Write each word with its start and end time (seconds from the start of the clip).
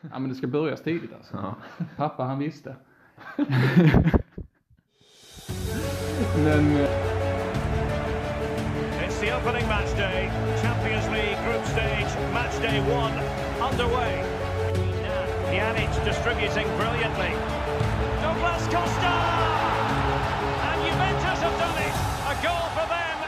Ja 0.00 0.18
men 0.18 0.28
det 0.28 0.34
ska 0.34 0.46
börjas 0.46 0.82
tidigt 0.82 1.12
alltså. 1.14 1.36
Ja. 1.36 1.54
Pappa 1.96 2.22
han 2.24 2.38
visste. 2.38 2.76
men 6.44 6.76
eh, 6.76 6.90
It's 9.04 9.20
the 9.20 9.32
opening 9.34 9.66
match 9.68 9.92
day. 9.96 10.30
Champions 10.62 11.06
League 11.10 11.38
group 11.46 11.64
stage, 11.66 12.10
match 12.34 12.56
day 12.62 12.80
one 12.80 13.14
underway. 13.70 14.24
Pjanic 15.50 15.90
distributing 16.04 16.66
brilliantly. 16.78 17.32
Douglas 18.22 18.64
Costa! 18.74 19.14
And 20.68 20.78
Juventus 20.86 21.40
have 21.42 21.58
done 21.64 21.78
it. 21.88 21.94
A 22.32 22.34
goal 22.46 22.66
for 22.76 22.86
them. 22.94 23.18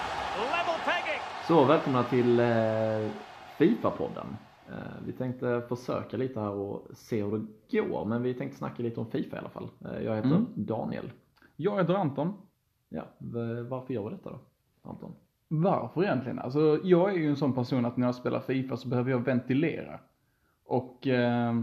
Level 0.57 0.79
pegging. 0.85 1.21
Så 1.49 1.65
välkomna 1.65 2.05
till 2.05 2.41
eh, 2.41 2.47
Fifa-podden. 3.59 4.37
Eh, 4.73 5.05
vi 5.07 5.13
tänkte 5.13 5.63
försöka 5.69 6.17
lite 6.17 6.41
här 6.41 6.51
och 6.51 6.89
se 6.93 7.23
hur 7.25 7.47
det 7.71 7.81
går, 7.81 8.05
men 8.05 8.23
vi 8.23 8.35
tänkte 8.35 8.59
snacka 8.59 8.83
lite 8.83 9.01
om 9.01 9.07
Fifa 9.11 9.37
i 9.37 9.39
alla 9.39 9.49
fall. 9.49 9.69
Eh, 9.85 10.03
jag 10.05 10.17
heter 10.17 10.29
Mm. 10.29 10.47
Daniel. 10.55 11.11
jag 11.57 11.79
heter 11.79 11.95
Anton. 11.95 12.33
Ja, 12.89 13.05
varför 13.69 13.95
gör 13.95 14.05
vi 14.05 14.11
detta 14.11 14.31
då, 14.31 14.39
Anton? 14.83 15.13
Varför 15.49 16.03
egentligen? 16.05 16.39
Alltså 16.39 16.81
jag 16.85 17.11
är 17.11 17.15
ju 17.17 17.29
en 17.29 17.37
sån 17.37 17.53
person 17.55 17.85
att 17.85 17.97
när 17.97 18.07
jag 18.07 18.15
spelar 18.15 18.41
Fifa 18.41 18.77
så 18.77 18.89
behöver 18.89 19.11
jag 19.11 19.19
ventilera. 19.25 20.01
Och 20.65 21.07
eh, 21.07 21.55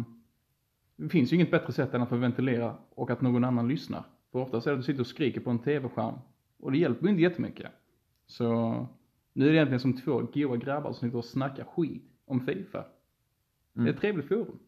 det 0.95 1.09
finns 1.09 1.31
ju 1.31 1.35
inget 1.35 1.51
bättre 1.51 1.73
sätt 1.73 1.93
än 1.93 2.01
att 2.01 2.09
få 2.09 2.15
ventilera 2.15 2.76
och 2.95 3.12
att 3.12 3.21
någon 3.21 3.43
annan 3.43 3.67
lyssnar. 3.67 4.03
För 4.31 4.39
oftast 4.39 4.67
är 4.67 4.71
det 4.71 4.76
att 4.77 4.79
du 4.79 4.85
sitter 4.85 4.99
och 5.01 5.07
skriker 5.07 5.41
på 5.41 5.49
en 5.49 5.59
tv-skärm. 5.59 6.13
Och 6.59 6.71
det 6.71 6.77
hjälper 6.77 7.03
ju 7.05 7.09
inte 7.12 7.21
jättemycket. 7.21 7.71
Så 8.26 8.48
nu 9.34 9.45
är 9.45 9.49
det 9.49 9.55
egentligen 9.55 9.79
som 9.79 9.93
två 9.98 10.21
goa 10.34 10.57
grabbar 10.57 10.91
som 10.93 11.07
sitter 11.07 11.17
och 11.17 11.26
snackar 11.26 11.63
skit 11.63 12.03
om 12.26 12.39
Fifa. 12.39 12.85
Det 13.83 13.89
är 13.89 13.93
ett 13.93 13.99
trevligt 13.99 14.27
forum. 14.27 14.59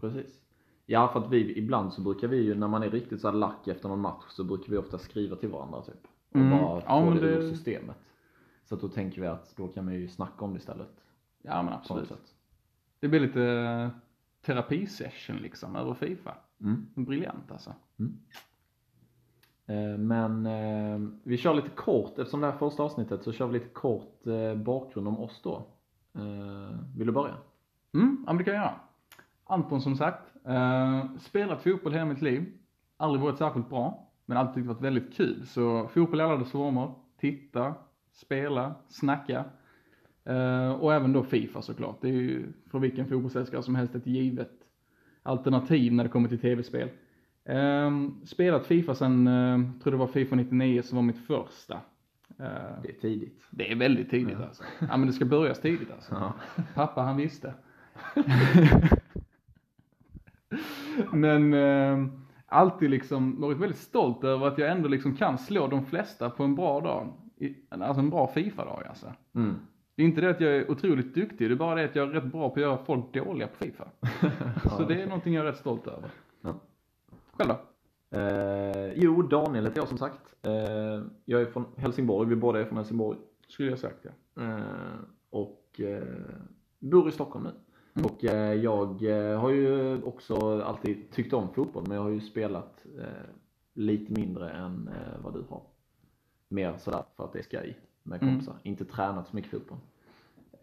Precis. 0.00 0.40
Ja, 0.86 1.08
för 1.12 1.20
att 1.20 1.30
vi, 1.30 1.58
ibland 1.58 1.92
så 1.92 2.00
brukar 2.00 2.28
vi 2.28 2.36
ju, 2.36 2.54
när 2.54 2.68
man 2.68 2.82
är 2.82 2.90
riktigt 2.90 3.20
så 3.20 3.30
lack 3.32 3.68
efter 3.68 3.88
någon 3.88 4.00
match, 4.00 4.24
så 4.28 4.44
brukar 4.44 4.70
vi 4.72 4.76
ofta 4.78 4.98
skriva 4.98 5.36
till 5.36 5.48
varandra 5.48 5.82
typ. 5.82 6.06
Och 6.30 6.36
Mm. 6.36 6.50
bara 6.58 6.82
Ja, 6.86 7.00
få 7.04 7.10
men 7.10 7.22
det 7.22 7.28
ur 7.28 7.50
systemet. 7.50 7.96
Så 8.64 8.74
att 8.74 8.80
då 8.80 8.88
tänker 8.88 9.20
vi 9.20 9.26
att 9.26 9.56
då 9.56 9.68
kan 9.68 9.86
vi 9.86 9.96
ju 9.96 10.08
snacka 10.08 10.44
om 10.44 10.52
det 10.52 10.58
istället. 10.58 10.88
Ja 11.42 11.62
men 11.62 11.72
absolut. 11.72 12.12
Det 13.00 13.08
blir 13.08 13.20
lite 13.20 13.42
eh, 13.42 13.88
terapisession 14.46 15.36
liksom 15.36 15.76
över 15.76 15.94
Fifa. 15.94 16.34
Mm. 16.60 16.86
Briljant 16.94 17.50
alltså. 17.52 17.70
Eh, 19.66 19.98
Men 19.98 20.46
eh, 20.46 21.08
vi 21.22 21.36
kör 21.36 21.54
lite 21.54 21.68
kort, 21.68 22.18
eftersom 22.18 22.40
det 22.40 22.46
här 22.46 22.54
är 22.54 22.58
första 22.58 22.82
avsnittet 22.82 23.22
så 23.22 23.32
kör 23.32 23.46
vi 23.46 23.52
lite 23.52 23.68
kort 23.68 24.26
eh, 24.26 24.54
bakgrund 24.54 25.08
om 25.08 25.18
oss 25.20 25.40
då. 25.42 25.66
Vill 26.96 27.06
du 27.06 27.12
börja? 27.12 27.34
Mm, 28.00 28.16
ja 28.26 28.32
men 28.32 28.38
det 28.38 28.44
kan 28.44 28.54
jag 28.54 28.62
göra. 28.62 28.74
Anton 29.44 29.80
som 29.80 29.96
sagt, 29.96 30.22
eh, 30.46 31.04
spelat 31.18 31.62
fotboll 31.62 31.92
hela 31.92 32.04
mitt 32.04 32.22
liv. 32.22 32.44
Aldrig 32.96 33.22
varit 33.22 33.38
särskilt 33.38 33.68
bra, 33.68 34.08
men 34.26 34.36
alltid 34.38 34.54
tyckt 34.54 34.66
varit 34.66 34.80
väldigt 34.80 35.14
kul. 35.14 35.46
Så 35.46 35.88
fotboll 35.88 36.20
i 36.20 36.22
alla 36.22 36.36
dess 36.36 36.50
former. 36.50 36.92
Titta, 37.20 37.74
spela, 38.12 38.74
snacka. 38.88 39.44
Eh, 40.24 40.70
och 40.70 40.94
även 40.94 41.12
då 41.12 41.22
Fifa 41.22 41.62
såklart. 41.62 41.98
Det 42.00 42.08
är 42.08 42.12
ju 42.12 42.52
för 42.70 42.78
vilken 42.78 43.06
fotbollsälskare 43.06 43.62
som 43.62 43.74
helst 43.74 43.94
ett 43.94 44.06
givet 44.06 44.50
alternativ 45.22 45.92
när 45.92 46.04
det 46.04 46.10
kommer 46.10 46.28
till 46.28 46.38
tv-spel. 46.38 46.88
Eh, 47.44 47.90
spelat 48.24 48.66
Fifa 48.66 48.94
sen, 48.94 49.26
eh, 49.26 49.58
tror 49.82 49.90
det 49.90 49.96
var 49.98 50.06
Fifa 50.06 50.36
99 50.36 50.82
som 50.82 50.96
var 50.96 51.02
mitt 51.02 51.26
första. 51.26 51.74
Eh, 52.38 52.82
Det 52.82 52.88
är 52.96 53.00
tidigt. 53.00 53.42
det 53.50 53.72
är 53.72 53.76
väldigt 53.76 54.10
tidigt 54.10 54.38
alltså. 54.40 54.62
Ja 54.80 54.96
men 54.96 55.06
det 55.06 55.12
ska 55.12 55.24
börjas 55.24 55.60
tidigt 55.60 55.90
alltså. 55.92 56.14
Ja. 56.14 56.32
Pappa 56.74 57.02
han 57.02 57.16
visste. 57.16 57.54
Men 61.12 61.54
eh, 61.54 62.06
alltid 62.46 62.90
liksom 62.90 63.40
varit 63.40 63.58
väldigt 63.58 63.78
stolt 63.78 64.24
över 64.24 64.46
att 64.46 64.58
jag 64.58 64.70
ändå 64.70 64.88
liksom 64.88 65.16
kan 65.16 65.38
slå 65.38 65.66
de 65.66 65.86
flesta 65.86 66.30
på 66.30 66.44
en 66.44 66.54
bra 66.54 66.80
dag. 66.80 67.12
I, 67.36 67.56
alltså 67.68 68.00
en 68.00 68.10
bra 68.10 68.26
Fifa-dag 68.26 68.84
alltså. 68.88 69.12
Mm. 69.34 69.54
Det 69.94 70.02
är 70.02 70.06
inte 70.06 70.20
det 70.20 70.30
att 70.30 70.40
jag 70.40 70.56
är 70.56 70.70
otroligt 70.70 71.14
duktig, 71.14 71.50
det 71.50 71.54
är 71.54 71.56
bara 71.56 71.74
det 71.74 71.84
att 71.84 71.96
jag 71.96 72.08
är 72.08 72.12
rätt 72.12 72.32
bra 72.32 72.48
på 72.48 72.54
att 72.54 72.60
göra 72.60 72.84
folk 72.84 73.14
dåliga 73.14 73.48
på 73.48 73.56
Fifa. 73.56 73.88
Så 74.76 74.84
det 74.84 75.02
är 75.02 75.06
någonting 75.06 75.34
jag 75.34 75.46
är 75.46 75.50
rätt 75.50 75.58
stolt 75.58 75.86
över. 75.86 76.10
Ja. 76.40 76.54
Själv 77.32 77.48
då? 77.48 77.58
Eh, 78.18 78.92
jo, 78.94 79.22
Daniel 79.22 79.64
heter 79.64 79.78
jag 79.78 79.88
som 79.88 79.98
sagt. 79.98 80.34
Eh, 80.42 81.02
jag 81.24 81.40
är 81.40 81.46
från 81.46 81.64
Helsingborg, 81.76 82.28
vi 82.28 82.36
båda 82.36 82.60
är 82.60 82.64
från 82.64 82.76
Helsingborg. 82.76 83.18
Skulle 83.48 83.70
jag 83.70 83.78
sagt 83.78 84.04
ja. 84.04 84.42
Eh, 84.42 84.60
och 85.30 85.80
eh, 85.80 86.02
bor 86.78 87.08
i 87.08 87.12
Stockholm 87.12 87.44
nu. 87.44 87.50
Mm. 87.96 88.06
Och 88.10 88.24
eh, 88.24 88.54
jag 88.54 89.02
eh, 89.02 89.40
har 89.40 89.50
ju 89.50 90.02
också 90.02 90.62
alltid 90.62 91.10
tyckt 91.10 91.32
om 91.32 91.48
fotboll, 91.54 91.84
men 91.88 91.96
jag 91.96 92.02
har 92.02 92.10
ju 92.10 92.20
spelat 92.20 92.86
eh, 92.98 93.04
lite 93.74 94.12
mindre 94.12 94.50
än 94.50 94.90
vad 95.22 95.34
du 95.34 95.44
har. 95.48 95.62
Mer 96.48 96.76
sådär 96.78 97.02
för 97.16 97.24
att 97.24 97.32
det 97.32 97.38
är 97.38 97.42
skoj 97.42 97.76
med 98.02 98.22
Mm. 98.22 98.34
kompisar. 98.34 98.56
Inte 98.62 98.84
tränat 98.84 99.28
så 99.28 99.36
mycket 99.36 99.50
fotboll. 99.50 99.78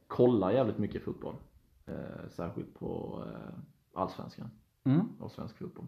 Kollar 0.08 0.52
jävligt 0.52 0.78
mycket 0.78 1.04
fotboll. 1.04 1.36
Särskilt 2.30 2.74
på 2.80 3.24
allsvenskan 3.94 4.50
Mm. 4.84 5.02
och 5.20 5.32
svensk 5.32 5.58
fotboll. 5.58 5.86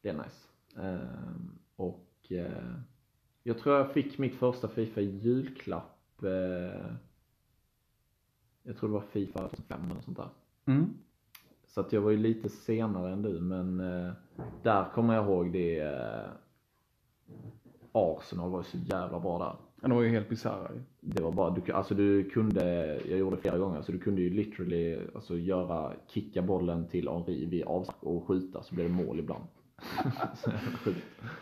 Det 0.00 0.08
är 0.08 0.14
nice. 0.14 0.48
Och 1.76 2.32
jag 3.42 3.58
tror 3.58 3.74
jag 3.76 3.92
fick 3.92 4.18
mitt 4.18 4.34
första 4.34 4.68
Fifa 4.68 5.00
julklapp. 5.00 5.98
Jag 8.62 8.76
tror 8.76 8.88
det 8.88 8.94
var 8.94 9.00
Fifa 9.00 9.38
2005 9.48 9.90
eller 9.90 10.00
sånt 10.00 10.16
där. 10.16 10.28
Mm. 10.66 10.94
Så 11.66 11.80
att 11.80 11.92
jag 11.92 12.00
var 12.00 12.10
ju 12.10 12.16
lite 12.16 12.48
senare 12.48 13.12
än 13.12 13.22
du 13.22 13.40
men 13.40 13.80
eh, 13.80 14.12
där 14.62 14.84
kommer 14.94 15.14
jag 15.14 15.24
ihåg 15.24 15.52
det 15.52 15.80
eh, 15.80 16.30
Arsenal 17.92 18.50
var 18.50 18.58
ju 18.58 18.64
så 18.64 18.78
jävla 18.78 19.20
bra 19.20 19.38
där. 19.38 19.56
Ja, 19.82 19.88
de 19.88 19.94
var 19.94 20.02
ju 20.02 20.08
helt 20.08 20.28
bisarra 20.28 20.70
ju. 20.74 20.80
Det 21.00 21.22
var 21.22 21.32
bara, 21.32 21.50
du, 21.50 21.72
alltså 21.72 21.94
du 21.94 22.30
kunde, 22.30 22.64
jag 23.08 23.18
gjorde 23.18 23.36
det 23.36 23.42
flera 23.42 23.58
gånger, 23.58 23.82
så 23.82 23.92
du 23.92 23.98
kunde 23.98 24.22
ju 24.22 24.30
literally 24.30 24.98
alltså 25.14 25.36
göra, 25.36 25.92
kicka 26.06 26.42
bollen 26.42 26.86
till 26.88 27.08
Henri 27.08 27.46
vid 27.46 27.64
avspark 27.64 28.02
och 28.02 28.26
skjuta 28.26 28.62
så 28.62 28.74
blev 28.74 28.88
det 28.88 28.94
mål 28.94 29.18
ibland. 29.18 29.44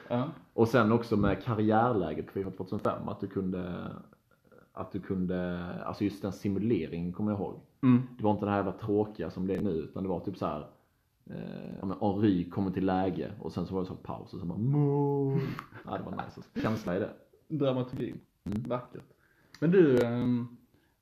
Ja. 0.08 0.30
Och 0.52 0.68
sen 0.68 0.92
också 0.92 1.16
med 1.16 1.42
karriärläget 1.42 2.26
på 2.26 2.32
Fifa 2.32 2.50
2005, 2.50 3.08
att 3.08 3.20
du 3.20 3.26
kunde, 3.26 3.90
att 4.72 4.92
du 4.92 5.00
kunde, 5.00 5.68
alltså 5.84 6.04
just 6.04 6.22
den 6.22 6.32
simuleringen 6.32 7.12
kommer 7.12 7.32
jag 7.32 7.40
ihåg. 7.40 7.60
Mm. 7.82 8.02
Det 8.18 8.24
var 8.24 8.30
inte 8.30 8.44
det 8.44 8.50
här 8.50 8.58
jävla 8.58 8.72
tråkiga 8.72 9.30
som 9.30 9.46
det 9.46 9.54
är 9.54 9.62
nu, 9.62 9.70
utan 9.70 10.02
det 10.02 10.08
var 10.08 10.20
typ 10.20 10.36
så 10.36 10.46
här. 10.46 10.66
Eh, 11.30 11.88
Henry 12.00 12.50
kommer 12.50 12.70
till 12.70 12.86
läge 12.86 13.32
och 13.40 13.52
sen 13.52 13.66
så 13.66 13.74
var 13.74 13.80
det 13.80 13.86
så 13.86 13.94
paus 13.94 14.34
och 14.34 14.40
så 14.40 14.46
bara 14.46 14.58
mål. 14.58 15.40
Ja, 15.84 15.98
det 15.98 16.04
var 16.04 16.12
nice. 16.12 16.22
alltså. 16.24 16.60
Känsla 16.62 16.96
i 16.96 16.98
det. 16.98 17.10
Dramaturgin. 17.48 18.20
Mm. 18.44 18.62
Vackert. 18.62 19.04
Men 19.60 19.70
du, 19.70 20.02
ehm, 20.02 20.56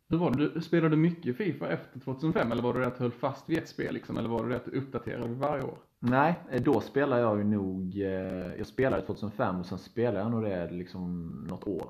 hur 0.09 0.19
var 0.19 0.31
det? 0.31 0.49
Du, 0.49 0.61
spelade 0.61 0.89
du 0.89 0.97
mycket 0.97 1.37
Fifa 1.37 1.69
efter 1.69 2.01
2005 2.01 2.53
eller 2.53 2.63
var 2.63 2.75
det 2.75 2.87
att 2.87 2.99
du 2.99 3.03
höll 3.03 3.13
fast 3.13 3.49
vid 3.51 3.59
ett 3.59 3.69
spel 3.69 3.95
liksom? 3.95 4.17
Eller 4.17 4.29
var 4.29 4.49
det 4.49 4.57
att 4.57 4.65
du 4.65 4.71
uppdaterade 4.71 5.29
varje 5.29 5.63
år? 5.63 5.79
Nej, 5.99 6.35
eh, 6.51 6.63
då 6.63 6.81
spelade 6.81 7.23
jag 7.23 7.39
ju 7.39 7.45
nog, 7.45 8.01
eh, 8.01 8.57
jag 8.59 8.67
spelade 8.67 9.03
2005 9.03 9.61
och 9.61 9.67
sen 9.67 9.79
spelade 9.79 10.19
jag 10.19 10.31
nog 10.31 10.43
det 10.43 10.71
liksom 10.71 11.29
något 11.51 11.67
år. 11.67 11.89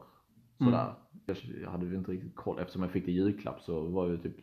Sådär. 0.65 0.95
Jag, 1.27 1.37
jag 1.63 1.71
hade 1.71 1.87
ju 1.87 1.95
inte 1.97 2.13
riktigt 2.13 2.37
koll, 2.37 2.59
eftersom 2.59 2.83
jag 2.83 2.91
fick 2.91 3.05
det 3.07 3.13
i 3.13 3.15
julklapp 3.15 3.61
så 3.61 3.81
var 3.81 4.07
ju 4.07 4.19
typ 4.19 4.37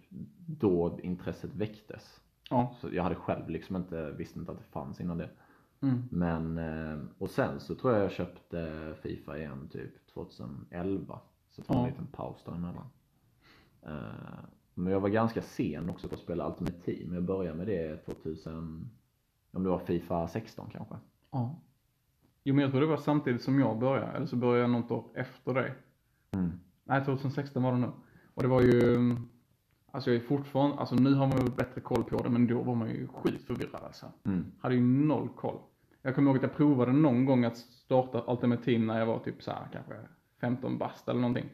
då 0.47 0.99
intresset 1.03 1.55
väcktes. 1.55 2.21
Ja. 2.49 2.75
Så 2.81 2.89
jag 2.93 3.03
hade 3.03 3.15
själv 3.15 3.49
liksom 3.49 3.75
inte, 3.75 4.11
visste 4.11 4.39
inte 4.39 4.51
att 4.51 4.57
det 4.57 4.63
fanns 4.63 5.01
innan 5.01 5.17
det. 5.17 5.29
Mm. 5.81 6.03
Men, 6.11 6.57
eh, 6.57 6.99
och 7.17 7.29
sen 7.29 7.59
så 7.59 7.75
tror 7.75 7.93
jag 7.93 8.03
jag 8.03 8.11
köpte 8.11 8.93
Fifa 9.01 9.37
igen 9.37 9.67
typ 9.71 10.07
2011. 10.13 11.19
Så 11.49 11.61
det 11.61 11.69
var 11.69 11.75
en 11.75 11.81
Ja. 11.83 11.87
liten 11.89 12.07
paus 12.07 12.43
däremellan. 12.45 12.85
Eh, 13.81 14.39
Men 14.73 14.93
jag 14.93 14.99
var 14.99 15.09
ganska 15.09 15.41
sen 15.41 15.89
också 15.89 16.07
på 16.07 16.15
att 16.15 16.21
spela 16.21 16.47
Ultimate 16.49 16.81
Team. 16.81 17.13
Jag 17.13 17.23
började 17.23 17.57
med 17.57 17.67
det 17.67 17.97
2000, 18.05 18.89
om 19.51 19.63
det 19.63 19.69
var 19.69 19.79
Fifa 19.79 20.27
16 20.27 20.69
kanske. 20.71 20.95
ja. 21.31 21.55
Jo 22.43 22.55
men 22.55 22.61
jag 22.61 22.71
tror 22.71 22.81
det 22.81 22.87
var 22.87 22.97
samtidigt 22.97 23.41
som 23.41 23.59
jag 23.59 23.79
började, 23.79 24.11
eller 24.11 24.25
så 24.25 24.35
började 24.35 24.59
jag 24.61 24.69
något 24.69 24.91
år 24.91 25.05
efter 25.13 25.53
dig. 25.53 25.73
Mm. 26.31 26.59
Nej 26.83 27.05
2016 27.05 27.63
var 27.63 27.71
det 27.71 27.77
nog. 27.77 27.91
Och 28.33 28.43
det 28.43 28.49
var 28.49 28.61
ju, 28.61 28.95
mm, 28.95 29.29
alltså 29.91 30.11
jag 30.11 30.21
är 30.21 30.25
fortfarande, 30.27 30.77
alltså 30.77 30.95
nu 30.95 31.13
har 31.13 31.27
man 31.27 31.37
ju 31.37 31.51
bättre 31.51 31.81
koll 31.81 32.03
på 32.03 32.17
det 32.23 32.29
men 32.29 32.47
då 32.47 32.61
var 32.61 32.75
man 32.75 32.89
ju 32.89 33.07
sjukt 33.07 33.47
förvirrad 33.47 33.83
alltså. 33.83 34.05
Mm. 34.25 34.45
Hade 34.59 34.75
ju 34.75 34.81
noll 34.81 35.29
koll. 35.29 35.59
Jag 36.01 36.15
kommer 36.15 36.27
ihåg 36.31 36.37
att 36.37 36.43
jag 36.43 36.55
provade 36.55 36.91
någon 36.91 37.25
gång 37.25 37.45
att 37.45 37.57
starta 37.57 38.23
Ultimate 38.27 38.63
Team 38.63 38.87
när 38.87 38.99
jag 38.99 39.05
var 39.05 39.19
typ 39.19 39.43
så 39.43 39.51
här 39.51 39.67
kanske 39.73 39.93
15 40.41 40.77
bast 40.77 41.07
eller 41.07 41.19
någonting. 41.19 41.49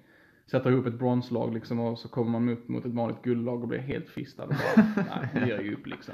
Sätta 0.52 0.72
ihop 0.72 0.86
ett 0.86 1.00
bronslag 1.00 1.54
liksom 1.54 1.80
och 1.80 2.00
så 2.00 2.10
kommer 2.10 2.32
man 2.32 2.50
upp 2.50 2.68
mot 2.68 2.86
ett 2.86 2.94
vanligt 2.94 3.22
guldlag 3.22 3.62
och 3.62 3.68
blir 3.68 3.80
helt 3.80 4.10
fistad 4.10 4.44
och 4.44 4.50
bara, 4.50 4.86
nej, 4.96 5.30
det 5.34 5.48
ger 5.48 5.60
ju 5.62 5.74
upp 5.76 5.88
liksom. 5.88 6.14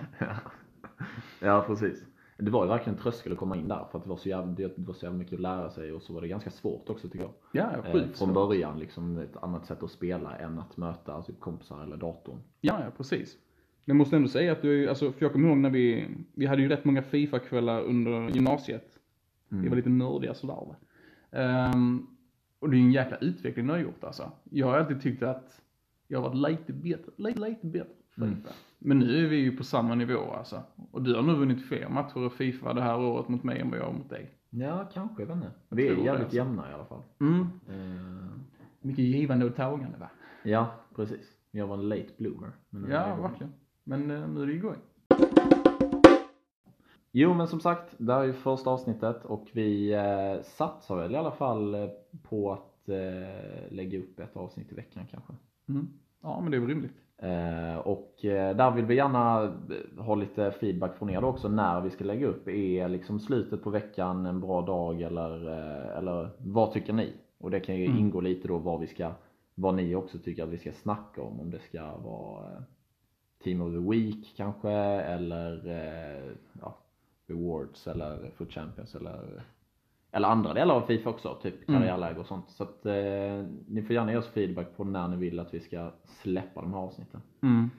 Ja, 1.39 1.63
precis. 1.67 2.03
Det 2.41 2.51
var 2.51 2.63
ju 2.63 2.69
verkligen 2.69 2.97
en 2.97 3.03
tröskel 3.03 3.31
att 3.31 3.38
komma 3.38 3.57
in 3.57 3.68
där 3.68 3.86
för 3.91 3.97
att 3.97 4.03
det 4.03 4.09
var 4.09 4.18
så 4.18 4.30
jävla, 4.30 4.51
det 4.51 4.74
var 4.77 4.94
så 4.94 5.06
jävla 5.06 5.18
mycket 5.18 5.33
att 5.33 5.39
lära 5.39 5.69
sig 5.69 5.91
och 5.91 6.01
så 6.01 6.13
var 6.13 6.21
det 6.21 6.27
ganska 6.27 6.50
svårt 6.50 6.89
också 6.89 7.07
tycker 7.09 7.25
jag. 7.25 7.33
Ja, 7.51 7.71
ja, 7.83 8.00
Eh, 8.00 8.07
från 8.07 8.33
början 8.33 8.80
liksom 8.80 9.18
ett 9.18 9.38
annat 9.38 9.65
sätt 9.65 9.83
att 9.83 9.91
spela 9.91 10.38
än 10.38 10.59
att 10.59 10.77
möta 10.77 11.21
typ 11.21 11.39
kompisar 11.39 11.83
eller 11.83 11.97
datorn. 11.97 12.39
Ja, 12.62 12.81
ja, 12.83 12.91
precis. 12.97 13.38
Men 13.86 13.95
jag 13.95 13.95
måste 13.95 14.15
ändå 14.15 14.27
säga 14.27 14.51
att 14.51 14.62
du, 14.62 14.89
alltså, 14.89 15.12
för 15.12 15.25
jag 15.25 15.31
kommer 15.31 15.50
ihåg 15.50 15.57
när 15.57 15.69
vi, 15.69 16.07
vi 16.33 16.45
hade 16.45 16.62
ju 16.62 16.68
rätt 16.68 16.86
många 16.86 17.01
FIFA-kvällar 17.01 17.81
under 17.81 18.30
gymnasiet. 18.30 19.00
Mm. 19.51 19.63
Vi 19.63 19.69
var 19.69 19.75
lite 19.75 19.89
nördiga 19.89 20.33
sådär 20.33 20.53
va. 20.53 20.75
Ehm, 21.31 22.07
och 22.59 22.69
det 22.69 22.75
är 22.75 22.80
ju 22.80 22.85
en 22.85 22.92
jäkla 22.92 23.18
utveckling 23.18 23.68
du 23.68 23.74
har 23.74 23.80
gjort 23.80 24.03
alltså. 24.03 24.31
Jag 24.44 24.68
har 24.68 24.77
alltid 24.77 25.01
tyckt 25.01 25.24
att 25.24 25.62
jag 26.07 26.21
har 26.21 26.30
varit 26.30 26.51
lite 26.51 26.74
bättre, 26.74 27.12
lite, 27.18 27.39
lite 27.39 27.68
bättre 27.68 27.98
Mm. 28.24 28.36
FIFA. 28.36 28.50
Men 28.80 29.00
nu 29.00 29.25
är 29.25 29.30
vi 29.30 29.36
ju 29.36 29.57
på 29.57 29.63
samma 29.63 29.95
nivå 29.95 30.33
alltså. 30.33 30.63
Och 30.92 31.01
du 31.01 31.16
har 31.16 31.21
nu 31.21 31.33
vunnit 31.33 31.68
fler 31.68 31.89
matcher 31.89 32.25
i 32.27 32.30
FIFA 32.30 32.74
det 32.74 32.81
här 32.81 33.00
året 33.00 33.27
mot 33.27 33.44
mig 33.44 33.60
än 33.60 33.69
vad 33.69 33.80
jag 33.80 33.86
har 33.86 33.94
mot 33.94 34.10
dig. 34.10 34.31
Ja, 34.50 34.89
kanske, 34.94 35.21
jag 35.21 35.27
vet 35.27 35.36
inte. 35.36 35.51
Vi 35.69 35.88
är 35.88 35.95
jävligt 35.95 36.10
alltså. 36.24 36.36
jämna 36.36 36.71
i 36.71 36.74
alla 36.74 36.86
fall. 36.86 37.01
Mm. 37.19 37.42
Eh, 37.69 38.30
Mycket 38.81 39.06
givande 39.06 39.45
och 39.45 39.56
tagande 39.56 39.98
va? 39.98 40.10
ja, 40.44 40.71
precis. 40.95 41.27
Jag 41.51 41.68
var 41.68 41.77
en 41.77 41.89
late 41.89 42.10
bloomer. 42.18 42.51
Ja, 42.89 43.16
verkligen. 43.21 43.54
Men 43.83 44.12
eh, 44.12 44.27
nu 44.30 44.42
är 44.42 44.48
det 44.48 44.54
igång. 44.54 44.75
Jo, 47.12 47.33
men 47.33 47.48
som 47.48 47.60
sagt, 47.60 47.95
det 47.98 48.13
här 48.13 48.21
är 48.21 48.25
ju 48.25 48.33
första 48.33 48.69
avsnittet 48.69 49.25
och 49.25 49.48
vi 49.54 49.94
eh, 49.94 50.44
satsar 50.44 50.95
väl 50.95 51.12
i 51.12 51.16
alla 51.16 51.31
fall 51.31 51.75
eh, 51.75 51.88
på 52.30 52.51
att 52.54 52.89
eh, 52.89 53.71
lägga 53.71 54.00
upp 54.00 54.19
ett 54.19 54.38
avsnitt 54.38 54.71
i 54.71 54.75
veckan 54.75 55.06
kanske. 55.12 55.33
Mm. 55.69 55.88
Ja, 56.21 56.42
men 56.42 56.51
det 56.51 56.57
är 56.57 56.62
väl 56.62 56.69
rimligt. 56.69 56.95
Eh, 57.21 57.77
och 57.77 58.25
eh, 58.25 58.56
där 58.56 58.71
vill 58.71 58.86
vi 58.86 58.95
gärna 58.95 59.44
eh, 59.44 60.04
ha 60.04 60.16
lite 60.16 60.51
feedback 60.51 60.95
från 60.98 61.10
er 61.10 61.24
också 61.24 61.50
när 61.50 61.81
vi 61.81 61.89
ska 61.89 62.04
lägga 62.04 62.27
upp. 62.27 62.48
Är 62.48 62.89
liksom 62.89 63.19
slutet 63.19 63.63
på 63.63 63.69
veckan 63.69 64.25
en 64.25 64.39
bra 64.39 64.62
dag 64.62 65.01
eller, 65.01 65.45
eller 65.98 66.30
vad 66.38 66.71
tycker 66.71 66.94
ni? 66.94 67.13
Och 67.38 67.51
det 67.51 67.60
kan 67.60 67.75
ju 67.75 67.86
Mm. 67.86 67.98
ingå 67.98 68.21
lite 68.21 68.48
då 68.48 68.57
vad 68.57 68.80
vi 68.80 68.88
ska, 68.88 69.12
vad 69.56 69.75
ni 69.75 69.95
också 69.95 70.18
tycker 70.18 70.44
att 70.44 70.50
vi 70.50 70.57
ska 70.57 70.71
snacka 70.71 71.21
om. 71.21 71.39
Om 71.39 71.51
det 71.51 71.60
ska 71.60 71.98
vara 71.98 72.63
Team 73.44 73.62
of 73.62 73.71
the 73.74 73.89
Week 73.89 74.33
kanske 74.38 74.71
eller 74.71 75.62
ja, 76.62 76.77
Rewards 77.27 77.88
eller 77.88 78.31
Foot 78.36 78.51
Champions 78.51 78.95
eller 78.95 79.44
eller 80.11 80.27
andra 80.27 80.53
delar 80.53 80.75
av 80.75 80.81
Fifa 80.81 81.09
också, 81.09 81.35
typ 81.41 81.69
Mm. 81.69 81.81
karriärläge 81.81 82.19
och 82.19 82.25
sånt. 82.25 82.50
Så 82.50 82.63
att 82.63 82.85
eh, 82.85 82.94
ni 83.67 83.81
får 83.88 83.94
gärna 83.94 84.11
ge 84.11 84.17
oss 84.17 84.27
feedback 84.27 84.77
på 84.77 84.83
när 84.83 85.07
ni 85.07 85.15
vill 85.17 85.39
att 85.39 85.53
vi 85.53 85.59
ska 85.59 85.91
släppa 86.06 86.61
de 86.61 86.73
här 86.73 86.79
avsnitten. 86.79 87.21
Mm. 87.44 87.69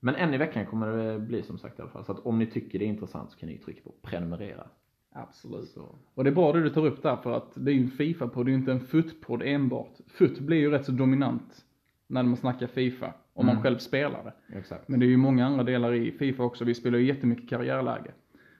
Men 0.00 0.14
en 0.14 0.34
i 0.34 0.36
veckan 0.38 0.66
kommer 0.66 0.86
det 0.96 1.18
bli 1.18 1.42
som 1.42 1.58
sagt 1.58 1.78
i 1.78 1.82
alla 1.82 1.90
fall. 1.90 2.04
Så 2.04 2.12
att 2.12 2.18
om 2.26 2.38
ni 2.38 2.46
tycker 2.46 2.78
det 2.78 2.84
är 2.84 2.88
intressant 2.88 3.30
så 3.30 3.38
kan 3.38 3.48
ni 3.48 3.58
trycka 3.58 3.80
på 3.84 3.94
prenumerera. 4.02 4.66
Absolut. 5.12 5.68
Så. 5.68 5.94
Och 6.14 6.24
det 6.24 6.30
är 6.30 6.34
bra 6.34 6.52
det 6.52 6.62
du 6.62 6.70
tar 6.70 6.86
upp 6.86 7.02
där 7.02 7.16
för 7.16 7.32
att 7.36 7.52
det 7.54 7.70
är 7.70 7.74
ju 7.74 7.82
en 7.82 7.90
FIFA-podd, 7.90 8.46
det 8.46 8.50
är 8.50 8.52
ju 8.52 8.58
inte 8.58 8.72
en 8.72 8.80
FUT-podd 8.80 9.42
enbart. 9.44 9.92
FUT 10.06 10.38
blir 10.40 10.56
ju 10.58 10.70
rätt 10.70 10.84
så 10.84 10.92
dominant 10.92 11.64
när 12.06 12.22
man 12.22 12.36
snackar 12.36 12.66
FIFA, 12.66 13.06
om 13.34 13.46
man 13.46 13.54
Mm. 13.54 13.62
själv 13.62 13.78
spelar 13.78 14.24
det. 14.24 14.58
Exakt. 14.58 14.88
Men 14.88 15.00
det 15.00 15.06
är 15.06 15.08
ju 15.10 15.16
många 15.16 15.46
andra 15.46 15.64
delar 15.64 15.92
i 15.92 16.12
FIFA 16.12 16.42
också, 16.44 16.64
vi 16.64 16.74
spelar 16.74 16.98
ju 16.98 17.04
jättemycket 17.06 17.48
karriärläge. 17.48 18.10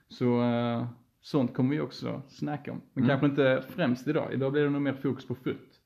Så 0.07 0.41
eh, 0.41 0.85
sånt 1.21 1.53
kommer 1.53 1.69
vi 1.75 1.81
också 1.81 2.21
snacka 2.27 2.71
om. 2.71 2.81
Men 2.93 3.03
Mm. 3.03 3.09
kanske 3.19 3.25
inte 3.27 3.63
främst 3.69 4.07
idag, 4.07 4.33
idag 4.33 4.51
blir 4.51 4.63
det 4.63 4.69
nog 4.69 4.81
mer 4.81 4.93
fokus 4.93 5.27
på 5.27 5.35
FUT. 5.35 5.79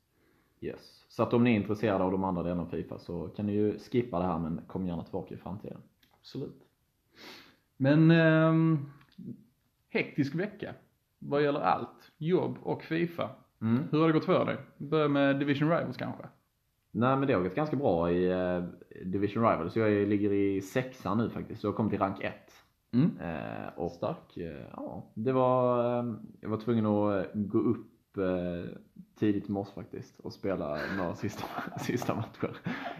Yes. 0.61 1.05
Så 1.09 1.23
att 1.23 1.33
om 1.33 1.43
ni 1.43 1.51
är 1.51 1.55
intresserade 1.55 2.03
av 2.03 2.11
de 2.11 2.23
andra 2.23 2.43
delarna 2.43 2.61
av 2.61 2.65
Fifa 2.69 2.99
så 2.99 3.27
kan 3.27 3.45
ni 3.45 3.53
ju 3.53 3.79
skippa 3.79 4.19
det 4.19 4.25
här 4.25 4.39
men 4.39 4.61
kom 4.67 4.87
gärna 4.87 5.03
tillbaka 5.03 5.33
i 5.33 5.37
framtiden. 5.37 5.77
Absolut. 6.19 6.61
Men 7.77 8.11
ehm, 8.11 8.85
hektisk 9.89 10.35
vecka 10.35 10.73
vad 11.19 11.43
gäller 11.43 11.59
allt. 11.59 12.11
Jobb 12.17 12.57
och 12.63 12.83
FIFA. 12.83 13.29
Mm. 13.61 13.83
Hur 13.91 13.99
har 13.99 14.07
det 14.07 14.13
gått 14.13 14.25
för 14.25 14.45
dig? 14.45 14.57
Börja 14.77 15.07
med 15.07 15.39
Division 15.39 15.69
Rivals 15.69 15.97
kanske? 15.97 16.23
Nej 16.91 17.17
men 17.17 17.27
det 17.27 17.33
har 17.33 17.41
gått 17.43 17.55
ganska 17.55 17.75
bra 17.75 18.11
i 18.11 18.31
eh, 18.31 18.63
Division 19.05 19.43
Rivals. 19.43 19.75
Jag 19.75 20.07
ligger 20.07 20.33
i 20.33 20.61
sexan 20.61 21.17
nu 21.17 21.29
faktiskt. 21.29 21.61
Så 21.61 21.67
jag 21.67 21.75
kom 21.75 21.89
till 21.89 21.99
rank 21.99 22.23
1. 22.23 22.33
Mm. 22.95 23.17
Eh, 23.19 23.67
och 23.75 24.37
eh, 24.37 24.65
ja, 24.75 25.03
det 25.13 25.31
var, 25.31 25.79
eh, 25.99 26.13
jag 26.41 26.49
var 26.49 26.57
tvungen 26.57 26.85
att 26.85 27.25
gå 27.33 27.57
upp 27.57 28.17
eh, 28.17 28.69
tidigt 29.19 29.49
i 29.49 29.51
morse 29.51 29.71
faktiskt 29.75 30.19
och 30.19 30.33
spela 30.33 30.77
några 30.97 31.15
sista, 31.15 31.45
sista 31.79 32.15
matcher. 32.15 32.57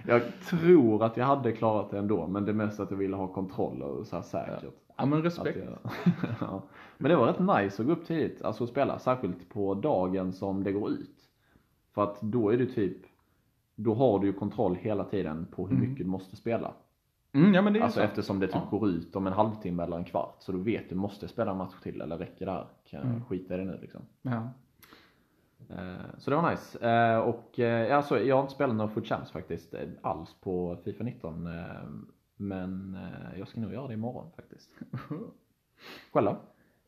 Jag 0.07 0.21
tror 0.49 1.03
att 1.03 1.17
jag 1.17 1.25
hade 1.25 1.51
klarat 1.51 1.89
det 1.91 1.97
ändå, 1.97 2.27
men 2.27 2.45
det 2.45 2.53
mest 2.53 2.79
att 2.79 2.91
jag 2.91 2.97
ville 2.97 3.15
ha 3.15 3.27
kontroll 3.27 3.81
och 3.81 4.07
så 4.07 4.15
här 4.15 4.23
säkert. 4.23 4.73
Ja 4.97 5.05
men 5.05 5.19
Att 5.19 5.25
respekt. 5.25 5.57
jag, 5.57 5.77
ja. 6.41 6.61
Men 6.97 7.09
det 7.11 7.17
var 7.17 7.27
rätt 7.27 7.63
nice 7.63 7.81
att 7.81 7.87
gå 7.87 7.93
upp 7.93 8.05
tidigt, 8.07 8.41
alltså 8.41 8.63
att 8.63 8.69
spela, 8.69 8.99
särskilt 8.99 9.49
på 9.49 9.73
dagen 9.73 10.33
som 10.33 10.63
det 10.63 10.71
går 10.71 10.89
ut. 10.89 11.29
För 11.93 12.03
att 12.03 12.21
då 12.21 12.49
är 12.49 12.57
det 12.57 12.65
typ, 12.65 12.97
då 13.75 13.93
har 13.93 14.19
du 14.19 14.27
ju 14.27 14.33
kontroll 14.33 14.75
hela 14.75 15.03
tiden 15.03 15.47
på 15.51 15.67
hur 15.67 15.75
Mm. 15.77 15.89
mycket 15.89 16.05
du 16.05 16.11
måste 16.11 16.35
spela. 16.35 16.73
Mm, 17.35 17.53
ja 17.53 17.61
men 17.61 17.73
det 17.73 17.79
är 17.79 17.83
Alltså 17.83 17.99
så. 17.99 18.03
eftersom 18.05 18.39
det 18.39 18.47
typ 18.47 18.55
Ja. 18.55 18.77
går 18.77 18.89
ut 18.89 19.15
om 19.15 19.27
en 19.27 19.33
halvtimme 19.33 19.83
eller 19.83 19.97
en 19.97 20.03
kvart. 20.03 20.35
Så 20.39 20.51
du 20.51 20.63
vet 20.63 20.89
du 20.89 20.95
måste 20.95 21.27
spela 21.27 21.51
en 21.51 21.57
match 21.57 21.73
till 21.83 22.01
eller 22.01 22.17
räcker 22.17 22.45
det 22.45 22.51
här? 22.51 22.67
Kan 22.89 22.99
jag 22.99 23.09
Mm. 23.09 23.25
skita 23.25 23.53
i 23.53 23.57
det 23.57 23.63
nu 23.65 23.79
liksom. 23.81 24.01
Ja. 24.21 24.49
Eh, 25.69 25.95
Så 26.17 26.29
det 26.29 26.35
var 26.35 26.51
nice. 26.51 26.89
Eh, 26.89 27.17
Och 27.17 27.59
alltså, 27.91 28.19
jag 28.19 28.35
har 28.35 28.41
inte 28.41 28.53
spelat 28.53 28.75
några 28.75 28.91
Foot 28.91 29.07
Champs 29.07 29.31
faktiskt 29.31 29.73
alls 30.01 30.33
på 30.41 30.77
Fifa 30.83 31.03
19. 31.03 31.47
eh, 31.47 31.65
Men 32.37 32.97
jag 33.37 33.47
ska 33.47 33.59
nog 33.61 33.73
göra 33.73 33.87
det 33.87 33.93
imorgon 33.93 34.31
faktiskt. 34.35 34.69
Själv 36.13 36.25
då? 36.25 36.37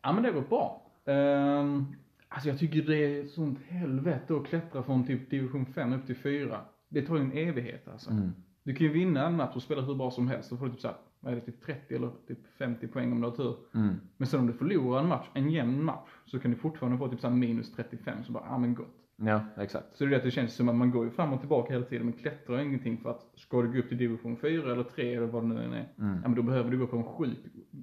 ja 0.02 0.12
men 0.14 0.24
det 0.24 0.32
går 0.32 0.42
bra. 0.42 0.82
Um, 1.06 1.96
alltså 2.28 2.50
jag 2.50 2.60
tycker 2.60 2.82
det 2.82 2.98
är 3.20 3.26
sånt 3.26 3.60
helvete 3.68 4.36
att 4.36 4.46
klättra 4.46 4.84
från 4.84 5.08
typ 5.08 5.30
division 5.30 5.66
5 5.66 5.94
upp 5.94 6.06
till 6.06 6.16
4. 6.16 6.60
Det 6.90 7.02
tar 7.02 7.16
ju 7.16 7.22
en 7.22 7.32
evighet 7.32 7.88
alltså. 7.88 8.12
Mm. 8.12 8.34
Du 8.68 8.74
kan 8.74 8.88
ju 8.88 8.94
vinna 8.94 9.28
en 9.28 9.36
match 9.36 9.56
och 9.56 9.62
spela 9.62 9.82
hur 9.82 9.96
bra 9.96 10.12
som 10.12 10.28
helst. 10.28 10.50
Då 10.50 10.58
får 10.58 10.66
du 10.66 10.72
typ 10.72 10.82
såhär, 10.82 10.98
vad 11.20 11.34
är 11.34 11.36
det, 11.36 11.42
typ 11.42 11.66
30 11.66 11.96
eller 11.96 12.10
typ 12.28 12.38
50 12.58 12.88
poäng 12.88 13.12
om 13.12 13.22
du 13.22 13.28
har 13.28 13.36
tur. 13.36 13.56
Mm. 13.76 13.96
Men 14.18 14.28
sen 14.28 14.40
om 14.40 14.48
du 14.48 14.54
förlorar 14.54 15.00
en 15.00 15.08
match, 15.08 15.26
en 15.34 15.50
jämn 15.50 15.84
match, 15.84 16.10
så 16.26 16.40
kan 16.40 16.52
du 16.52 16.58
fortfarande 16.58 16.98
få 16.98 17.08
typ 17.08 17.20
såhär 17.20 17.36
minus 17.36 17.76
35. 17.76 18.24
Så 18.24 18.32
bara, 18.32 18.44
ja 18.50 18.58
men 18.58 18.76
gott. 18.76 18.96
Ja, 19.16 19.42
exakt. 19.58 19.98
Så 19.98 20.04
det 20.04 20.08
är 20.08 20.10
det 20.10 20.18
att 20.18 20.24
det 20.24 20.32
känns 20.32 20.54
som 20.54 20.70
att 20.70 20.76
man 20.76 20.92
går 20.92 21.06
ju 21.06 21.12
fram 21.12 21.34
och 21.34 21.40
tillbaka 21.40 21.74
hela 21.74 21.86
tiden 21.86 22.06
men 22.06 22.14
klättrar 22.14 22.60
ingenting 22.60 22.98
för 22.98 23.10
att 23.10 23.26
ska 23.36 23.62
du 23.62 23.72
gå 23.72 23.80
upp 23.80 23.90
till 23.90 23.98
division 23.98 24.38
4 24.38 24.72
eller 24.72 24.84
3 24.84 25.16
eller 25.16 25.28
vad 25.28 25.44
det 25.44 25.48
nu 25.48 25.64
än 25.64 25.74
är. 25.74 25.94
Mm. 26.00 26.20
Ja 26.24 26.28
men 26.30 26.36
då 26.36 26.42
behöver 26.42 26.72
du 26.72 26.78
gå 26.78 26.88
på 26.88 26.98
en 26.98 27.04
sjuk 27.04 27.38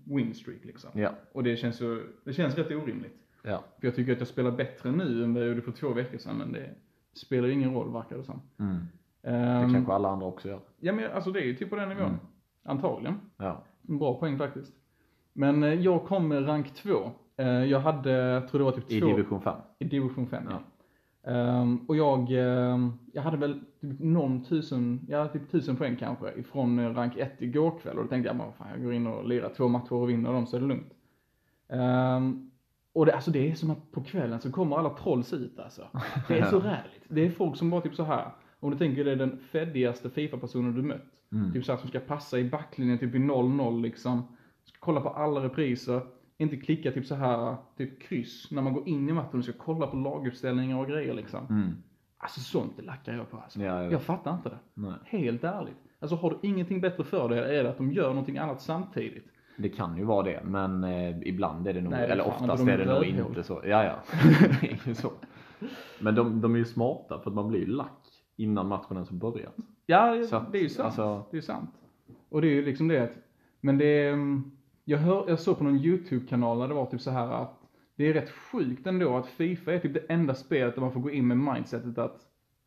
winstreak 0.04 0.64
liksom. 0.64 0.90
Ja. 0.94 1.14
Och 1.32 1.42
det 1.42 1.56
känns 1.56 1.76
så, 1.76 2.00
det 2.24 2.32
känns 2.32 2.54
rätt 2.54 2.70
orimligt. 2.70 3.16
Ja. 3.42 3.64
För 3.80 3.86
jag 3.86 3.94
tycker 3.94 4.12
att 4.12 4.18
jag 4.18 4.28
spelar 4.28 4.50
bättre 4.50 4.92
nu 4.92 5.24
än 5.24 5.34
vad 5.34 5.42
jag 5.42 5.48
gjorde 5.48 5.62
för 5.62 5.72
två 5.72 5.92
veckor 5.92 6.18
sedan 6.18 6.38
men 6.38 6.52
det 6.52 6.70
spelar 7.12 7.48
ju 7.48 7.54
ingen 7.54 7.74
roll 7.74 7.92
verkar 7.92 8.16
det 8.16 8.24
som. 8.24 8.40
Mm. 8.58 8.76
Det 9.24 9.30
Ehm, 9.30 9.72
kanske 9.72 9.92
alla 9.92 10.08
andra 10.08 10.26
också 10.26 10.48
gör. 10.48 10.60
Ja 10.80 10.92
men 10.92 11.12
alltså 11.12 11.30
det 11.30 11.40
är 11.40 11.44
ju 11.44 11.54
typ 11.54 11.70
på 11.70 11.76
den 11.76 11.88
nivån. 11.88 12.04
Mm. 12.04 12.18
Antagligen. 12.64 13.20
Ja. 13.36 13.62
En 13.88 13.98
bra 13.98 14.18
poäng 14.18 14.38
faktiskt. 14.38 14.72
Men 15.32 15.62
eh, 15.62 15.74
jag 15.74 16.04
kom 16.04 16.28
med 16.28 16.48
rank 16.48 16.74
2. 16.74 17.10
Eh, 17.36 17.46
jag 17.46 17.80
hade, 17.80 18.10
jag 18.10 18.48
tror 18.48 18.58
det 18.58 18.64
var 18.64 18.72
typ 18.72 18.92
I 18.92 19.00
två, 19.00 19.06
division 19.06 19.40
5. 19.40 19.56
i 19.78 19.84
division 19.84 20.26
5 20.26 20.44
ja. 20.50 20.60
Ehm, 21.32 21.76
och 21.88 21.96
jag, 21.96 22.30
ehm, 22.30 22.92
jag 23.12 23.22
hade 23.22 23.36
väl 23.36 23.60
typ 23.80 24.00
någon 24.00 24.44
tusen, 24.44 25.06
ja 25.08 25.28
typ 25.28 25.50
tusen 25.50 25.76
poäng 25.76 25.96
kanske 25.96 26.32
ifrån 26.32 26.78
eh, 26.78 26.94
rank 26.94 27.16
1 27.16 27.42
igår 27.42 27.78
kväll 27.82 27.96
och 27.98 28.02
då 28.04 28.08
tänkte 28.08 28.28
jag 28.28 28.36
bara 28.36 28.52
fan 28.52 28.68
jag 28.70 28.82
går 28.82 28.92
in 28.92 29.06
och 29.06 29.28
lirar 29.28 29.48
två 29.56 29.68
matcher 29.68 29.92
och 29.92 30.10
vinner 30.10 30.32
dem 30.32 30.46
så 30.46 30.56
är 30.56 30.60
det 30.60 30.66
lugnt. 30.66 30.92
Och 32.92 33.06
det, 33.06 33.14
alltså 33.14 33.30
det 33.30 33.50
är 33.50 33.54
som 33.54 33.70
att 33.70 33.92
på 33.92 34.02
kvällen 34.02 34.40
så 34.40 34.52
kommer 34.52 34.76
alla 34.76 34.90
trolls 34.90 35.32
ut 35.32 35.58
alltså. 35.58 35.82
Det 36.28 36.38
är 36.38 36.44
så 36.44 36.60
räligt. 36.60 37.04
Det 37.08 37.26
är 37.26 37.30
folk 37.30 37.56
som 37.56 37.70
bara 37.70 37.80
typ 37.80 37.94
så 37.94 38.02
här. 38.02 38.30
Om 38.64 38.70
du 38.70 38.78
tänker 38.78 39.04
det 39.04 39.12
är 39.12 39.16
den 39.16 39.38
feddigaste 39.38 40.10
FIFA-personen 40.10 40.74
du 40.74 40.82
mött. 40.82 41.02
Mm. 41.32 41.52
Typ 41.52 41.64
såhär 41.64 41.78
som 41.78 41.88
ska 41.88 42.00
passa 42.00 42.38
i 42.38 42.44
backlinjen 42.44 42.98
typ 42.98 43.14
i 43.14 43.18
0-0 43.18 43.82
liksom. 43.82 44.22
Ska 44.64 44.76
kolla 44.80 45.00
på 45.00 45.08
alla 45.08 45.44
repriser. 45.44 46.00
Inte 46.38 46.56
klicka 46.56 46.92
typ 46.92 47.06
så 47.06 47.14
här 47.14 47.56
typ 47.76 48.02
kryss 48.02 48.50
när 48.50 48.62
man 48.62 48.72
går 48.72 48.88
in 48.88 49.08
i 49.08 49.12
matchen 49.12 49.38
och 49.38 49.44
ska 49.44 49.52
kolla 49.52 49.86
på 49.86 49.96
laguppställningar 49.96 50.78
och 50.78 50.88
grejer 50.88 51.14
liksom. 51.14 51.46
Mm. 51.50 51.76
Alltså 52.18 52.40
sånt 52.40 52.72
det 52.76 52.82
lackar 52.82 53.14
jag 53.14 53.30
på 53.30 53.36
alltså. 53.36 53.62
Ja, 53.62 53.82
jag 53.82 53.92
jag 53.92 54.02
fattar 54.02 54.34
inte 54.34 54.48
det. 54.48 54.58
Nej. 54.74 54.94
Helt 55.04 55.44
ärligt. 55.44 55.76
Alltså 55.98 56.16
har 56.16 56.30
du 56.30 56.48
ingenting 56.48 56.80
bättre 56.80 57.04
för 57.04 57.28
dig 57.28 57.58
är 57.58 57.64
det 57.64 57.70
att 57.70 57.78
de 57.78 57.92
gör 57.92 58.08
någonting 58.08 58.38
annat 58.38 58.60
samtidigt. 58.60 59.26
Det 59.56 59.68
kan 59.68 59.96
ju 59.96 60.04
vara 60.04 60.22
det, 60.22 60.40
men 60.44 60.84
eh, 60.84 61.28
ibland 61.28 61.66
är 61.66 61.72
det 61.72 61.80
nog, 61.80 61.92
Nej, 61.92 62.06
det 62.06 62.12
eller 62.12 62.26
oftast 62.26 62.66
de 62.66 62.72
är 62.72 62.78
det 62.78 62.84
nog 62.84 63.28
inte 63.28 63.42
så. 63.42 63.62
Ja, 63.64 63.84
ja. 63.84 63.98
det 64.60 64.66
är 64.66 64.88
ju 64.88 64.94
så. 64.94 65.12
Men 66.00 66.14
de, 66.14 66.40
de 66.40 66.54
är 66.54 66.58
ju 66.58 66.64
smarta 66.64 67.20
för 67.20 67.30
att 67.30 67.34
man 67.34 67.48
blir 67.48 67.60
ju 67.60 67.66
lack 67.66 68.03
innan 68.36 68.68
matchen 68.68 68.96
ens 68.96 69.10
har 69.10 69.16
börjat. 69.16 69.56
Ja, 69.86 70.22
Så 70.30 70.36
att, 70.36 70.52
det 70.52 70.58
är 70.58 70.62
ju 70.62 70.68
sant. 70.68 70.86
alltså- 70.86 71.24
Det 71.30 71.36
är 71.36 71.40
sant. 71.40 71.70
Och 72.28 72.40
det 72.40 72.46
är 72.48 72.52
ju 72.52 72.64
liksom 72.64 72.88
det 72.88 72.98
att, 72.98 73.12
men 73.60 73.78
det 73.78 73.84
är, 73.86 74.12
mm, 74.12 74.50
jag, 74.84 74.98
hör, 74.98 75.24
jag 75.28 75.40
såg 75.40 75.58
på 75.58 75.64
någon 75.64 75.76
YouTube-kanal 75.76 76.58
där 76.58 76.68
det 76.68 76.74
var 76.74 76.86
typ 76.86 77.00
så 77.00 77.10
här 77.10 77.32
att 77.32 77.60
det 77.96 78.04
är 78.08 78.12
rätt 78.14 78.30
sjukt 78.30 78.86
ändå 78.86 79.16
att 79.16 79.26
Fifa 79.26 79.72
är 79.72 79.78
typ 79.78 79.94
det 79.94 80.00
enda 80.08 80.34
spelet 80.34 80.74
där 80.74 80.80
man 80.82 80.92
får 80.92 81.00
gå 81.00 81.10
in 81.10 81.26
med 81.26 81.38
mindsetet 81.54 81.98
att 81.98 82.20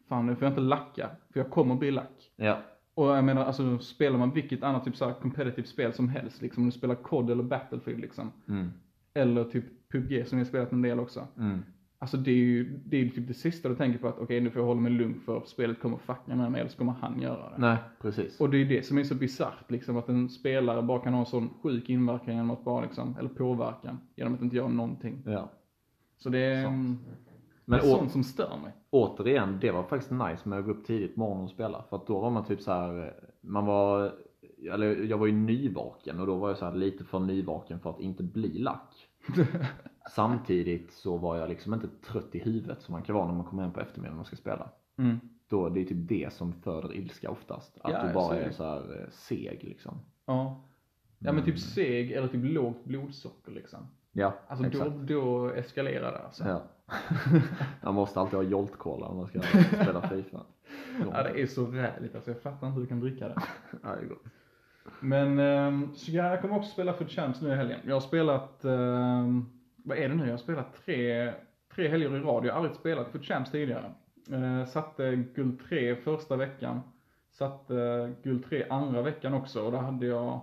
fan 0.09 0.25
nu 0.25 0.35
får 0.35 0.43
jag 0.43 0.51
inte 0.51 0.61
lacka, 0.61 1.09
för 1.33 1.39
jag 1.39 1.49
kommer 1.49 1.75
bli 1.75 1.91
lack. 1.91 2.31
Ja. 2.35 2.57
Och 2.93 3.07
jag 3.07 3.23
menar 3.23 3.45
alltså 3.45 3.79
spelar 3.79 4.17
man 4.19 4.31
vilket 4.31 4.63
annat 4.63 4.85
typ 4.85 4.95
så 4.95 5.05
här 5.05 5.13
competitive 5.13 5.67
spel 5.67 5.93
som 5.93 6.09
helst 6.09 6.41
liksom, 6.41 6.63
om 6.63 6.69
du 6.69 6.71
spelar 6.77 6.95
COD 6.95 7.29
eller 7.29 7.43
Battlefield 7.43 7.99
liksom. 7.99 8.31
Mm. 8.47 8.67
Eller 9.13 9.43
typ 9.43 9.89
PubG 9.91 10.27
som 10.27 10.37
jag 10.37 10.47
spelat 10.47 10.71
en 10.71 10.81
del 10.81 10.99
också. 10.99 11.27
Mm. 11.37 11.59
Alltså 11.99 12.17
det 12.17 12.31
är 12.31 12.35
ju, 12.35 12.79
det 12.85 12.97
är 12.97 13.01
ju 13.01 13.09
typ 13.09 13.27
det 13.27 13.33
sista 13.33 13.69
du 13.69 13.75
tänker 13.75 13.99
på 13.99 14.07
att 14.07 14.19
okej 14.19 14.41
nu 14.41 14.49
får 14.51 14.61
jag 14.61 14.67
hålla 14.67 14.81
mig 14.81 14.91
lugn 14.91 15.19
för 15.25 15.41
spelet 15.45 15.79
kommer 15.81 15.97
fucka 15.97 16.35
med 16.35 16.51
mig 16.51 16.61
eller 16.61 16.71
så 16.71 16.77
kommer 16.77 16.91
han 16.91 17.21
göra 17.21 17.49
det. 17.49 17.55
Nej, 17.57 17.77
precis. 18.01 18.39
Och 18.41 18.49
det 18.49 18.57
är 18.57 18.59
ju 18.59 18.65
det 18.65 18.85
som 18.85 18.97
är 18.97 19.03
så 19.03 19.15
bisarrt 19.15 19.71
liksom 19.71 19.97
att 19.97 20.09
en 20.09 20.29
spelare 20.29 20.81
bara 20.81 20.99
kan 20.99 21.13
ha 21.13 21.19
en 21.19 21.25
sån 21.25 21.49
sjuk 21.63 21.89
inverkan 21.89 22.33
genom 22.33 22.51
att 22.51 22.63
bara 22.63 22.81
liksom, 22.81 23.15
eller 23.19 23.29
påverkan, 23.29 23.99
genom 24.15 24.33
att 24.33 24.41
inte 24.41 24.55
göra 24.55 24.67
någonting. 24.67 25.23
Ja. 25.25 25.49
Så 26.17 26.29
det 26.29 26.39
är, 26.39 26.63
det 26.63 26.95
Men 27.65 27.79
är 27.79 27.83
å- 27.83 27.97
sånt 27.97 28.11
som 28.11 28.23
stör 28.23 28.57
mig. 28.63 28.71
återigen, 28.89 29.57
det 29.61 29.71
var 29.71 29.83
faktiskt 29.83 30.11
nice 30.11 30.49
med 30.49 30.59
att 30.59 30.65
gå 30.65 30.71
upp 30.71 30.85
tidigt 30.85 31.13
på 31.13 31.19
morgonen 31.19 31.43
och 31.43 31.49
spela. 31.51 31.83
För 31.89 31.95
att 31.97 32.07
då 32.07 32.19
var 32.19 32.29
man 32.31 32.45
typ 32.45 32.61
så 32.61 32.71
här, 32.71 33.13
man 33.41 33.65
var, 33.65 34.11
eller 34.73 35.03
jag 35.03 35.17
var 35.17 35.25
ju 35.27 35.33
nyvaken 35.33 36.19
och 36.19 36.27
då 36.27 36.35
var 36.35 36.47
jag 36.49 36.57
så 36.57 36.65
här 36.65 36.75
lite 36.75 37.03
för 37.03 37.19
nyvaken 37.19 37.79
för 37.79 37.89
att 37.89 37.99
inte 37.99 38.23
bli 38.23 38.59
lack. 38.59 39.06
Samtidigt 40.11 40.91
så 40.91 41.17
var 41.17 41.37
jag 41.37 41.49
liksom 41.49 41.73
inte 41.73 41.87
trött 41.87 42.35
i 42.35 42.39
huvudet 42.39 42.81
som 42.81 42.91
man 42.91 43.01
kan 43.01 43.15
vara 43.15 43.27
när 43.27 43.33
man 43.33 43.45
kommer 43.45 43.63
hem 43.63 43.71
på 43.71 43.79
eftermiddagen 43.81 44.19
och 44.19 44.27
ska 44.27 44.35
spela. 44.35 44.69
Mm. 44.97 45.19
Då, 45.49 45.69
det 45.69 45.81
är 45.81 45.85
typ 45.85 46.09
det 46.09 46.33
som 46.33 46.53
föder 46.53 46.93
ilska 46.95 47.29
oftast. 47.29 47.77
Att 47.81 47.91
Ja, 47.91 48.07
du 48.07 48.13
bara 48.13 48.35
är 48.39 48.51
så 48.51 48.63
här 48.63 49.01
eh, 49.01 49.09
seg 49.09 49.63
liksom. 49.63 49.99
Ja. 50.25 50.63
Ja 51.19 51.31
men 51.31 51.45
typ 51.45 51.59
seg 51.59 52.11
eller 52.11 52.27
typ 52.27 52.41
lågt 52.43 52.83
blodsocker 52.85 53.51
liksom. 53.51 53.79
Ja, 54.11 54.33
Alltså 54.47 54.63
då, 54.63 54.69
exakt. 54.69 54.91
då 55.07 55.49
eskalerar 55.49 56.11
det 56.11 56.19
alltså. 56.19 56.43
Ja. 56.47 56.63
man 57.83 57.93
måste 57.95 58.19
alltid 58.19 58.35
ha 58.35 58.43
Jolt-cola 58.43 59.07
när 59.07 59.15
man 59.15 59.27
ska 59.27 59.41
spela 59.81 60.09
Fifa. 60.09 60.41
Ja 60.99 61.23
det 61.23 61.41
är 61.41 61.47
så 61.47 61.65
räligt 61.65 62.15
alltså, 62.15 62.31
jag 62.31 62.41
fattar 62.41 62.67
inte 62.67 62.75
hur 62.75 62.81
du 62.81 62.87
kan 62.87 62.99
dricka 62.99 63.27
det. 63.27 63.35
Ja, 63.83 63.95
det 63.95 64.01
är 64.01 64.05
gott. 64.05 64.23
Men, 64.99 65.39
ehm, 65.39 65.95
så 65.95 66.11
ja, 66.11 66.29
jag 66.29 66.41
kommer 66.41 66.55
också 66.55 66.71
spela 66.71 66.93
för 66.93 67.05
Champs 67.05 67.41
nu 67.41 67.51
i 67.51 67.55
helgen. 67.55 67.79
Jag 67.85 67.95
har 67.95 68.01
spelat, 68.01 68.65
ehm, 68.65 69.45
vad 69.75 69.97
är 69.97 70.09
det 70.09 70.15
nu? 70.15 70.23
Jag 70.23 70.33
har 70.33 70.37
spelat 70.37 70.85
tre, 70.85 71.31
tre 71.75 71.87
helger 71.87 72.15
i 72.15 72.19
rad. 72.19 72.45
Jag 72.45 72.53
har 72.53 72.57
aldrig 72.57 72.75
spelat 72.75 73.11
för 73.11 73.19
Champs 73.19 73.51
tidigare. 73.51 73.91
Eh, 74.31 74.65
satte 74.65 75.15
guld 75.35 75.59
3 75.69 75.95
första 75.95 76.35
veckan. 76.35 76.81
Satte 77.31 78.13
guld 78.23 78.45
3 78.45 78.65
andra 78.69 79.01
veckan 79.01 79.33
också 79.33 79.61
och 79.61 79.71
där 79.71 79.79
hade 79.79 80.05
jag 80.05 80.39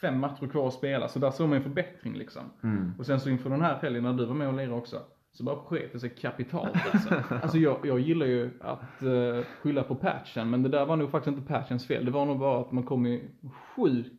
fem 0.00 0.20
matcher 0.20 0.46
kvar 0.46 0.68
att 0.68 0.74
spela. 0.74 1.08
Så 1.08 1.18
där 1.18 1.30
såg 1.30 1.48
man 1.48 1.56
en 1.56 1.62
förbättring 1.62 2.14
liksom. 2.14 2.42
Mm. 2.62 2.92
Och 2.98 3.06
sen 3.06 3.20
så 3.20 3.30
inför 3.30 3.50
den 3.50 3.62
här 3.62 3.78
helgen 3.82 4.02
när 4.02 4.12
du 4.12 4.24
var 4.24 4.34
med 4.34 4.48
och 4.48 4.54
lirade 4.54 4.74
också. 4.74 4.96
Så 5.38 5.44
bara 5.44 5.56
det 5.92 6.00
sig 6.00 6.10
kapitalt 6.10 6.76
alltså. 6.92 7.14
alltså 7.42 7.58
jag, 7.58 7.78
jag 7.86 8.00
gillar 8.00 8.26
ju 8.26 8.50
att 8.60 9.02
uh, 9.02 9.44
skylla 9.62 9.82
på 9.82 9.94
patchen, 9.94 10.50
men 10.50 10.62
det 10.62 10.68
där 10.68 10.86
var 10.86 10.96
nog 10.96 11.10
faktiskt 11.10 11.36
inte 11.36 11.52
patchens 11.52 11.86
fel. 11.86 12.04
Det 12.04 12.10
var 12.10 12.26
nog 12.26 12.38
bara 12.38 12.60
att 12.60 12.72
man 12.72 12.82
kom 12.84 13.06
i 13.06 13.30
sjuk 13.76 14.12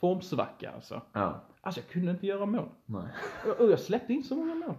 formsvacka 0.00 0.70
alltså. 0.70 1.02
Ja, 1.12 1.40
Alltså 1.60 1.80
jag 1.80 1.88
kunde 1.88 2.10
inte 2.10 2.26
göra 2.26 2.46
mål. 2.46 2.68
nej. 2.86 3.02
Och 3.58 3.70
jag 3.70 3.78
släppte 3.80 4.12
in 4.12 4.24
så 4.24 4.36
många 4.36 4.54
mål. 4.54 4.74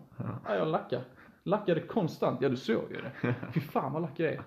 Ja, 0.47 0.55
jag 0.55 0.67
lackade. 0.67 1.03
Lackade 1.43 1.81
konstant. 1.81 2.41
Ja, 2.41 2.49
du 2.49 2.55
såg 2.55 2.91
ju 2.91 3.01
det. 3.01 3.35
Fy 3.53 3.59
fan 3.59 3.93
vad 3.93 4.01
lack 4.01 4.19
jag 4.19 4.33
är. 4.33 4.41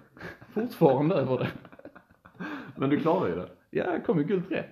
Fortfarande 0.49 1.15
över 1.15 1.39
det. 1.39 1.49
Men 2.77 2.91
du 2.91 3.01
klarar 3.01 3.29
ju 3.29 3.35
det. 3.37 3.49
Ja, 3.71 3.85
jag 3.85 4.05
kom 4.07 4.19
ju 4.19 4.25
guld 4.25 4.49
3. 4.49 4.65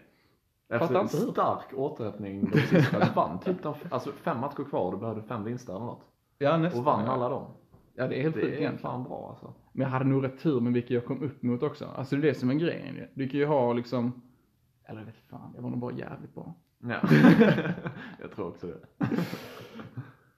Fattar 0.68 0.84
Efter 0.84 0.96
en 0.96 1.02
inte 1.02 1.16
hur. 1.16 1.32
stark 1.32 1.74
återhämtning 1.74 2.50
de 2.52 2.60
sista, 2.60 2.98
du 2.98 3.12
vann 3.14 3.40
typ 3.40 3.66
alltså 3.90 4.12
fem 4.12 4.40
matcher 4.40 4.64
kvar 4.64 4.80
och 4.86 4.92
du 4.92 4.98
behövde 4.98 5.22
fem 5.22 5.44
vinster 5.44 5.72
eller 5.76 5.84
något. 5.84 6.04
Ja, 6.38 6.56
nästan. 6.56 6.78
Och 6.80 6.84
vann 6.86 7.04
ja. 7.06 7.12
alla 7.12 7.28
dem. 7.28 7.46
Ja, 7.94 8.08
det 8.08 8.18
är 8.18 8.22
helt 8.22 8.34
sjukt 8.34 8.46
Det 8.46 8.52
är 8.52 8.58
egentligen. 8.58 8.78
fan 8.78 9.04
bra 9.04 9.28
alltså. 9.30 9.54
Men 9.72 9.82
jag 9.82 9.90
hade 9.90 10.04
nog 10.04 10.24
rätt 10.24 10.38
tur 10.42 10.60
med 10.60 10.72
vilka 10.72 10.94
jag 10.94 11.04
kom 11.04 11.22
upp 11.22 11.42
mot 11.42 11.62
också. 11.62 11.84
Alltså 11.96 12.16
det 12.16 12.20
är 12.22 12.28
det 12.28 12.34
som 12.34 12.50
är 12.50 12.54
grejen. 12.54 12.96
Du 13.14 13.28
kan 13.28 13.40
ju 13.40 13.46
ha 13.46 13.72
liksom, 13.72 14.22
eller 14.84 15.04
vet 15.04 15.16
fan, 15.30 15.52
jag 15.54 15.62
var 15.62 15.70
nog 15.70 15.78
bara 15.78 15.92
jävligt 15.92 16.34
bra. 16.34 16.54
Ja. 16.78 17.00
jag 18.20 18.32
tror 18.34 18.48
också 18.48 18.66
det. 18.66 19.06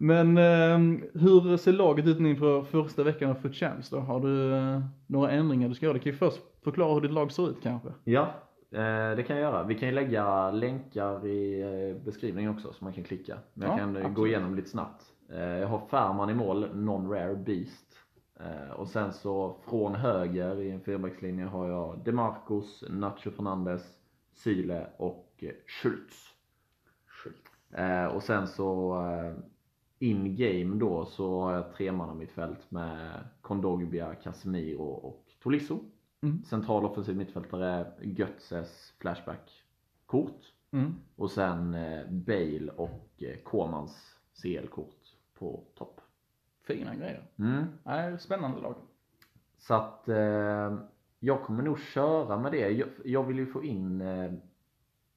Men 0.00 0.36
eh, 0.38 0.78
hur 1.14 1.56
ser 1.56 1.72
laget 1.72 2.06
ut 2.06 2.20
nu 2.20 2.30
inför 2.30 2.62
första 2.62 3.02
veckan 3.02 3.30
av 3.30 3.34
Foot 3.34 3.54
Champs 3.54 3.90
då? 3.90 3.98
Har 4.00 4.20
du 4.20 4.54
eh, 4.54 4.80
några 5.06 5.30
ändringar 5.30 5.68
du 5.68 5.74
ska 5.74 5.86
göra? 5.86 5.94
Du 5.94 6.00
kan 6.00 6.12
ju 6.12 6.18
först 6.18 6.40
förklara 6.64 6.94
hur 6.94 7.00
ditt 7.00 7.10
lag 7.10 7.32
ser 7.32 7.50
ut 7.50 7.56
kanske. 7.62 7.88
Ja, 8.04 8.20
eh, 8.72 9.16
det 9.16 9.24
kan 9.26 9.36
jag 9.36 9.42
göra. 9.52 9.62
Vi 9.62 9.74
kan 9.74 9.88
ju 9.88 9.94
lägga 9.94 10.50
länkar 10.50 11.26
i 11.26 11.60
eh, 11.62 12.04
beskrivningen 12.04 12.50
också 12.50 12.72
så 12.72 12.84
man 12.84 12.92
kan 12.92 13.04
klicka. 13.04 13.38
Men 13.54 13.68
jag 13.68 13.74
Ja, 13.74 13.78
kan 13.78 13.96
eh, 13.96 14.02
gå 14.02 14.08
absolut. 14.08 14.30
igenom 14.30 14.54
lite 14.54 14.68
snabbt. 14.68 15.07
Eh, 15.28 15.38
Jag 15.58 15.68
har 15.68 15.86
Färman 15.86 16.30
i 16.30 16.34
mål, 16.34 16.68
non-rare 16.74 17.36
beast. 17.36 17.94
Eh, 18.40 18.70
Och 18.70 18.88
sen 18.88 19.12
så 19.12 19.56
från 19.64 19.94
höger 19.94 20.60
i 20.60 20.70
en 20.70 20.80
fyrbackslinje 20.80 21.44
har 21.44 21.68
jag 21.68 21.98
Demarcus, 22.04 22.84
Nacho 22.90 23.30
Fernandes, 23.30 23.98
Syle 24.32 24.86
och 24.96 25.28
eh, 25.38 25.50
Schultz. 25.66 26.34
Eh, 27.70 28.04
Och 28.06 28.22
sen 28.22 28.46
så 28.46 28.96
in 29.98 30.36
game 30.36 30.76
då 30.76 31.04
så 31.04 31.40
har 31.40 31.54
jag 31.54 31.72
tremannamittfält 31.74 32.70
med 32.70 33.10
Kondogbia, 33.40 34.14
Casemiro 34.14 34.82
och 34.84 35.24
Tolisso. 35.42 35.78
Mm. 36.22 36.42
Central 36.44 36.84
offensiv 36.84 37.16
mittfältare 37.16 37.92
Götzes 38.02 38.94
Flashback-kort. 39.00 40.40
Mm. 40.70 40.94
Och 41.16 41.30
sen 41.30 41.76
Bale 42.10 42.72
och 42.76 43.22
Komans 43.44 44.14
CL-kort 44.42 44.97
på 45.38 45.64
topp. 45.74 46.00
Fina 46.62 46.94
grejer. 46.94 47.22
Mm. 47.38 47.64
Nej, 47.84 48.18
spännande 48.18 48.60
lag. 48.60 48.74
Så 49.58 49.74
att 49.74 50.08
eh, 50.08 50.78
jag 51.18 51.42
kommer 51.42 51.62
nog 51.62 51.78
köra 51.80 52.38
med 52.38 52.52
det. 52.52 52.70
Jag, 52.70 52.88
jag 53.04 53.22
vill 53.24 53.38
ju 53.38 53.46
få 53.46 53.64
in 53.64 54.00
eh, 54.00 54.32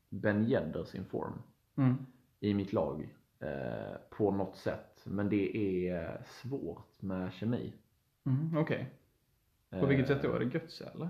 Ben 0.10 0.46
Yedders 0.48 0.96
inform 0.96 1.34
Mm. 1.76 1.96
i 2.40 2.54
mitt 2.54 2.74
lag 2.74 3.16
eh, 3.40 3.96
på 4.10 4.32
något 4.32 4.56
sätt. 4.56 5.02
Men 5.06 5.30
det 5.30 5.58
är 5.90 6.24
svårt 6.26 7.02
med 7.02 7.34
kemi. 7.34 7.74
Mm, 8.26 8.58
Okej. 8.58 8.90
På 9.70 9.86
vilket 9.86 10.08
sätt 10.08 10.22
då? 10.22 10.32
Är 10.34 10.40
det 10.40 10.46
Götze 10.46 10.86
eller? 10.96 11.10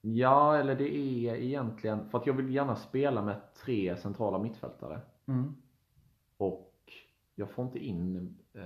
Ja, 0.00 0.56
eller 0.56 0.74
det 0.74 0.96
är 0.96 1.34
egentligen 1.34 2.08
för 2.08 2.18
att 2.18 2.26
jag 2.26 2.34
vill 2.34 2.54
gärna 2.54 2.76
spela 2.76 3.22
med 3.22 3.40
tre 3.54 3.96
centrala 3.96 4.38
mittfältare. 4.38 5.00
Mm. 5.26 5.54
Och 6.36 6.67
jag 7.38 7.50
får 7.50 7.64
inte 7.64 7.78
in 7.78 8.34
eh, 8.52 8.62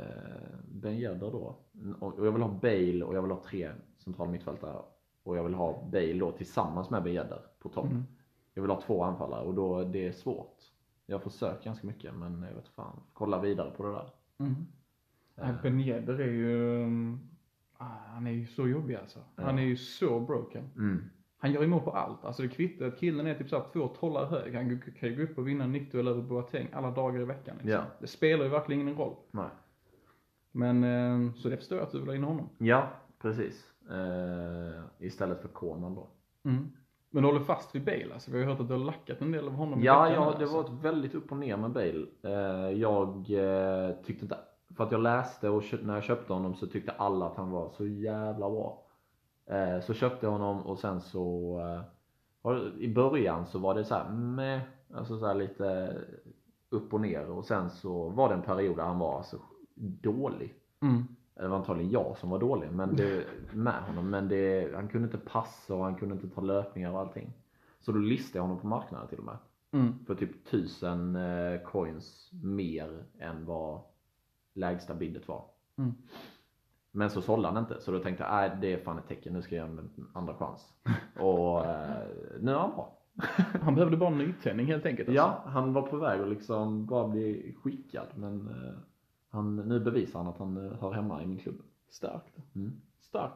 Ben 0.64 0.94
Yedder 0.94 1.30
då. 1.30 1.56
Och 2.00 2.18
och 2.18 2.26
jag 2.26 2.32
vill 2.32 2.42
ha 2.42 2.48
Bale 2.48 3.04
och 3.04 3.14
jag 3.14 3.22
vill 3.22 3.30
ha 3.30 3.42
tre 3.42 3.72
centrala 3.98 4.30
mittfältare. 4.30 4.82
Och 5.22 5.36
jag 5.36 5.44
vill 5.44 5.54
ha 5.54 5.88
Bale 5.92 6.18
då 6.18 6.32
tillsammans 6.32 6.90
med 6.90 7.02
Ben 7.02 7.12
Yedder 7.12 7.40
på 7.58 7.68
topp. 7.68 7.90
Mm. 7.90 8.02
Jag 8.54 8.62
vill 8.62 8.70
ha 8.70 8.80
två 8.80 9.02
anfallare 9.02 9.44
och 9.44 9.54
då 9.54 9.84
det 9.84 10.08
är 10.08 10.12
svårt. 10.12 10.56
Jag 11.06 11.16
har 11.16 11.22
försökt 11.22 11.64
ganska 11.64 11.86
mycket 11.86 12.14
men 12.14 12.42
jag 12.42 12.54
vet 12.54 12.68
fan. 12.68 13.00
Kolla 13.12 13.40
vidare 13.40 13.70
på 13.70 13.82
det 13.82 13.92
där. 13.92 14.10
Mm. 14.38 14.54
Nej, 15.34 15.54
Ben 15.62 15.80
Yedder 15.80 16.20
är 16.20 16.32
ju, 16.32 16.82
um, 16.84 17.30
ah, 17.76 17.96
han 18.06 18.26
är 18.26 18.30
ju 18.32 18.46
så 18.46 18.68
jobbig 18.68 18.94
alltså. 18.94 19.18
Han 19.36 19.58
är 19.58 19.62
ju 19.62 19.76
så 19.76 20.20
broken. 20.20 20.70
Mm. 20.76 21.10
Han 21.42 21.52
gör 21.52 21.64
emot 21.64 21.84
på 21.84 21.90
allt. 21.90 22.24
Alltså 22.24 22.42
det 22.42 22.48
kvittar 22.48 22.86
att 22.86 22.98
killen 23.00 23.26
är 23.26 23.34
typ 23.34 23.48
såhär 23.48 23.64
två 23.72 23.88
tollar 23.88 24.26
hög. 24.26 24.54
Han 24.54 24.82
kan 25.00 25.08
ju 25.08 25.16
gå 25.16 25.22
upp 25.22 25.38
och 25.38 25.48
vinna 25.48 25.64
en 25.64 25.72
nickduell 25.72 26.08
över 26.08 26.22
Boateng 26.22 26.68
alla 26.72 26.90
dagar 26.90 27.20
i 27.20 27.24
veckan. 27.24 27.54
Liksom. 27.54 27.70
Ja. 27.70 27.82
Det 27.98 28.06
spelar 28.06 28.44
ju 28.44 28.50
verkligen 28.50 28.82
ingen 28.82 28.96
roll. 28.96 29.14
Nej. 29.30 29.48
Men, 30.52 30.84
eh, 30.84 31.34
så 31.34 31.48
det 31.48 31.56
förstår 31.56 31.78
jag 31.78 31.84
att 31.86 31.92
du 31.92 31.98
vill 31.98 32.08
ha 32.08 32.14
in 32.14 32.24
honom. 32.24 32.48
Ja, 32.58 32.88
precis. 33.18 33.72
Eh, 33.90 34.82
istället 35.06 35.40
för 35.42 35.48
Koman 35.48 35.94
då. 35.94 36.08
Mm. 36.44 36.68
Men 37.10 37.22
du 37.22 37.28
håller 37.28 37.40
fast 37.44 37.74
vid 37.74 37.84
Bale 37.84 38.14
alltså? 38.14 38.30
Vi 38.30 38.36
har 38.36 38.44
ju 38.44 38.50
hört 38.50 38.60
att 38.60 38.68
du 38.68 38.74
har 38.74 38.84
lackat 38.84 39.20
en 39.20 39.32
del 39.32 39.46
av 39.46 39.54
honom 39.54 39.80
i 39.80 39.84
Ja, 39.84 40.02
veckan 40.02 40.22
ja 40.22 40.30
det 40.30 40.36
alltså. 40.36 40.56
var 40.56 40.64
ett 40.64 40.84
väldigt 40.84 41.14
upp 41.14 41.32
och 41.32 41.36
ner 41.38 41.56
med 41.56 41.70
Bale. 41.70 42.06
Eh, 42.22 42.78
jag 42.80 43.08
eh, 43.30 43.94
tyckte 44.04 44.24
inte, 44.24 44.36
för 44.76 44.84
att 44.84 44.92
jag 44.92 45.00
läste 45.00 45.48
och 45.48 45.62
när 45.82 45.94
jag 45.94 46.02
köpte 46.04 46.32
honom 46.32 46.54
så 46.54 46.66
tyckte 46.66 46.92
alla 46.92 47.26
att 47.26 47.36
han 47.36 47.50
var 47.50 47.70
så 47.70 47.86
jävla 47.86 48.50
bra. 48.50 48.82
Eh, 49.46 49.80
så 49.80 49.94
köpte 49.94 50.26
jag 50.26 50.32
honom 50.32 50.62
och 50.62 50.78
sen 50.78 51.00
så, 51.00 51.58
eh, 52.44 52.56
i 52.78 52.94
början 52.94 53.46
så 53.46 53.58
var 53.58 53.74
det 53.74 53.84
så 53.84 53.94
här 53.94 54.10
med, 54.10 54.60
alltså 54.94 55.18
så 55.18 55.26
här 55.26 55.34
lite 55.34 55.96
upp 56.68 56.94
och 56.94 57.00
ner 57.00 57.30
och 57.30 57.44
sen 57.44 57.70
så 57.70 58.08
var 58.08 58.28
det 58.28 58.34
en 58.34 58.42
period 58.42 58.76
där 58.76 58.84
han 58.84 58.98
var 58.98 59.16
alltså 59.16 59.38
dålig. 59.74 60.54
Mm. 60.80 61.02
Det 61.34 61.48
var 61.48 61.56
antagligen 61.56 61.90
jag 61.90 62.16
som 62.18 62.30
var 62.30 62.38
dålig 62.38 62.72
men 62.72 62.96
det, 62.96 63.26
med 63.52 63.82
honom. 63.82 64.10
Men 64.10 64.28
det, 64.28 64.74
han 64.74 64.88
kunde 64.88 65.06
inte 65.06 65.30
passa 65.30 65.74
och 65.74 65.84
han 65.84 65.94
kunde 65.94 66.14
inte 66.14 66.28
ta 66.28 66.40
löpningar 66.40 66.92
och 66.92 67.00
allting. 67.00 67.32
Så 67.80 67.92
då 67.92 67.98
listade 67.98 68.38
jag 68.38 68.42
honom 68.42 68.58
på 68.58 68.66
marknaden 68.66 69.08
till 69.08 69.18
och 69.18 69.24
med. 69.24 69.36
Mm. 69.72 70.04
För 70.06 70.14
typ 70.14 70.44
tusen 70.44 71.16
eh, 71.16 71.60
coins 71.60 72.30
mer 72.42 73.04
än 73.18 73.44
vad 73.44 73.80
lägsta 74.54 74.94
bidet 74.94 75.28
var. 75.28 75.44
Mm. 75.76 75.92
Men 76.92 77.10
så 77.10 77.22
sålde 77.22 77.48
han 77.48 77.56
inte. 77.56 77.80
Så 77.80 77.90
då 77.92 77.98
tänkte 77.98 78.24
jag, 78.24 78.32
nej 78.32 78.50
det 78.60 78.72
är 78.72 78.78
fan 78.78 78.98
ett 78.98 79.08
tecken. 79.08 79.32
Nu 79.32 79.42
ska 79.42 79.54
jag 79.56 79.64
ge 79.64 79.70
honom 79.70 79.90
en 79.96 80.08
andra 80.12 80.34
chans. 80.34 80.72
och 81.20 81.64
eh, 81.66 82.02
nu 82.40 82.52
är 82.52 82.58
han 82.58 82.70
bra. 82.70 82.98
Han 83.62 83.74
behövde 83.74 83.96
bara 83.96 84.10
en 84.10 84.18
nytändning 84.18 84.66
helt 84.66 84.86
enkelt. 84.86 85.08
Alltså. 85.08 85.22
Ja, 85.22 85.42
han 85.46 85.72
var 85.72 85.82
på 85.82 85.96
väg 85.96 86.20
att 86.20 86.28
liksom 86.28 86.86
bara 86.86 87.08
bli 87.08 87.56
skickad. 87.62 88.06
Men 88.14 88.48
eh, 88.48 88.74
han, 89.30 89.56
nu 89.56 89.80
bevisar 89.80 90.18
han 90.18 90.28
att 90.28 90.38
han 90.38 90.66
eh, 90.66 90.78
hör 90.80 90.92
hemma 90.92 91.22
i 91.22 91.26
min 91.26 91.38
klubb. 91.38 91.62
Starkt. 91.90 92.36
Mm. 92.54 92.80
Starkt. 93.00 93.34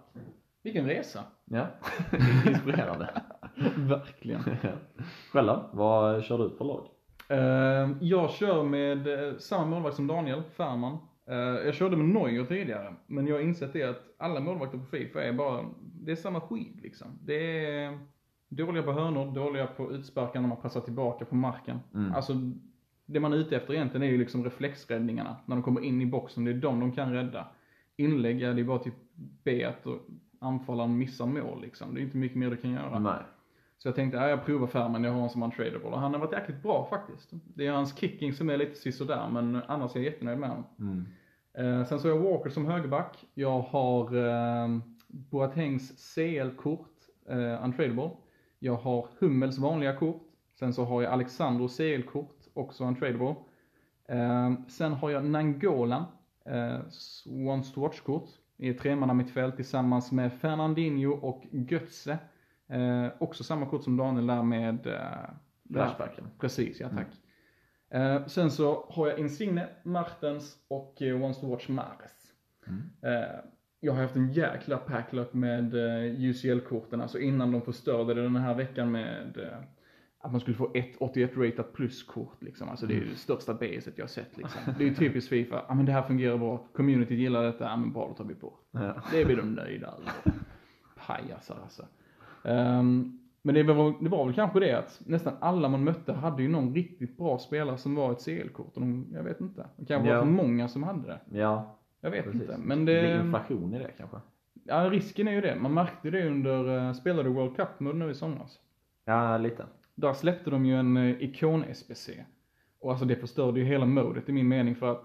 Vilken 0.63 0.87
resa. 0.87 1.21
Ja, 1.45 1.67
inspirerande. 2.47 3.23
Verkligen. 3.77 4.43
Själv? 5.33 5.59
Vad 5.73 6.25
kör 6.25 6.39
du 6.39 6.51
för 6.51 6.65
lag? 6.65 6.87
Eh, 7.29 7.97
jag 8.01 8.31
kör 8.31 8.63
med 8.63 9.29
eh, 9.29 9.37
samma 9.39 9.67
målvakt 9.67 9.97
som 9.97 10.07
Daniel, 10.07 10.43
Färman. 10.43 10.99
Eh, 11.27 11.37
jag 11.37 11.75
körde 11.75 11.97
med 11.97 12.07
Neuer 12.07 12.45
tidigare, 12.45 12.95
men 13.07 13.27
jag 13.27 13.35
har 13.35 13.43
insett 13.43 13.73
det 13.73 13.83
att 13.83 14.15
alla 14.19 14.41
målvakter 14.41 14.79
på 14.79 14.85
Fifa 14.85 15.23
är 15.23 15.33
bara, 15.33 15.65
det 15.81 16.13
är 16.13 16.17
samma 16.17 16.41
skit 16.41 16.81
liksom. 16.83 17.09
Det 17.25 17.67
är 17.67 17.99
dåliga 18.49 18.83
på 18.83 18.93
hörnor, 18.93 19.35
dåliga 19.35 19.67
på 19.67 19.93
utsparkar 19.93 20.41
när 20.41 20.49
man 20.49 20.61
passar 20.61 20.81
tillbaka 20.81 21.25
på 21.25 21.35
marken. 21.35 21.79
Mm. 21.95 22.15
Alltså, 22.15 22.33
det 23.07 23.21
man 23.21 23.33
är 23.33 23.37
ute 23.37 23.57
efter 23.57 23.75
egentligen 23.75 24.03
är 24.03 24.13
ju 24.13 24.19
liksom 24.19 24.45
reflexräddningarna. 24.45 25.37
När 25.47 25.57
de 25.57 25.63
kommer 25.63 25.81
in 25.81 26.03
i 26.03 26.07
boxen, 26.07 26.45
det 26.45 26.51
är 26.51 26.55
de 26.55 26.81
de 26.81 26.93
kan 26.93 27.13
rädda. 27.13 27.49
Inlägg, 27.97 28.41
ja, 28.41 28.53
det 28.53 28.61
är 28.61 28.65
bara 28.65 28.79
typ 28.79 28.95
be 29.45 29.69
att 29.69 29.87
anfallaren 30.41 30.99
missar 30.99 31.27
mål 31.27 31.61
liksom. 31.63 31.95
Det 31.95 32.01
är 32.01 32.03
inte 32.03 32.17
mycket 32.17 32.39
mer 32.39 32.51
du 32.51 32.57
kan 32.57 32.71
göra. 32.71 32.99
Nej. 32.99 33.23
Så 33.79 33.89
jag 33.89 33.95
tänkte, 33.95 34.19
ja, 34.19 34.29
jag 34.29 34.45
provar 34.45 34.67
Färmen, 34.67 35.05
jag 35.05 35.11
har 35.11 35.15
honom 35.15 35.31
som 35.31 35.43
untradable. 35.43 35.89
Och 35.89 36.01
han 36.01 36.13
har 36.13 36.21
varit 36.21 36.33
jäkligt 36.33 36.63
bra 36.63 36.87
faktiskt. 36.91 37.31
Det 37.45 37.67
är 37.67 37.73
hans 37.73 37.99
kicking 37.99 38.33
som 38.33 38.51
är 38.51 38.57
lite 38.57 38.75
sisådär, 38.75 39.29
men 39.33 39.63
annars 39.69 39.97
är 39.97 40.01
jag 40.01 40.05
jättenöjd 40.05 40.39
med 40.39 40.49
honom. 40.49 40.65
Mm. 40.79 41.07
Eh, 41.59 41.87
sen 41.87 42.01
så 42.01 42.09
har 42.09 42.17
jag 42.17 42.23
Walker 42.23 42.51
som 42.51 42.67
högerback. 42.67 43.25
Jag 43.35 43.61
har 43.61 44.17
eh, 44.17 44.69
Boatengs 45.09 46.15
CL-kort, 46.15 46.95
eh, 47.29 47.65
untradable. 47.65 48.11
Jag 48.59 48.77
har 48.77 49.09
Hummels 49.19 49.59
vanliga 49.59 49.97
kort. 49.97 50.23
Sen 50.59 50.73
så 50.73 50.85
har 50.85 51.03
jag 51.03 51.13
Alexandros 51.13 51.77
CL-kort, 51.77 52.37
också 52.55 52.85
untradable. 52.85 53.35
Eh, 54.09 54.53
sen 54.69 54.93
har 54.93 55.11
jag 55.11 55.25
Nangolan, 55.25 56.05
eh, 56.47 56.79
Wants 57.47 57.73
to 57.73 57.81
Watch-kort. 57.81 58.29
I 58.59 58.75
tremanna 58.75 59.15
mittfält 59.15 59.57
tillsammans 59.57 60.13
med 60.13 60.33
Fernandinho 60.33 61.13
och 61.13 61.45
Götze. 61.51 62.19
Eh, 62.69 63.07
också 63.19 63.45
samma 63.45 63.67
kort 63.67 63.85
som 63.85 63.97
Daniel 63.97 64.27
där 64.27 64.43
med 64.43 64.87
eh, 64.87 65.31
Flashbacken. 65.73 66.25
Precis, 66.41 66.81
ja 66.81 66.89
tack. 66.89 67.09
Eh, 67.91 68.27
sen 68.27 68.51
så 68.51 68.87
har 68.91 69.09
jag 69.09 69.19
Insigne, 69.19 69.69
Martens 69.83 70.57
och 70.69 71.03
eh, 71.03 71.19
Wants 71.21 71.41
to 71.41 71.51
Watch 71.51 71.69
Mares. 71.69 72.33
Eh, 73.03 73.41
jag 73.81 73.93
har 73.93 74.03
haft 74.03 74.17
en 74.17 74.33
jäkla 74.33 74.77
packlöp 74.77 75.35
med 75.35 75.75
eh, 75.75 76.21
UCL-korten, 76.21 77.01
alltså 77.01 77.19
innan 77.19 77.53
de 77.53 77.63
förstörde 77.63 78.15
det 78.15 78.23
den 78.23 78.37
här 78.37 78.55
veckan 78.55 78.91
med 78.93 79.39
eh, 79.39 79.59
att 80.19 80.33
man 80.33 80.41
skulle 80.41 80.57
få 80.57 80.71
ett 80.75 80.97
81 80.99 81.37
ratat 81.37 81.73
plus-kort 81.73 82.43
liksom. 82.43 82.69
Alltså 82.69 82.87
det 82.87 82.95
är 82.95 82.99
ju 82.99 83.11
det 83.11 83.17
största 83.17 83.55
baset 83.55 83.93
jag 83.99 84.05
har 84.05 84.09
sett 84.09 84.37
liksom. 84.37 84.61
Det 84.79 84.85
är 84.85 84.89
ju 84.89 84.95
typiskt 84.95 85.31
Fifa, 85.31 85.65
ja 85.69 85.75
men 85.75 85.87
det 85.87 85.93
här 85.93 86.03
fungerar 86.03 86.39
bra, 86.39 86.69
community 86.73 87.15
gillar 87.15 87.43
detta, 87.43 87.65
ja 87.65 87.77
men 87.77 87.93
bra 87.93 88.09
då 88.09 88.15
tar 88.15 88.25
vi 88.25 88.35
på. 88.35 88.55
Ja. 88.71 89.03
Det 89.13 89.25
blir 89.25 89.37
de 89.37 89.53
nöjda 89.53 89.87
över. 89.87 90.13
Pajasar 91.07 91.59
alltså. 91.63 91.87
Ehm, 92.47 93.19
men 93.43 93.55
det 93.55 93.63
var, 93.63 93.95
det 94.01 94.09
var 94.09 94.25
väl 94.25 94.35
kanske 94.35 94.61
det 94.61 94.73
att 94.79 95.03
nästan 95.07 95.33
alla 95.41 95.69
man 95.69 95.85
mötte 95.85 96.13
hade 96.13 96.43
ju 96.43 96.49
någon 96.49 96.75
riktigt 96.75 97.17
bra 97.17 97.39
spelare 97.39 97.79
som 97.79 97.95
var 97.95 98.13
ett 98.13 98.25
CL-kort. 98.25 98.75
Och 98.75 98.81
de, 98.81 99.07
jag 99.13 99.23
vet 99.23 99.41
inte. 99.41 99.67
Det 99.77 99.85
kanske 99.87 100.09
Ja. 100.09 100.15
var 100.15 100.23
för 100.23 100.31
många 100.33 100.69
som 100.69 100.83
hade 100.83 101.07
det. 101.09 101.39
Ja, 101.39 101.79
Jag 102.01 102.11
vet 102.11 102.25
precis. 102.25 102.41
inte. 102.41 102.57
Men 102.59 102.85
Det 102.85 102.99
är 103.01 103.15
det, 103.19 103.25
inflation 103.25 103.75
i 103.75 103.79
det 103.79 103.91
kanske. 103.99 104.17
ja, 104.65 104.91
risken 104.91 105.29
är 105.29 105.33
ju 105.33 105.41
det. 105.41 105.57
Man 105.61 105.75
märkte 105.75 106.11
det 106.11 106.27
under, 106.29 106.69
uh, 106.89 106.93
spelade 106.93 107.29
World 107.29 107.57
Cup-mode 107.57 107.99
nu 107.99 108.11
i 108.11 108.15
somras. 108.15 108.59
Ja, 109.05 109.39
lite. 109.39 109.65
Där 109.95 110.13
släppte 110.13 110.51
de 110.51 110.67
ju 110.67 110.75
en 110.77 110.97
uh, 110.97 111.23
ikon-SPC. 111.23 112.11
Och 112.81 112.91
alltså 112.91 113.05
det 113.07 113.17
förstörde 113.17 113.61
ju 113.61 113.67
hela 113.67 113.87
modet 113.87 114.29
i 114.29 114.33
min 114.33 114.49
mening 114.49 114.75
för 114.75 114.93
att 114.93 115.03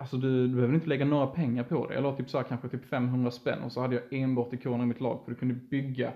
Alltså 0.00 0.16
du, 0.16 0.48
du 0.48 0.54
behöver 0.54 0.74
inte 0.74 0.88
lägga 0.88 1.04
några 1.04 1.26
pengar 1.26 1.64
på 1.64 1.86
det. 1.86 1.94
Jag 1.94 2.02
la 2.02 2.16
typ 2.16 2.30
så 2.30 2.38
här, 2.38 2.44
kanske 2.44 2.68
typ 2.68 2.84
500 2.84 3.30
spänn 3.30 3.62
och 3.62 3.72
så 3.72 3.80
hade 3.80 3.94
jag 3.94 4.04
enbart 4.12 4.52
ikoner 4.52 4.84
i 4.84 4.86
mitt 4.86 5.00
lag 5.00 5.20
för 5.24 5.30
du 5.30 5.36
kunde 5.36 5.54
bygga 5.54 6.12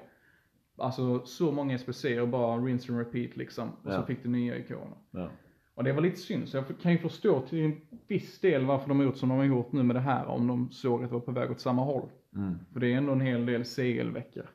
Alltså 0.76 1.25
så 1.25 1.52
många 1.52 1.79
SPC 1.79 2.05
och 2.21 2.29
bara 2.29 2.57
rinse 2.57 2.93
and 2.93 2.99
repeat 2.99 3.37
liksom. 3.37 3.69
Och 3.71 3.93
så 3.93 3.99
Ja. 3.99 4.07
fick 4.07 4.23
du 4.23 4.29
nya 4.29 4.59
ikoner. 4.59 4.97
Ja. 5.11 5.31
Och 5.75 5.85
det 5.85 5.93
var 5.93 6.00
lite 6.00 6.17
synd, 6.17 6.49
så 6.49 6.57
jag 6.57 6.64
kan 6.83 6.93
ju 6.93 6.99
förstå 6.99 7.41
till 7.41 7.59
en 7.64 7.81
viss 8.09 8.41
del 8.41 8.64
varför 8.64 8.88
de 8.88 8.99
har 8.99 9.05
gjort 9.07 9.17
som 9.17 9.29
de 9.29 9.38
har 9.38 9.45
gjort 9.45 9.73
nu 9.73 9.83
med 9.83 9.97
det 9.97 10.00
här, 10.00 10.26
om 10.26 10.47
de 10.47 10.71
såg 10.71 11.02
att 11.05 11.11
det 11.11 11.14
var 11.14 11.21
på 11.21 11.33
väg 11.33 11.50
åt 11.50 11.61
samma 11.61 11.83
håll. 11.85 12.09
Mm. 12.37 12.55
För 12.73 12.81
det 12.81 12.93
är 12.93 12.97
ändå 12.97 13.12
en 13.12 13.21
hel 13.21 13.47
del 13.47 13.64
CL-veckor. 13.64 14.47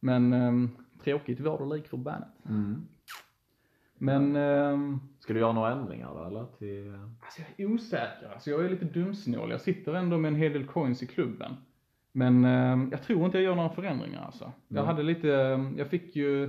Men 0.00 0.32
um, 0.32 0.70
tråkigt 1.04 1.40
var 1.40 1.58
det 1.58 1.74
lik 1.74 1.88
förbannat. 1.88 2.36
Mm. 2.48 2.86
Men 3.98 4.36
ehm, 4.36 5.00
Ska 5.18 5.32
du 5.32 5.40
göra 5.40 5.52
några 5.52 5.72
ändringar 5.72 6.14
då 6.14 6.24
eller? 6.24 6.46
Till... 6.58 6.94
Alltså 7.22 7.42
jag 7.56 7.70
är 7.70 7.74
osäker. 7.74 8.30
Alltså 8.32 8.50
jag 8.50 8.64
är 8.64 8.70
lite 8.70 8.84
dumsnål. 8.84 9.50
Jag 9.50 9.60
sitter 9.60 9.94
ändå 9.94 10.18
med 10.18 10.28
en 10.28 10.34
hel 10.34 10.52
del 10.52 10.66
coins 10.66 11.02
i 11.02 11.06
klubben. 11.06 11.54
Men 12.16 12.44
eh, 12.44 12.88
jag 12.90 13.02
tror 13.02 13.24
inte 13.24 13.38
jag 13.38 13.44
gör 13.44 13.54
några 13.54 13.68
förändringar 13.68 14.22
alltså. 14.24 14.44
Jag 14.44 14.54
Nej. 14.76 14.84
hade 14.84 15.02
lite, 15.02 15.34
eh, 15.34 15.70
jag 15.76 15.86
fick 15.88 16.16
ju 16.16 16.44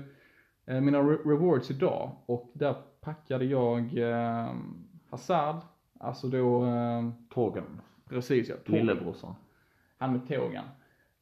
eh, 0.66 0.82
mina 0.82 0.98
re- 1.00 1.30
rewards 1.30 1.72
idag 1.72 2.12
och 2.26 2.52
där 2.54 2.76
packade 3.02 3.46
jag 3.46 3.98
eh, 3.98 4.50
Hazard, 5.10 5.56
alltså 6.00 6.28
då, 6.28 6.66
eh, 6.66 7.10
Torgen. 7.34 7.82
precis 8.10 8.50
ja. 8.50 8.56
Lillebrorsan. 8.66 9.36
Han 9.98 10.12
med 10.12 10.28
tågan. 10.28 10.66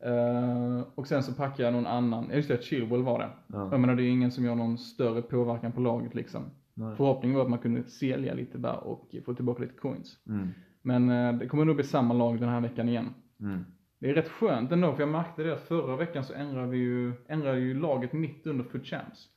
Eh, 0.03 0.83
och 0.95 1.07
sen 1.07 1.23
så 1.23 1.33
packade 1.33 1.63
jag 1.63 1.73
någon 1.73 1.85
annan, 1.87 2.29
just 2.33 2.47
det, 2.49 2.63
Chilwell 2.63 3.03
var 3.03 3.19
det. 3.19 3.29
Ja. 3.47 3.67
Jag 3.71 3.79
menar 3.79 3.95
det 3.95 4.03
är 4.03 4.09
ingen 4.09 4.31
som 4.31 4.45
gör 4.45 4.55
någon 4.55 4.77
större 4.77 5.21
påverkan 5.21 5.71
på 5.71 5.81
laget 5.81 6.15
liksom. 6.15 6.41
Nej. 6.73 6.95
Förhoppningen 6.95 7.37
var 7.37 7.43
att 7.43 7.49
man 7.49 7.59
kunde 7.59 7.83
sälja 7.83 8.33
lite 8.33 8.57
där 8.57 8.83
och 8.83 9.15
få 9.25 9.33
tillbaka 9.33 9.61
lite 9.61 9.73
coins. 9.75 10.17
Mm. 10.27 10.47
Men 10.81 11.09
eh, 11.09 11.33
det 11.39 11.47
kommer 11.47 11.65
nog 11.65 11.75
bli 11.75 11.85
samma 11.85 12.13
lag 12.13 12.39
den 12.39 12.49
här 12.49 12.61
veckan 12.61 12.89
igen. 12.89 13.13
Mm. 13.39 13.65
Det 14.03 14.09
är 14.09 14.13
rätt 14.13 14.29
skönt 14.29 14.71
ändå, 14.71 14.93
för 14.93 15.01
jag 15.01 15.09
märkte 15.09 15.43
det 15.43 15.53
att 15.53 15.61
förra 15.61 15.95
veckan 15.95 16.23
så 16.23 16.33
ändrade 16.33 16.67
vi 16.67 16.77
ju, 16.77 17.13
ändrade 17.27 17.59
ju 17.59 17.79
laget 17.79 18.13
mitt 18.13 18.47
under 18.47 18.63
Foot 18.63 18.85
Champs. 18.85 19.29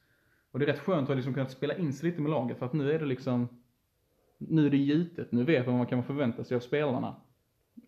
Och 0.50 0.58
det 0.58 0.64
är 0.64 0.66
rätt 0.66 0.78
skönt 0.78 1.10
att 1.10 1.16
liksom 1.16 1.34
kunnat 1.34 1.50
spela 1.50 1.76
in 1.76 1.92
sig 1.92 2.10
lite 2.10 2.22
med 2.22 2.30
laget, 2.30 2.58
för 2.58 2.66
att 2.66 2.72
nu 2.72 2.92
är 2.92 2.98
det 2.98 3.04
liksom, 3.04 3.48
nu 4.38 4.66
är 4.66 4.70
det 4.70 4.76
gitet, 4.76 5.32
nu 5.32 5.44
vet 5.44 5.66
man 5.66 5.74
vad 5.74 5.78
man 5.78 5.86
kan 5.86 6.02
förvänta 6.02 6.44
sig 6.44 6.54
av 6.54 6.60
spelarna. 6.60 7.16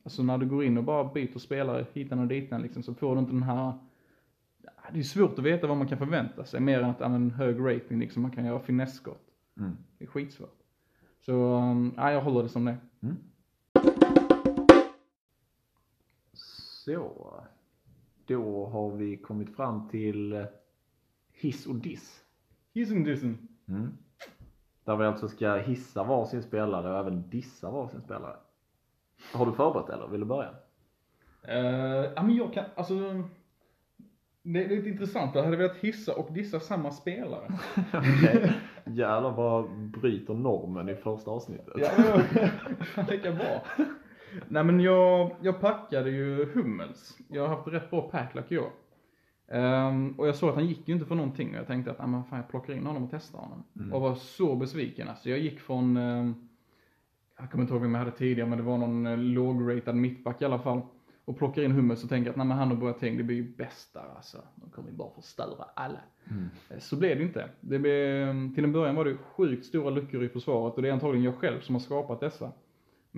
Alltså 0.05 0.23
när 0.23 0.39
du 0.39 0.47
går 0.47 0.65
in 0.65 0.79
och 0.79 0.85
bara 0.85 1.13
byter 1.13 1.39
spelare 1.39 1.87
hitan 1.93 2.19
och 2.19 2.27
ditan 2.27 2.63
liksom, 2.63 2.83
så 2.83 2.95
får 2.95 3.15
du 3.15 3.21
inte 3.21 3.33
den 3.33 3.43
här, 3.43 3.73
det 4.93 4.99
är 4.99 5.03
svårt 5.03 5.39
att 5.39 5.45
veta 5.45 5.67
vad 5.67 5.77
man 5.77 5.89
kan 5.89 5.99
förvänta 5.99 6.45
sig, 6.45 6.61
mer 6.61 6.83
än 6.83 6.91
att, 6.91 7.01
ja 7.01 7.09
men 7.09 7.31
hög 7.31 7.61
rating 7.61 8.01
liksom, 8.01 8.23
man 8.23 8.31
kan 8.31 8.45
göra 8.45 8.61
finessskott. 8.61 9.27
Mm. 9.61 9.77
Det 9.99 10.05
är 10.05 10.09
skitsvårt. 10.09 10.63
Så, 11.21 11.33
ja, 11.97 12.13
jag 12.13 12.21
håller 12.21 12.43
det 12.43 12.49
som 12.49 12.65
det. 12.65 12.77
Mm. 13.01 13.17
Så. 16.95 17.45
Då 18.27 18.67
har 18.67 18.91
vi 18.91 19.17
kommit 19.17 19.57
fram 19.57 19.89
till 19.89 20.47
hiss 21.33 21.67
och 21.67 21.75
diss. 21.75 22.25
Hissing 22.75 23.05
dissing. 23.05 23.39
Mm. 23.69 23.93
Där 24.85 24.97
vi 24.97 25.05
alltså 25.05 25.29
ska 25.29 25.57
hissa 25.57 26.05
varsin 26.05 26.43
spelare 26.43 26.93
och 26.93 26.99
även 26.99 27.31
dissa 27.31 27.71
varsin 27.71 28.01
spelare. 28.01 28.37
Har 29.33 29.47
du 29.47 29.53
förberett 29.53 29.89
eller 29.89 30.09
vill 30.09 30.21
du 30.21 30.27
börja? 30.27 30.51
Uh, 31.49 32.13
ja 32.17 32.23
men 32.23 32.35
jag 32.35 32.53
kan, 32.53 32.65
alltså. 32.77 32.95
Det 34.43 34.65
är 34.65 34.69
lite 34.69 34.89
intressant, 34.89 35.35
jag 35.35 35.43
hade 35.43 35.57
velat 35.57 35.77
hissa 35.77 36.15
och 36.15 36.33
dissa 36.33 36.61
samma 36.61 36.91
spelare. 36.91 37.49
Jävlar 38.85 39.31
vad 39.31 39.71
bryter 39.71 40.35
normen 40.35 40.89
i 40.89 40.95
första 40.95 41.31
avsnittet. 41.31 41.75
Ja, 41.77 41.89
fan 42.85 43.07
lika 43.07 43.33
bra. 43.33 43.63
Nej 44.49 44.65
men 44.65 44.81
jag, 44.81 45.37
jag 45.41 45.61
packade 45.61 46.11
ju 46.11 46.53
Hummels. 46.53 47.19
Jag 47.29 47.49
har 47.49 47.57
haft 47.57 47.69
rätt 47.69 47.91
bra 47.91 48.11
packlack 48.11 48.53
i 48.53 48.59
år. 48.59 48.71
Ehm, 49.49 50.15
och 50.19 50.29
jag 50.29 50.35
såg 50.37 50.49
att 50.49 50.55
han 50.55 50.67
gick 50.67 50.89
ju 50.89 50.95
inte 50.95 51.07
för 51.07 51.15
någonting 51.15 51.51
och 51.51 51.57
jag 51.57 51.67
tänkte 51.67 51.91
att, 51.91 52.01
ah, 52.01 52.07
men 52.07 52.25
fan 52.25 52.39
jag 52.39 52.49
plockar 52.49 52.73
in 52.75 52.87
honom 52.87 53.05
och 53.05 53.11
testar 53.13 53.39
honom. 53.39 53.65
Mm. 53.77 53.93
Och 53.93 54.01
var 54.01 54.15
så 54.15 54.57
besviken 54.57 55.09
alltså. 55.09 55.31
Jag 55.31 55.39
gick 55.39 55.61
från, 55.61 55.97
ehm, 55.97 56.49
jag 57.39 57.51
kommer 57.51 57.65
inte 57.65 57.75
ihåg 57.75 57.83
vem 57.83 57.95
jag 57.95 57.99
hade 57.99 58.11
tidigare 58.17 58.49
men 58.49 58.59
det 58.59 58.65
var 58.65 58.79
någon 58.79 59.07
eh, 59.07 59.19
lågratad 59.19 59.97
mittback 59.97 60.43
i 60.43 60.45
alla 60.45 60.59
fall. 60.59 60.81
Och 61.25 61.39
plockar 61.39 61.63
in 61.63 61.73
Hummels 61.73 62.03
och 62.05 62.09
tänker 62.09 62.31
att, 62.31 62.37
nej 62.37 62.47
men 62.47 62.57
han 62.59 62.73
och 62.73 62.79
Boateng 62.79 63.17
det 63.17 63.23
blir 63.23 63.37
ju 63.37 63.57
bäst 63.57 63.95
där 63.95 64.05
alltså. 64.17 64.39
De 64.55 64.71
kommer 64.71 64.91
ju 64.91 64.97
bara 64.97 65.11
förstöra 65.11 65.65
alla. 65.75 66.01
Mm. 66.31 66.49
Eh, 66.71 66.79
Så 66.79 66.97
blev 66.97 67.19
det 67.19 67.23
inte. 67.23 67.49
Det 67.61 67.79
blev, 67.79 68.55
till 68.55 68.65
en 68.65 68.73
början 68.73 68.95
var 68.95 69.05
det 69.05 69.17
sjukt 69.17 69.67
stora 69.67 69.91
luckor 69.91 70.25
i 70.25 70.29
försvaret 70.29 70.75
och 70.75 70.83
det 70.83 70.89
är 70.89 70.93
antagligen 70.93 71.25
jag 71.25 71.35
själv 71.35 71.61
som 71.61 71.75
har 71.75 71.81
skapat 71.81 72.21
dessa. 72.21 72.53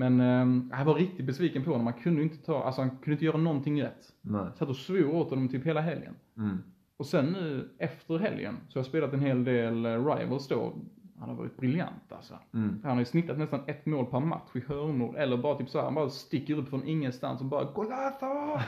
Men 0.00 0.20
eh, 0.20 0.78
jag 0.78 0.84
var 0.84 0.94
riktigt 0.94 1.26
besviken 1.26 1.64
på 1.64 1.70
honom. 1.70 1.84
Man 1.84 1.92
kunde 1.92 2.22
inte 2.22 2.38
ta, 2.38 2.62
alltså 2.62 2.80
han 2.80 2.90
kunde 2.90 3.12
inte 3.12 3.24
göra 3.24 3.36
någonting 3.36 3.82
rätt. 3.82 4.12
Nej. 4.20 4.44
Jag 4.44 4.56
satt 4.56 4.68
och 4.68 4.76
svor 4.76 5.14
åt 5.14 5.30
honom 5.30 5.48
typ 5.48 5.66
hela 5.66 5.80
helgen. 5.80 6.14
Mm. 6.36 6.58
Och 6.96 7.06
sen 7.06 7.26
nu 7.26 7.68
efter 7.78 8.18
helgen 8.18 8.56
så 8.68 8.78
har 8.78 8.80
jag 8.80 8.86
spelat 8.86 9.12
en 9.12 9.20
hel 9.20 9.44
del 9.44 9.86
eh, 9.86 9.90
Rivals 9.90 10.48
då. 10.48 10.72
Han 11.18 11.28
har 11.28 11.36
varit 11.36 11.56
briljant 11.56 12.12
alltså. 12.12 12.38
Mm. 12.54 12.80
Han 12.82 12.92
har 12.92 12.98
ju 12.98 13.04
snittat 13.04 13.38
nästan 13.38 13.60
ett 13.66 13.86
mål 13.86 14.06
per 14.06 14.20
match 14.20 14.50
i 14.54 14.60
hörnor. 14.60 15.16
Eller 15.16 15.36
bara 15.36 15.58
typ 15.58 15.68
så 15.68 15.78
här, 15.78 15.84
han 15.84 15.94
bara 15.94 16.10
sticker 16.10 16.58
upp 16.58 16.68
från 16.68 16.88
ingenstans 16.88 17.40
och 17.40 17.46
bara 17.46 17.64
Golazo! 17.64 18.26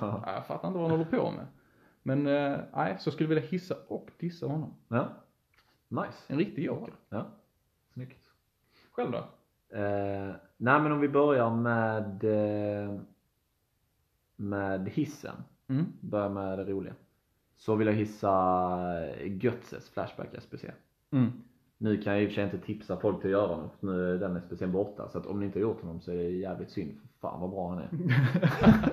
ja, 0.00 0.22
jag 0.26 0.46
fattar 0.46 0.68
inte 0.68 0.78
vad 0.78 0.90
han 0.90 0.98
håller 0.98 1.10
på 1.10 1.30
med. 1.30 1.46
Men 2.02 2.26
eh, 2.26 2.58
nej, 2.74 2.96
så 2.98 3.08
jag 3.08 3.14
skulle 3.14 3.28
vilja 3.28 3.44
hissa 3.44 3.74
och 3.88 4.10
dissa 4.18 4.46
honom. 4.46 4.74
Ja. 4.88 5.08
Nice. 5.88 6.24
En 6.26 6.38
riktig 6.38 6.64
joker. 6.64 6.94
Ja. 7.08 7.26
Snyggt. 7.92 8.24
Själv 8.90 9.10
då? 9.10 9.28
Eh, 9.76 10.34
nej 10.58 10.80
men 10.80 10.92
om 10.92 11.00
vi 11.00 11.08
börjar 11.08 11.50
med 11.50 12.24
eh, 12.24 13.00
med 14.36 14.88
hissen. 14.88 15.36
Mm. 15.68 15.86
Börjar 16.00 16.28
med 16.28 16.58
det 16.58 16.64
roliga. 16.64 16.94
Så 17.56 17.74
vill 17.74 17.86
jag 17.86 17.94
hissa 17.94 18.30
Götzes 19.24 19.90
Flashback 19.90 20.28
SPC. 20.42 20.64
Mm. 21.10 21.32
Nu 21.78 22.02
kan 22.02 22.12
jag 22.12 22.22
i 22.22 22.26
och 22.26 22.28
för 22.28 22.34
sig 22.34 22.44
inte 22.44 22.58
tipsa 22.58 22.96
folk 22.96 23.20
till 23.20 23.34
att 23.34 23.40
göra 23.42 23.68
för 23.80 23.86
nu 23.86 24.14
är 24.14 24.18
den 24.18 24.40
speciellt 24.40 24.72
borta. 24.72 25.08
Så 25.08 25.18
att 25.18 25.26
om 25.26 25.40
ni 25.40 25.46
inte 25.46 25.58
har 25.58 25.62
gjort 25.62 25.80
honom 25.80 26.00
så 26.00 26.10
är 26.10 26.16
det 26.16 26.22
jävligt 26.22 26.70
synd. 26.70 27.00
Fan 27.20 27.40
vad 27.40 27.50
bra 27.50 27.68
han 27.68 27.78
är. 27.78 27.88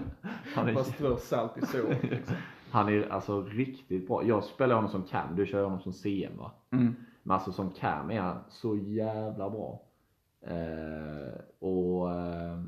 han, 0.56 0.67
är 0.67 0.84
strö 0.84 1.17
salt 1.17 1.58
i 1.58 1.65
såret 1.65 2.04
liksom. 2.12 2.36
han 2.71 2.89
är 2.89 3.10
alltså 3.10 3.41
riktigt 3.41 4.08
bra. 4.08 4.23
Jag 4.23 4.43
spelar 4.43 4.75
honom 4.75 4.91
som 4.91 5.04
cam, 5.04 5.36
du 5.36 5.45
kör 5.45 5.63
honom 5.63 5.80
som 5.80 5.93
CM 5.93 6.38
va? 6.38 6.51
Mm. 6.71 6.95
Men 7.23 7.36
alltså 7.36 7.51
som 7.51 7.71
cam 7.71 8.12
är 8.12 8.21
han 8.21 8.38
så 8.49 8.78
jävla 8.78 9.49
bra. 9.49 9.82
Eh, 10.47 11.34
och 11.60 12.12
eh, 12.13 12.60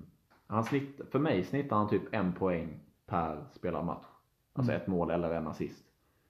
han 0.47 0.63
snitt, 0.63 1.01
för 1.11 1.19
mig 1.19 1.43
snittar 1.43 1.75
han 1.75 1.89
typ 1.89 2.13
en 2.13 2.33
poäng 2.33 2.79
per 3.05 3.45
spelad 3.53 3.85
match. 3.85 4.05
Alltså 4.53 4.73
ett 4.73 4.87
mål 4.87 5.11
eller 5.11 5.31
en 5.33 5.47
assist. 5.47 5.83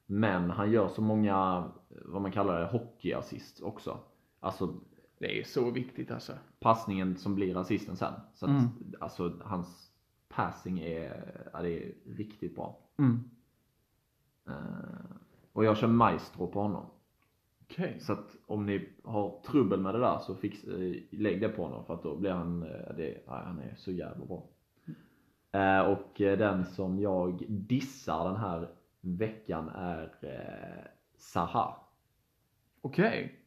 Men 0.05 0.49
han 0.49 0.71
gör 0.71 0.87
så 0.87 1.01
många, 1.01 1.63
vad 2.05 2.21
man 2.21 2.31
kallar 2.31 2.59
det, 2.59 2.65
hockeyassist 2.67 3.61
också. 3.61 3.99
Alltså 4.39 4.73
Det 5.19 5.39
är 5.39 5.43
så 5.43 5.71
viktigt 5.71 6.11
alltså. 6.11 6.33
passningen 6.59 7.17
som 7.17 7.35
blir 7.35 7.57
assisten 7.57 7.95
sen. 7.95 8.13
Så 8.33 8.45
att, 8.45 8.49
Mm. 8.49 8.67
alltså 8.99 9.33
hans 9.43 9.91
passing 10.29 10.79
är, 10.79 11.49
ja, 11.53 11.61
det 11.61 11.69
är 11.83 11.93
riktigt 12.05 12.55
bra. 12.55 12.79
Mm. 12.97 13.23
Eh, 14.47 15.15
och 15.53 15.65
jag 15.65 15.77
kör 15.77 15.87
maestro 15.87 16.47
på 16.47 16.61
honom. 16.61 16.85
Okej. 17.71 17.99
Så 17.99 18.13
att 18.13 18.35
om 18.45 18.65
ni 18.65 18.89
har 19.03 19.41
trubbel 19.45 19.79
med 19.79 19.93
det 19.93 19.99
där 19.99 20.19
så 20.19 20.35
fix, 20.35 20.63
eh, 20.63 20.95
lägg 21.11 21.41
det 21.41 21.49
på 21.49 21.63
honom 21.63 21.85
för 21.85 21.93
att 21.93 22.03
då 22.03 22.15
blir 22.15 22.31
han, 22.31 22.63
eh, 22.63 22.95
det, 22.97 23.23
han 23.27 23.59
är 23.59 23.75
så 23.77 23.91
jävla 23.91 24.25
bra. 24.25 24.43
Eh, 25.51 25.81
och 25.81 26.11
den 26.17 26.65
som 26.65 26.99
jag 26.99 27.45
dissar 27.47 28.23
den 28.23 28.35
här 28.35 28.69
veckan 29.01 29.69
är 29.69 30.03
eh, 30.21 30.91
Zaha. 31.17 31.75
Okej. 32.81 33.39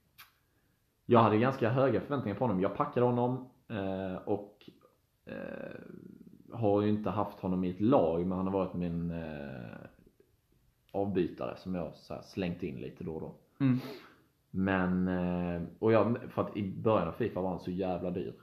Jag 1.07 1.23
hade 1.23 1.39
ganska 1.39 1.71
höga 1.71 2.01
förväntningar 2.01 2.39
på 2.39 2.45
honom. 2.45 2.61
Jag 2.61 2.77
packade 2.77 3.07
honom 3.07 3.51
eh, 3.69 4.15
och 4.25 4.71
eh, 5.25 5.81
har 6.53 6.83
ju 6.83 6.89
inte 6.89 7.11
haft 7.11 7.41
honom 7.41 7.65
i 7.65 7.71
ett 7.71 7.81
lag 7.81 8.27
men 8.27 8.39
han 8.39 8.47
har 8.47 8.53
varit 8.53 8.75
min 8.75 9.11
eh, 9.11 9.87
avbytare 10.93 11.57
som 11.57 11.75
jag 11.75 11.95
så 11.95 12.15
här, 12.15 12.23
slängt 12.23 12.63
in 12.63 12.81
lite 12.81 13.05
då 13.05 13.15
och 13.15 13.21
då. 13.21 13.35
Mm. 13.65 13.79
Men, 14.51 15.09
eh, 15.09 15.63
och 15.79 15.93
jag, 15.93 16.19
för 16.29 16.43
att 16.43 16.57
i 16.57 16.73
början 16.73 17.09
av 17.09 17.13
Fifa 17.13 17.41
var 17.41 17.51
han 17.51 17.61
så 17.61 17.71
jävla 17.71 18.11
dyr. 18.11 18.35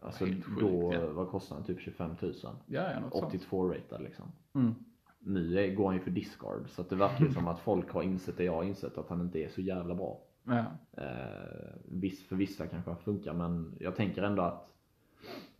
Alltså 0.00 0.24
sjukt, 0.24 0.46
då 0.60 0.94
ja. 0.94 1.12
var 1.12 1.26
kostnaden 1.26 1.64
typ 1.64 1.80
25 1.80 2.10
000. 2.20 2.32
Ja, 2.42 2.52
ja, 2.66 3.00
något 3.00 3.12
sånt. 3.12 3.34
82 3.34 3.68
ratad 3.68 4.02
liksom. 4.02 4.32
Mm. 4.54 4.74
Nu 5.18 5.74
går 5.76 5.86
han 5.86 5.94
ju 5.94 6.00
för 6.00 6.10
discard 6.10 6.68
så 6.68 6.82
att 6.82 6.90
det 6.90 6.96
verkar 6.96 7.24
ju 7.24 7.32
som 7.32 7.48
att 7.48 7.60
folk 7.60 7.90
har 7.90 8.02
insett 8.02 8.36
det 8.36 8.44
jag 8.44 8.52
har 8.52 8.64
insett 8.64 8.98
att 8.98 9.08
han 9.08 9.20
inte 9.20 9.38
är 9.38 9.48
så 9.48 9.60
jävla 9.60 9.94
bra. 9.94 10.20
Ja. 10.44 10.64
Eh, 10.92 11.74
viss, 11.84 12.28
för 12.28 12.36
vissa 12.36 12.66
kanske 12.66 12.90
han 12.90 13.00
funkar 13.00 13.32
men 13.32 13.76
jag 13.80 13.96
tänker 13.96 14.22
ändå 14.22 14.42
att 14.42 14.72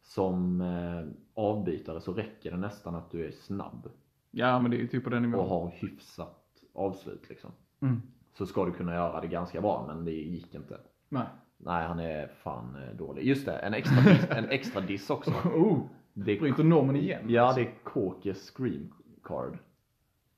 som 0.02 0.61
eh, 0.61 1.04
avbytare 1.35 2.00
så 2.00 2.12
räcker 2.12 2.50
det 2.50 2.56
nästan 2.56 2.94
att 2.94 3.11
du 3.11 3.26
är 3.26 3.30
snabb 3.30 3.88
ja, 4.37 4.61
men 4.61 4.70
det 4.70 4.76
är 4.76 4.78
ju 4.80 4.88
typ 4.88 5.04
på 5.04 5.11
den 5.11 5.24
och 5.24 5.30
nivån. 5.30 5.48
har 5.48 5.70
hyfsat 5.70 6.62
avslut 6.72 7.28
liksom. 7.28 7.50
Mm. 7.80 8.02
Så 8.38 8.46
ska 8.46 8.64
du 8.64 8.72
kunna 8.72 8.94
göra 8.94 9.20
det 9.20 9.27
ganska 9.27 9.61
bra 9.61 9.85
men 9.88 10.05
det 10.05 10.11
gick 10.12 10.55
inte. 10.55 10.79
Nej. 11.09 11.27
Nej, 11.59 11.87
han 11.87 11.99
är 11.99 12.27
fan 12.29 12.77
eh, 12.83 12.96
dålig. 12.96 13.27
Just 13.27 13.46
det, 13.46 13.59
en 13.59 13.75
extra 13.75 14.01
diss, 14.12 14.31
en 14.31 14.44
extra 14.51 14.81
diss 14.81 15.11
också. 15.11 15.31
Oh, 15.44 15.79
Det 16.14 16.40
bryter 16.40 16.64
normen 16.64 16.96
igen. 16.96 17.22
ja, 17.29 17.53
det 17.53 17.61
är 17.61 17.75
Kåkes 17.85 18.51
Scream 18.51 18.92
Card. 19.25 19.59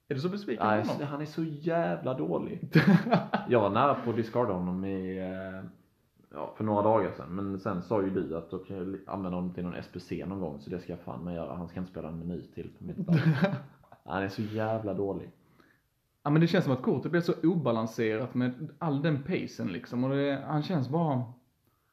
Är 0.09 0.15
du 0.15 0.21
så 0.21 0.29
besviken 0.29 0.63
på 0.65 0.71
Nej, 0.71 0.85
honom? 0.87 1.07
han 1.07 1.21
är 1.21 1.25
så 1.27 1.45
jävla 1.45 2.15
dålig. 2.15 2.69
Jag 3.49 3.61
var 3.61 3.71
nära 3.71 3.95
på 3.95 4.11
att 4.11 4.17
discarda 4.17 4.53
honom 4.53 4.85
i, 4.85 5.19
eh, 5.19 5.65
ja, 6.35 6.55
för 6.57 6.65
några 6.65 6.83
dagar 6.83 7.11
sedan. 7.17 7.29
Men 7.35 7.59
sen 7.61 7.83
sa 7.83 8.03
ju 8.03 8.11
du 8.11 8.37
att 8.37 8.51
då 8.51 8.59
kan 8.59 9.01
använda 9.07 9.37
honom 9.37 9.55
till 9.55 9.65
någon 9.65 9.83
SPC 9.83 10.25
någon 10.27 10.41
gång. 10.41 10.61
Så 10.61 10.71
det 10.71 10.81
ska 10.81 10.93
jag 10.93 11.01
fan 11.01 11.25
med 11.25 11.35
göra. 11.35 11.55
Han 11.57 11.69
ska 11.69 11.81
inte 11.81 11.91
spela 11.93 12.09
en 12.09 12.19
minut 12.19 12.55
till 12.55 12.71
på 12.79 12.85
mitt 12.85 13.07
lag. 13.07 13.17
Han 14.05 14.23
är 14.23 14.29
så 14.29 14.43
jävla 14.43 14.95
dålig. 14.95 15.31
Ja 16.29 16.33
men 16.33 16.41
det 16.41 16.47
känns 16.47 16.65
som 16.65 16.73
att 16.73 16.83
kortet 16.83 17.11
blir 17.11 17.21
så 17.21 17.35
obalanserat 17.43 18.35
med 18.35 18.69
all 18.79 19.03
den 19.03 19.23
pacen 19.23 19.69
liksom. 19.73 20.05
Och 20.05 20.11
det, 20.11 20.45
han 20.47 20.63
känns 20.63 20.89
bara, 20.89 21.25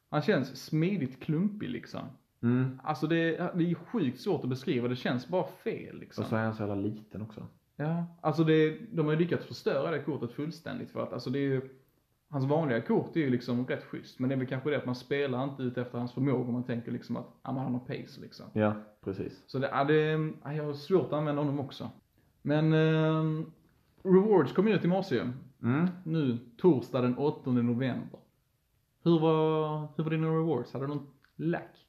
han 0.09 0.21
känns 0.21 0.65
smidigt 0.65 1.23
klumpig 1.23 1.69
liksom. 1.69 2.01
Mm. 2.43 2.79
Alltså 2.83 3.07
det, 3.07 3.37
det 3.37 3.71
är 3.71 3.75
sjukt 3.75 4.19
svårt 4.19 4.43
att 4.43 4.49
beskriva, 4.49 4.87
det 4.87 4.95
känns 4.95 5.27
bara 5.27 5.47
fel 5.63 5.99
liksom. 5.99 6.23
Och 6.23 6.29
så 6.29 6.35
är 6.35 6.43
han 6.43 6.53
så 6.53 6.61
jävla 6.61 6.75
liten 6.75 7.21
också. 7.21 7.47
Ja, 7.75 8.05
alltså 8.21 8.43
det, 8.43 8.77
de 8.91 9.05
har 9.05 9.13
ju 9.13 9.19
lyckats 9.19 9.45
förstöra 9.45 9.91
det 9.91 9.99
kortet 9.99 10.31
fullständigt 10.31 10.91
för 10.91 11.03
att 11.03 11.13
alltså 11.13 11.29
det 11.29 11.39
är 11.39 11.49
ju, 11.49 11.61
hans 12.29 12.45
vanliga 12.45 12.81
kort 12.81 13.15
är 13.15 13.19
ju 13.19 13.29
liksom 13.29 13.67
rätt 13.67 13.83
schysst. 13.83 14.19
Men 14.19 14.29
det 14.29 14.35
är 14.35 14.39
väl 14.39 14.47
kanske 14.47 14.69
det 14.69 14.77
att 14.77 14.85
man 14.85 14.95
spelar 14.95 15.43
inte 15.43 15.63
ut 15.63 15.77
efter 15.77 15.97
hans 15.97 16.13
förmåga, 16.13 16.51
man 16.51 16.63
tänker 16.63 16.91
liksom 16.91 17.17
att, 17.17 17.27
ja 17.43 17.51
men 17.51 17.63
han 17.63 17.73
har 17.73 17.79
pace 17.79 18.21
liksom. 18.21 18.45
Ja, 18.53 18.73
precis. 19.03 19.43
Så 19.47 19.59
det, 19.59 19.67
ja, 19.67 19.83
det, 19.83 19.93
ja, 20.43 20.53
jag 20.53 20.63
har 20.63 20.73
svårt 20.73 21.07
att 21.07 21.13
använda 21.13 21.41
honom 21.41 21.59
också. 21.59 21.91
Men, 22.41 22.73
eh, 22.73 23.45
Rewards 24.05 24.53
kom 24.53 24.67
ut 24.67 24.85
i 24.85 24.87
morse. 24.87 25.19
Mm. 25.63 25.87
Nu, 26.03 26.37
torsdag 26.57 27.01
den 27.01 27.17
8 27.17 27.51
november. 27.51 28.19
Hur 29.03 29.19
var, 29.19 29.79
hur 29.97 30.03
var 30.03 30.11
dina 30.11 30.27
rewards? 30.27 30.73
Hade 30.73 30.85
du 30.85 30.89
någon 30.89 31.07
lack? 31.35 31.85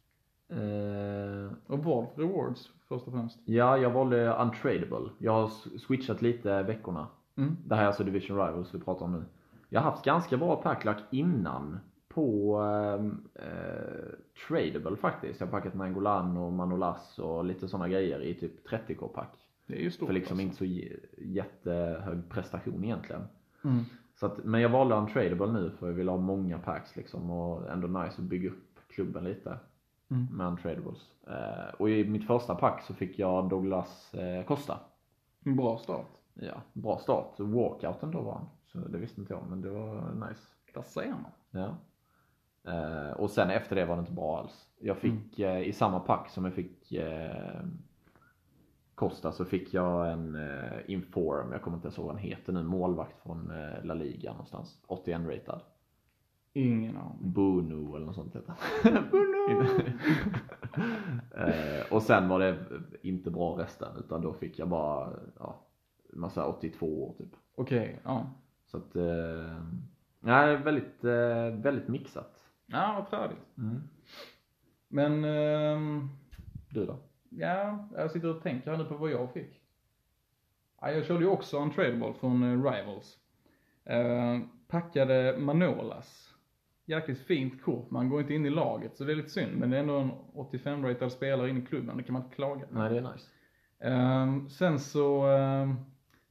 Eh, 0.48 1.52
Och 1.66 1.84
vad 1.84 2.08
för 2.14 2.22
rewards, 2.22 2.70
först 2.88 3.06
och 3.06 3.12
främst? 3.12 3.38
ja, 3.44 3.78
jag 3.78 3.90
valde 3.90 4.26
untradable. 4.34 5.10
Jag 5.18 5.32
har 5.32 5.48
switchat 5.78 6.22
lite 6.22 6.62
veckorna. 6.62 7.06
Mm. 7.36 7.56
Det 7.66 7.74
här 7.74 7.82
är 7.82 7.86
alltså 7.86 8.04
Division 8.04 8.36
Rivals 8.46 8.74
vi 8.74 8.78
pratar 8.80 9.04
om 9.06 9.12
nu. 9.12 9.24
Jag 9.68 9.80
har 9.80 9.90
haft 9.90 10.04
ganska 10.04 10.36
bra 10.36 10.56
packlack 10.56 10.98
innan 11.10 11.78
på 12.08 12.56
ehm, 12.60 13.22
eh, 13.34 14.08
tradable 14.48 14.96
faktiskt. 14.96 15.40
Jag 15.40 15.46
har 15.46 15.52
packat 15.52 15.74
Nangolan 15.74 16.36
och 16.36 16.52
Manolas 16.52 17.18
och 17.18 17.44
lite 17.44 17.68
sådana 17.68 17.88
grejer 17.88 18.20
i 18.22 18.34
typ 18.34 18.68
30k 18.68 19.08
pack. 19.08 19.45
Det 19.66 19.74
är 19.74 19.82
ju 19.82 19.90
stort 19.90 20.06
För 20.06 20.14
liksom 20.14 20.40
alltså. 20.40 20.64
inte 20.64 20.96
så 21.16 21.22
jättehög 21.22 22.28
prestation 22.28 22.84
egentligen. 22.84 23.22
Mm. 23.64 23.84
Så 24.14 24.26
att, 24.26 24.44
men 24.44 24.60
jag 24.60 24.68
valde 24.68 24.94
untradable 24.94 25.52
nu 25.52 25.70
för 25.70 25.86
jag 25.86 25.94
vill 25.94 26.08
ha 26.08 26.16
många 26.16 26.58
packs 26.58 26.96
liksom 26.96 27.30
och 27.30 27.70
ändå 27.70 27.86
nice 27.86 28.22
att 28.22 28.28
bygga 28.28 28.50
upp 28.50 28.78
klubben 28.88 29.24
lite. 29.24 29.58
Mm. 30.10 30.26
Med 30.36 30.46
untradables. 30.46 31.12
Eh, 31.26 31.74
och 31.78 31.90
i 31.90 32.04
mitt 32.08 32.26
första 32.26 32.54
pack 32.54 32.82
så 32.82 32.94
fick 32.94 33.18
jag 33.18 33.48
Douglas 33.48 34.14
eh, 34.14 34.44
Costa. 34.44 34.78
En 35.44 35.56
bra 35.56 35.78
start. 35.78 36.06
Ja, 36.34 36.62
bra 36.72 36.98
start. 36.98 37.34
Walkouten 37.38 38.10
då 38.10 38.20
var 38.20 38.32
han. 38.32 38.46
Så 38.64 38.78
det 38.78 38.98
visste 38.98 39.20
inte 39.20 39.32
jag, 39.32 39.42
men 39.50 39.60
det 39.60 39.70
var 39.70 40.14
nice. 40.28 40.42
Där 40.74 40.82
ser 40.82 41.08
man. 41.08 41.30
Ja. 41.50 41.76
Eh, 42.72 43.10
och 43.10 43.30
sen 43.30 43.50
efter 43.50 43.76
det 43.76 43.84
var 43.84 43.96
det 43.96 44.00
inte 44.00 44.12
bra 44.12 44.38
alls. 44.38 44.70
Jag 44.78 44.96
fick 44.96 45.38
eh, 45.38 45.60
i 45.60 45.72
samma 45.72 46.00
pack 46.00 46.28
som 46.30 46.44
jag 46.44 46.54
fick 46.54 46.92
eh, 46.92 47.64
Costa 48.96 49.32
så 49.32 49.44
fick 49.44 49.74
jag 49.74 50.12
en 50.12 50.34
eh, 50.34 50.78
Inform, 50.86 51.52
jag 51.52 51.62
kommer 51.62 51.76
inte 51.76 51.86
ens 51.86 51.98
ihåg 51.98 52.06
vad 52.06 52.14
han 52.14 52.24
heter 52.24 52.52
nu, 52.52 52.62
målvakt 52.62 53.22
från 53.22 53.50
eh, 53.50 53.84
La 53.84 53.94
Liga 53.94 54.30
någonstans. 54.30 54.78
81 54.86 55.20
ratad. 55.26 55.60
Ingen 56.52 56.96
aning. 56.96 57.32
Bunu 57.32 57.96
eller 57.96 58.06
något 58.06 58.14
sånt 58.14 58.36
heter 58.36 58.54
han. 58.82 58.96
eh, 61.48 61.92
och 61.92 62.02
sen 62.02 62.28
var 62.28 62.38
det 62.38 62.56
inte 63.02 63.30
bra 63.30 63.58
resten 63.58 63.96
utan 63.98 64.22
då 64.22 64.32
fick 64.32 64.58
jag 64.58 64.68
bara 64.68 65.12
ja, 65.38 65.66
massa 66.12 66.46
82 66.46 67.04
år 67.04 67.14
typ. 67.18 67.36
Okej, 67.54 68.00
ja. 68.04 68.26
Så 68.66 68.76
att, 68.76 68.96
eh, 68.96 69.62
nej, 70.20 70.56
väldigt, 70.56 71.04
eh, 71.04 71.50
väldigt 71.62 71.88
mixat. 71.88 72.44
Ja, 72.66 72.94
vad 72.98 73.10
träligt. 73.10 73.58
Mm. 73.58 73.82
Men, 74.88 75.24
ehm, 75.24 76.08
Du 76.70 76.86
då? 76.86 76.96
Ja, 77.36 77.88
jag 77.96 78.10
sitter 78.10 78.36
och 78.36 78.42
tänker 78.42 78.70
här 78.70 78.78
nu 78.78 78.84
på 78.84 78.96
vad 78.96 79.10
jag 79.10 79.32
fick. 79.32 79.62
Ja, 80.80 80.90
jag 80.90 81.06
körde 81.06 81.24
ju 81.24 81.30
också 81.30 81.58
en 81.58 81.70
tradable 81.70 82.14
från 82.20 82.42
eh, 82.42 82.72
Rivals. 82.72 83.18
Eh, 83.84 84.40
packade 84.68 85.36
Manolas. 85.38 86.32
Jäkligt 86.84 87.20
fint 87.20 87.62
kort, 87.62 87.90
man 87.90 88.08
går 88.08 88.20
inte 88.20 88.34
in 88.34 88.46
i 88.46 88.50
laget 88.50 88.96
så 88.96 89.04
det 89.04 89.12
är 89.12 89.16
lite 89.16 89.30
synd. 89.30 89.56
Men 89.56 89.70
det 89.70 89.76
är 89.76 89.80
ändå 89.80 89.98
en 89.98 90.10
85-ratad 90.34 91.10
spelare 91.10 91.50
in 91.50 91.62
i 91.62 91.66
klubben, 91.66 91.96
det 91.96 92.02
kan 92.02 92.12
man 92.12 92.22
inte 92.22 92.34
klaga. 92.34 92.66
Nej, 92.70 92.90
det 92.90 92.96
är 92.98 93.12
nice. 93.12 93.26
Ehm, 93.80 94.48
sen 94.48 94.78
så, 94.78 95.26
ehm, 95.26 95.74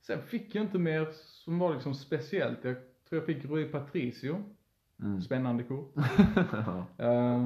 sen 0.01 0.21
fick 0.21 0.55
jag 0.55 0.63
inte 0.63 0.79
mer 0.79 1.07
som 1.11 1.59
var 1.59 1.73
liksom 1.73 1.93
speciellt. 1.93 2.63
Jag 2.63 2.75
tror 3.09 3.21
jag 3.21 3.25
fick 3.25 3.45
Rui 3.45 3.65
Patricio. 3.65 4.43
Mm. 4.99 5.21
Spännande 5.21 5.63
kort. 5.63 5.93
ja. 6.97 7.37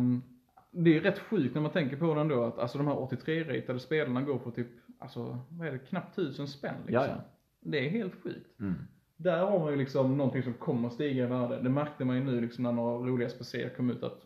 Det 0.72 0.98
är 0.98 1.02
rätt 1.02 1.20
sjukt 1.20 1.56
när 1.56 1.62
man 1.62 1.72
tänker 1.72 1.98
på 1.98 2.14
den 2.14 2.28
då 2.28 2.44
att 2.44 2.60
alltså 2.60 2.78
de 2.78 2.88
här 2.88 2.96
83-ratade 2.96 3.80
spelarna 3.80 4.22
går 4.22 4.40
för 4.40 4.52
typ, 4.52 4.68
alltså 5.00 5.40
vad 5.50 5.68
är 5.68 5.72
det, 5.72 5.80
knappt 5.80 6.16
tusen 6.16 6.48
spänn 6.48 6.76
liksom. 6.86 6.94
Ja, 6.94 7.08
ja. 7.08 7.22
Det 7.62 7.86
är 7.86 7.90
helt 7.90 8.24
sjukt. 8.24 8.60
Mm. 8.60 8.76
Där 9.18 9.46
har 9.46 9.60
man 9.60 9.72
ju 9.72 9.76
liksom 9.76 10.18
någonting 10.18 10.44
som 10.44 10.54
kommer 10.54 10.90
stiga 10.90 11.24
i 11.24 11.28
värde. 11.28 11.60
Det 11.62 11.70
märkte 11.70 12.06
man 12.06 12.16
ju 12.16 12.24
nu 12.24 12.42
liksom 12.42 12.64
när 12.64 12.72
några 12.72 13.08
roliga 13.08 13.30
SPC 13.30 13.56
kom 13.78 13.90
ut 13.90 14.04
att 14.04 14.22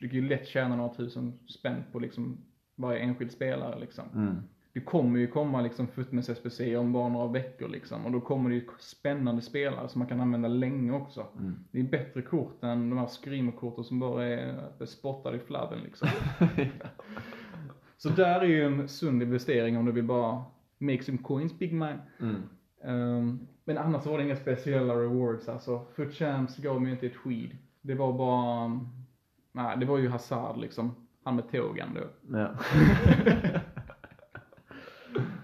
du 0.00 0.08
kan 0.08 0.18
ju 0.18 0.28
lätt 0.28 0.46
tjäna 0.46 0.76
några 0.76 0.94
tusen 0.94 1.38
spänn 1.48 1.84
på 1.92 1.98
liksom 1.98 2.38
varje 2.74 2.98
enskild 2.98 3.32
spelare 3.32 3.80
liksom. 3.80 4.04
Mm. 4.14 4.36
Det 4.78 4.84
kommer 4.84 5.18
ju 5.18 5.26
komma 5.26 5.60
liksom 5.60 5.86
Footmans 5.86 6.26
SPC 6.26 6.60
om 6.76 6.92
bara 6.92 7.08
några 7.08 7.32
veckor 7.32 7.68
liksom. 7.68 8.06
Och 8.06 8.12
då 8.12 8.20
kommer 8.20 8.50
det 8.50 8.56
ju 8.56 8.66
spännande 8.78 9.42
spelare 9.42 9.88
som 9.88 9.98
man 9.98 10.08
kan 10.08 10.20
använda 10.20 10.48
länge 10.48 10.92
också. 10.92 11.26
Mm. 11.38 11.54
Det 11.70 11.78
är 11.80 11.84
bättre 11.84 12.22
kort 12.22 12.64
än 12.64 12.90
de 12.90 12.98
här 12.98 13.06
screamerkorten 13.06 13.84
som 13.84 14.00
bara 14.00 14.24
är 14.24 14.86
spottade 14.86 15.36
i 15.36 15.40
fladden 15.40 15.78
liksom. 15.84 16.08
Så 17.96 18.08
där 18.08 18.40
är 18.40 18.44
ju 18.44 18.64
en 18.64 18.88
sund 18.88 19.22
investering 19.22 19.78
om 19.78 19.84
du 19.84 19.92
vill 19.92 20.04
bara 20.04 20.44
make 20.78 21.02
some 21.02 21.18
coins 21.18 21.58
big 21.58 21.72
man. 21.72 21.98
Mm. 22.20 22.42
Ehm, 22.84 23.46
men 23.64 23.78
annars 23.78 24.06
var 24.06 24.18
det 24.18 24.24
inga 24.24 24.36
speciella 24.36 24.94
rewards 24.94 25.48
alltså. 25.48 25.86
Foot 25.96 26.14
Champs 26.14 26.56
gav 26.56 26.82
mig 26.82 26.92
inte 26.92 27.06
ett 27.06 27.16
skid. 27.16 27.56
Det 27.80 27.94
var 27.94 28.12
bara, 28.12 28.80
nej 29.52 29.76
det 29.78 29.86
var 29.86 29.98
ju 29.98 30.08
Hazard 30.08 30.58
liksom. 30.58 30.94
Han 31.24 31.36
med 31.36 31.50
tågen 31.50 31.88
då. 31.94 32.36
Ja. 32.38 32.54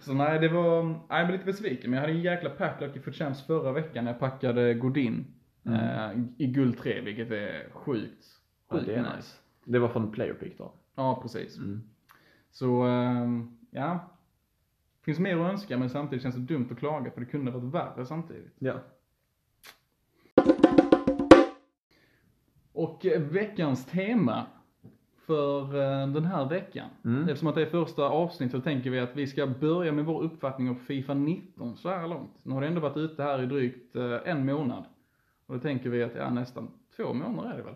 Så 0.04 0.14
nej, 0.14 0.38
det 0.38 0.48
var, 0.48 0.82
nej, 0.82 0.98
jag 1.08 1.26
blev 1.26 1.38
lite 1.38 1.52
besviken. 1.52 1.90
Men 1.90 1.96
jag 1.96 2.00
hade 2.00 2.12
en 2.12 2.22
jäkla 2.22 2.50
packlock 2.50 2.96
i 2.96 3.12
Champs 3.12 3.46
förra 3.46 3.72
veckan 3.72 4.04
när 4.04 4.12
jag 4.12 4.20
packade 4.20 4.74
Godin. 4.74 5.26
eh, 5.66 6.10
I 6.38 6.46
guld 6.46 6.78
3, 6.78 7.00
vilket 7.00 7.30
är 7.30 7.70
sjukt. 7.72 8.26
Ja, 8.68 8.76
Sjukt 8.76 8.86
det 8.86 8.94
är 8.94 9.16
nice. 9.16 9.36
Det 9.64 9.78
var 9.78 9.88
från 9.88 10.12
Player 10.12 10.34
Pick 10.34 10.58
då? 10.58 10.72
Ja, 10.94 11.18
precis. 11.22 11.58
Mm. 11.58 11.82
Så, 12.50 12.82
ehm, 12.82 13.58
ja. 13.70 14.10
Finns 15.04 15.18
mer 15.18 15.36
att 15.36 15.52
önska 15.52 15.78
men 15.78 15.90
samtidigt 15.90 16.22
känns 16.22 16.34
det 16.34 16.54
dumt 16.54 16.68
att 16.70 16.78
klaga 16.78 17.10
för 17.10 17.20
det 17.20 17.26
kunde 17.26 17.50
varit 17.50 17.74
värre 17.74 18.06
samtidigt. 18.06 18.54
Ja. 18.58 18.74
Och 22.72 23.06
eh, 23.06 23.20
veckans 23.20 23.86
tema 23.86 24.46
för 25.26 25.62
eh, 25.74 26.08
den 26.08 26.24
här 26.24 26.48
veckan. 26.48 26.88
Mm. 27.04 27.22
Eftersom 27.22 27.48
att 27.48 27.54
det 27.54 27.62
är 27.62 27.66
första 27.66 28.08
avsnittet 28.08 28.52
så 28.52 28.60
tänker 28.60 28.90
vi 28.90 29.00
att 29.00 29.16
vi 29.16 29.26
ska 29.26 29.46
börja 29.46 29.92
med 29.92 30.04
vår 30.04 30.22
uppfattning 30.22 30.68
om 30.68 30.76
Fifa 30.76 31.14
19 31.14 31.76
så 31.76 31.88
här 31.88 32.08
långt. 32.08 32.30
Nu 32.42 32.54
har 32.54 32.60
det 32.60 32.66
ändå 32.66 32.80
varit 32.80 32.96
ute 32.96 33.22
här 33.22 33.42
i 33.42 33.46
drygt 33.46 33.96
eh, 33.96 34.16
en 34.24 34.46
månad. 34.46 34.84
Och 35.46 35.54
då 35.54 35.60
tänker 35.60 35.90
vi 35.90 36.02
att, 36.02 36.14
ja 36.14 36.30
nästan 36.30 36.70
två 36.96 37.14
månader 37.14 37.50
är 37.52 37.56
det 37.56 37.62
väl? 37.62 37.74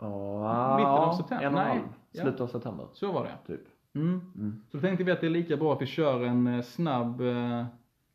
Ja, 0.00 0.76
Mitten 0.76 0.90
av 0.92 1.12
september? 1.16 1.46
En 1.46 1.54
och 1.54 1.60
Nej. 1.60 1.82
Ja. 2.12 2.22
Slutet 2.22 2.40
av 2.40 2.46
september, 2.46 2.86
Så 2.92 3.12
var 3.12 3.24
det. 3.24 3.52
typ. 3.54 3.60
Mm. 3.94 4.20
Mm. 4.36 4.62
Så 4.70 4.76
då 4.76 4.80
tänkte 4.80 5.04
vi 5.04 5.12
att 5.12 5.20
det 5.20 5.26
är 5.26 5.30
lika 5.30 5.56
bra 5.56 5.72
att 5.72 5.82
vi 5.82 5.86
kör 5.86 6.24
en 6.24 6.46
eh, 6.46 6.62
snabb, 6.62 7.20
eh, 7.20 7.64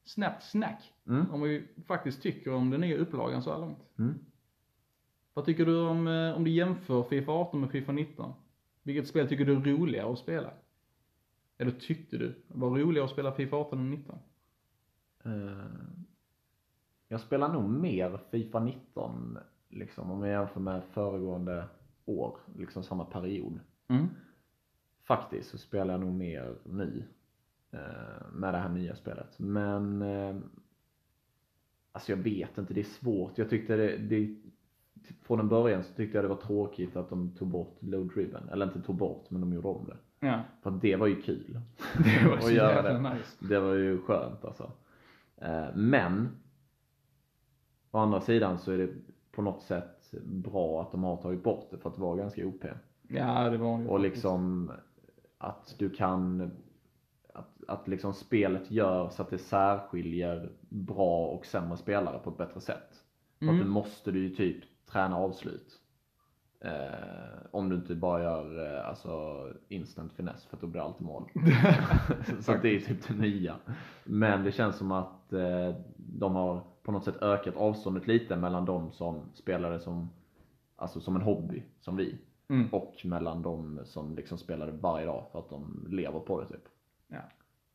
snabbt 0.05 0.43
snack. 0.43 0.93
Mm. 1.07 1.31
Om 1.31 1.41
vi 1.41 1.67
faktiskt 1.87 2.21
tycker 2.23 2.53
om 2.53 2.69
den 2.69 2.81
nya 2.81 2.97
upplagan 2.97 3.41
så 3.43 3.51
här 3.51 3.59
långt. 3.59 3.79
Vad 5.33 5.45
tycker 5.45 5.65
du 5.65 5.81
om, 5.81 6.07
eh, 6.07 6.35
om 6.35 6.43
du 6.43 6.51
jämför 6.51 7.03
Fifa 7.03 7.31
18 7.31 7.61
med 7.61 7.71
Fifa 7.71 7.91
19? 7.91 8.33
Vilket 8.83 9.07
spel 9.07 9.27
tycker 9.27 9.45
du 9.45 9.55
är 9.55 9.77
roligare 9.77 10.11
att 10.11 10.19
spela? 10.19 10.53
Eller 11.57 11.71
tyckte 11.71 12.17
du 12.17 12.35
var 12.47 12.69
roligare 12.69 13.05
att 13.05 13.11
spela 13.11 13.31
Fifa 13.31 13.55
18 13.55 13.79
än 13.79 13.89
19? 13.89 14.19
Eh, 15.23 15.65
jag 17.07 17.21
spelar 17.21 17.53
nog 17.53 17.69
mer 17.69 18.19
Fifa 18.31 18.59
19, 18.59 19.37
liksom, 19.69 20.11
om 20.11 20.23
jag 20.23 20.39
jämför 20.39 20.59
med 20.59 20.83
föregående 20.83 21.67
år, 22.05 22.37
liksom 22.57 22.83
samma 22.83 23.05
period. 23.05 23.59
Mm. 23.87 24.07
Faktiskt 25.03 25.49
så 25.49 25.57
spelar 25.57 25.93
jag 25.93 26.01
nog 26.01 26.13
mer 26.13 26.55
nu 26.63 27.03
eh, 27.71 28.31
med 28.33 28.53
det 28.53 28.57
här 28.57 28.69
nya 28.69 28.95
spelet. 28.95 29.39
Men 29.39 30.01
alltså 31.91 32.11
jag 32.11 32.17
vet 32.17 32.57
inte, 32.57 32.73
det 32.73 32.79
är 32.79 32.83
svårt. 32.83 33.37
Jag 33.37 33.49
tyckte 33.49 33.75
det, 33.75 33.97
det 33.97 34.35
från 35.23 35.39
en 35.39 35.47
början 35.49 35.83
så 35.83 35.93
tyckte 35.93 36.17
jag 36.17 36.25
det 36.25 36.29
var 36.29 36.35
tråkigt 36.35 36.95
att 36.95 37.09
de 37.09 37.29
tog 37.37 37.47
bort 37.47 37.77
load 37.79 38.07
driven. 38.13 38.49
Eller 38.49 38.65
inte 38.65 38.81
tog 38.81 38.95
bort, 38.95 39.25
men 39.29 39.41
de 39.41 39.53
gjorde 39.53 39.67
om 39.67 39.85
det. 39.85 40.27
Ja, 40.27 40.39
För 40.61 40.71
det 40.71 40.95
var 40.95 41.07
ju 41.07 41.21
kul. 41.21 41.59
det 42.03 42.29
var 42.29 42.37
så 42.37 42.51
göra 42.51 42.73
jävla 42.73 42.93
det. 42.93 43.13
nice. 43.15 43.37
Det 43.39 43.59
var 43.59 43.73
ju 43.73 44.01
skönt 44.01 44.45
alltså. 44.45 44.71
Eh, 45.37 45.65
Men 45.75 46.29
å 47.91 47.97
andra 47.97 48.21
sidan 48.21 48.57
så 48.59 48.71
är 48.71 48.77
det 48.77 48.89
på 49.31 49.41
något 49.41 49.61
sätt 49.61 50.11
bra 50.23 50.81
att 50.81 50.91
de 50.91 51.03
har 51.03 51.17
tagit 51.17 51.43
bort 51.43 51.67
det 51.71 51.77
för 51.77 51.89
att 51.89 51.95
det 51.95 52.01
var 52.01 52.15
ganska 52.15 52.47
OP. 52.47 52.63
Ja, 53.07 53.49
det 53.49 53.57
var 53.57 53.79
ju 53.79 53.87
Och 53.87 53.99
liksom 53.99 54.71
att 55.37 55.75
du 55.77 55.89
kan 55.89 56.51
att, 57.33 57.63
att 57.67 57.87
liksom 57.87 58.13
spelet 58.13 58.71
gör 58.71 59.09
så 59.09 59.21
att 59.21 59.29
det 59.29 59.37
särskiljer 59.37 60.49
bra 60.69 61.25
och 61.27 61.45
sämre 61.45 61.77
spelare 61.77 62.19
på 62.23 62.29
ett 62.29 62.37
bättre 62.37 62.61
sätt. 62.61 63.03
För 63.39 63.45
att 63.45 63.51
Mm. 63.51 63.57
nu 63.63 63.69
måste 63.69 64.11
du 64.11 64.19
ju 64.19 64.35
typ 64.35 64.63
träna 64.91 65.17
avslut. 65.17 65.81
Eh, 66.59 67.45
om 67.51 67.69
du 67.69 67.75
inte 67.75 67.95
bara 67.95 68.23
gör 68.23 68.75
eh, 68.75 68.87
alltså 68.87 69.43
instant 69.67 70.13
finess 70.13 70.45
för 70.45 70.57
då 70.61 70.67
blir 70.67 70.81
det 70.81 70.87
alltid 70.87 71.07
mål. 71.07 71.29
så 72.41 72.53
det 72.53 72.75
är 72.75 72.79
typ 72.79 73.07
det 73.07 73.13
nya. 73.13 73.55
Men 74.03 74.43
det 74.43 74.51
känns 74.51 74.77
som 74.77 74.91
att 74.91 75.33
eh, 75.33 75.75
de 75.97 76.35
har 76.35 76.63
på 76.83 76.91
något 76.91 77.05
sätt 77.05 77.21
ökat 77.21 77.55
avståndet 77.55 78.07
lite 78.07 78.35
mellan 78.35 78.65
de 78.65 78.91
som 78.91 79.21
spelade 79.33 79.79
som, 79.79 80.09
alltså 80.75 80.99
som 80.99 81.15
en 81.15 81.21
hobby, 81.21 81.63
som 81.79 81.95
vi. 81.95 82.17
Mm. 82.47 82.73
Och 82.73 82.95
mellan 83.03 83.41
de 83.41 83.79
som 83.85 84.15
liksom 84.15 84.37
spelade 84.37 84.71
varje 84.71 85.05
dag 85.05 85.25
för 85.31 85.39
att 85.39 85.49
de 85.49 85.87
lever 85.89 86.19
på 86.19 86.41
det 86.41 86.47
typ. 86.47 86.67
Ja. 87.07 87.21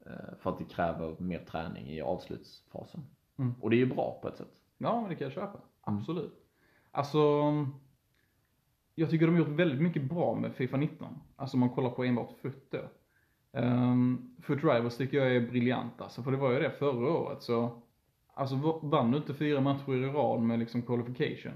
Eh, 0.06 0.36
för 0.40 0.50
att 0.50 0.58
det 0.58 0.64
kräver 0.64 1.16
mer 1.18 1.38
träning 1.38 1.86
i 1.86 2.00
avslutsfasen. 2.00 3.06
Mm. 3.38 3.54
Och 3.60 3.70
det 3.70 3.76
är 3.76 3.78
ju 3.78 3.94
bra 3.94 4.18
på 4.22 4.28
ett 4.28 4.36
sätt. 4.36 4.60
Ja, 4.78 5.00
men 5.00 5.10
det 5.10 5.16
kan 5.16 5.24
jag 5.24 5.32
köpa. 5.32 5.58
Absolut. 5.80 6.45
Alltså, 6.96 7.52
jag 8.94 9.10
tycker 9.10 9.26
de 9.26 9.32
har 9.32 9.38
gjort 9.38 9.58
väldigt 9.58 9.80
mycket 9.80 10.02
bra 10.02 10.34
med 10.34 10.54
Fifa 10.54 10.76
19. 10.76 11.08
Alltså 11.36 11.56
om 11.56 11.60
man 11.60 11.70
kollar 11.70 11.90
på 11.90 12.04
enbart 12.04 12.30
FUT 12.42 12.70
då. 12.70 12.78
Um, 13.60 14.36
FUT 14.42 14.64
Rivals 14.64 14.96
tycker 14.96 15.18
jag 15.18 15.36
är 15.36 15.40
briljant 15.40 16.00
alltså, 16.00 16.22
för 16.22 16.30
det 16.30 16.36
var 16.36 16.52
ju 16.52 16.58
det 16.58 16.70
förra 16.70 17.12
året 17.12 17.42
så, 17.42 17.82
alltså 18.34 18.80
vann 18.82 19.10
du 19.10 19.16
inte 19.16 19.34
fyra 19.34 19.60
matcher 19.60 19.94
i 19.94 20.06
rad 20.06 20.42
med 20.42 20.58
liksom 20.58 20.82
qualification, 20.82 21.52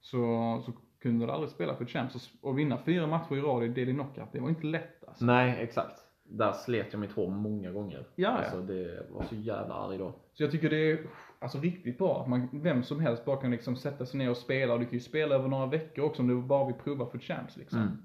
så, 0.00 0.18
så 0.64 0.72
kunde 0.98 1.26
du 1.26 1.32
aldrig 1.32 1.50
spela 1.50 1.76
för 1.76 1.84
Champs. 1.84 2.32
Och, 2.40 2.58
vinna 2.58 2.78
fyra 2.78 3.06
matcher 3.06 3.36
i 3.36 3.40
rad 3.40 3.64
i 3.64 3.68
Daily 3.68 3.92
Knockout, 3.92 4.32
det 4.32 4.40
var 4.40 4.48
inte 4.48 4.66
lätt 4.66 5.04
alltså. 5.08 5.24
Nej, 5.24 5.56
exakt. 5.60 6.00
Där 6.24 6.52
slet 6.52 6.86
jag 6.90 7.00
mitt 7.00 7.12
hår 7.12 7.30
många 7.30 7.70
gånger. 7.70 8.06
Ja, 8.14 8.28
ja. 8.28 8.28
Alltså 8.28 8.60
det 8.60 9.06
var 9.10 9.24
så 9.24 9.34
jävla 9.34 9.74
arg 9.74 9.98
då. 9.98 10.14
Så 10.32 10.42
jag 10.42 10.50
tycker 10.50 10.70
det 10.70 10.90
är 10.90 10.98
alltså, 11.38 11.58
riktigt 11.58 11.98
bra 11.98 12.22
att 12.22 12.28
man, 12.28 12.48
vem 12.52 12.82
som 12.82 13.00
helst 13.00 13.24
bara 13.24 13.36
kan 13.36 13.50
liksom 13.50 13.76
sätta 13.76 14.06
sig 14.06 14.18
ner 14.18 14.30
och 14.30 14.36
spela. 14.36 14.72
Och 14.72 14.78
du 14.80 14.84
kan 14.84 14.94
ju 14.94 15.00
spela 15.00 15.34
över 15.34 15.48
några 15.48 15.66
veckor 15.66 16.04
också 16.04 16.22
om 16.22 16.28
du 16.28 16.42
bara 16.42 16.66
vill 16.66 16.74
prova 16.74 17.06
för 17.06 17.18
champs 17.18 17.56
liksom. 17.56 17.78
Mm. 17.78 17.98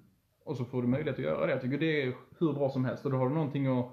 Och 0.44 0.58
så 0.58 0.66
får 0.66 0.82
du 0.82 0.88
möjlighet 0.88 1.20
att 1.20 1.26
göra 1.26 1.46
det. 1.46 1.52
Jag 1.52 1.62
tycker 1.62 1.78
det 1.78 2.04
är 2.04 2.14
hur 2.40 2.54
bra 2.54 2.70
som 2.70 2.86
helst. 2.86 3.06
Och 3.06 3.12
då 3.12 3.18
har 3.18 3.30
du 3.30 3.36
någonting 3.36 3.68
att, 3.80 3.86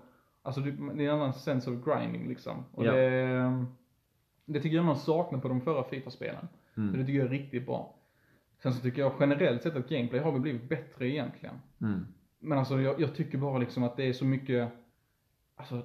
alltså 0.42 0.60
det 0.60 0.70
är 0.70 1.08
en 1.08 1.10
annan 1.10 1.32
sense 1.32 1.70
of 1.70 1.84
grinding 1.84 2.28
liksom. 2.28 2.64
Och 2.72 2.86
Ja. 2.86 2.92
det, 2.92 3.66
det 4.44 4.60
tycker 4.60 4.76
jag 4.76 4.84
man 4.84 4.96
saknar 4.96 5.38
på 5.38 5.48
de 5.48 5.60
förra 5.60 5.84
Fifa-spelen. 5.84 6.48
Mm. 6.76 6.90
Så 6.90 6.96
det 6.96 7.04
tycker 7.04 7.18
jag 7.18 7.26
är 7.26 7.30
riktigt 7.30 7.66
bra. 7.66 7.94
Sen 8.62 8.72
så 8.72 8.80
tycker 8.82 9.00
jag 9.00 9.12
generellt 9.20 9.62
sett 9.62 9.76
att 9.76 9.88
gameplay 9.88 10.20
har 10.20 10.32
väl 10.32 10.40
blivit 10.40 10.68
bättre 10.68 11.08
egentligen. 11.08 11.54
Mm. 11.80 12.06
Men 12.38 12.58
alltså 12.58 12.80
jag, 12.80 13.00
jag 13.00 13.14
tycker 13.14 13.38
bara 13.38 13.58
liksom 13.58 13.82
att 13.82 13.96
det 13.96 14.04
är 14.08 14.12
så 14.12 14.24
mycket, 14.24 14.68
alltså 15.56 15.82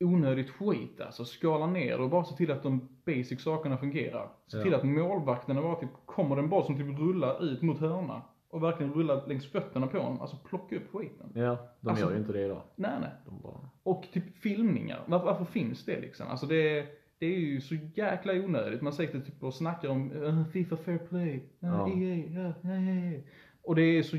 onödigt 0.00 0.50
skit 0.50 1.00
alltså. 1.00 1.24
Skala 1.24 1.66
ner 1.66 2.00
och 2.00 2.10
bara 2.10 2.24
se 2.24 2.36
till 2.36 2.50
att 2.50 2.62
de 2.62 2.88
basic 3.06 3.42
sakerna 3.42 3.76
fungerar. 3.76 4.28
Se 4.46 4.56
Ja. 4.56 4.62
till 4.64 4.74
att 4.74 4.84
målvakterna 4.84 5.62
bara 5.62 5.74
typ, 5.76 5.88
kommer 6.06 6.36
en 6.36 6.48
boll 6.48 6.64
som 6.64 6.76
typ 6.76 6.98
rullar 6.98 7.44
ut 7.44 7.62
mot 7.62 7.78
hörna 7.78 8.22
och 8.50 8.62
verkligen 8.62 8.92
rullar 8.92 9.26
längs 9.28 9.52
fötterna 9.52 9.86
på 9.86 9.98
honom. 9.98 10.20
Alltså 10.20 10.36
plocka 10.36 10.76
upp 10.76 10.92
skiten. 10.92 11.32
Ja, 11.34 11.58
de 11.80 11.88
Alltså- 11.88 12.04
gör 12.04 12.12
ju 12.12 12.18
inte 12.18 12.32
det 12.32 12.44
idag. 12.44 12.62
Nej 12.76 12.90
nej. 13.00 13.10
De 13.26 13.40
bara... 13.42 13.70
Och 13.82 14.04
typ 14.12 14.36
filmningar. 14.36 15.02
Varför, 15.06 15.26
varför 15.26 15.44
finns 15.44 15.84
det 15.84 16.00
liksom? 16.00 16.26
Alltså 16.28 16.46
det, 16.46 16.86
det 17.18 17.26
är 17.26 17.38
ju 17.38 17.60
så 17.60 17.74
jäkla 17.94 18.32
onödigt. 18.32 18.82
Man 18.82 18.92
sitter 18.92 19.20
typ 19.20 19.42
och 19.42 19.54
snackar 19.54 19.88
om 19.88 20.12
uh, 20.12 20.44
Fifa 20.46 20.76
Fair 20.76 20.98
Play, 20.98 21.34
uh, 21.34 21.42
Ja. 21.60 21.88
EA, 21.88 22.16
ja, 22.16 22.52
ja, 22.62 22.74
ja. 22.80 23.20
Och 23.62 23.74
det 23.74 23.82
är 23.82 24.02
så 24.02 24.16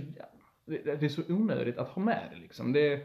det, 0.65 0.83
det 0.99 1.05
är 1.05 1.09
så 1.09 1.21
onödigt 1.29 1.77
att 1.77 1.87
ha 1.87 2.01
med 2.01 2.21
det 2.33 2.39
liksom. 2.39 2.73
Det, 2.73 3.01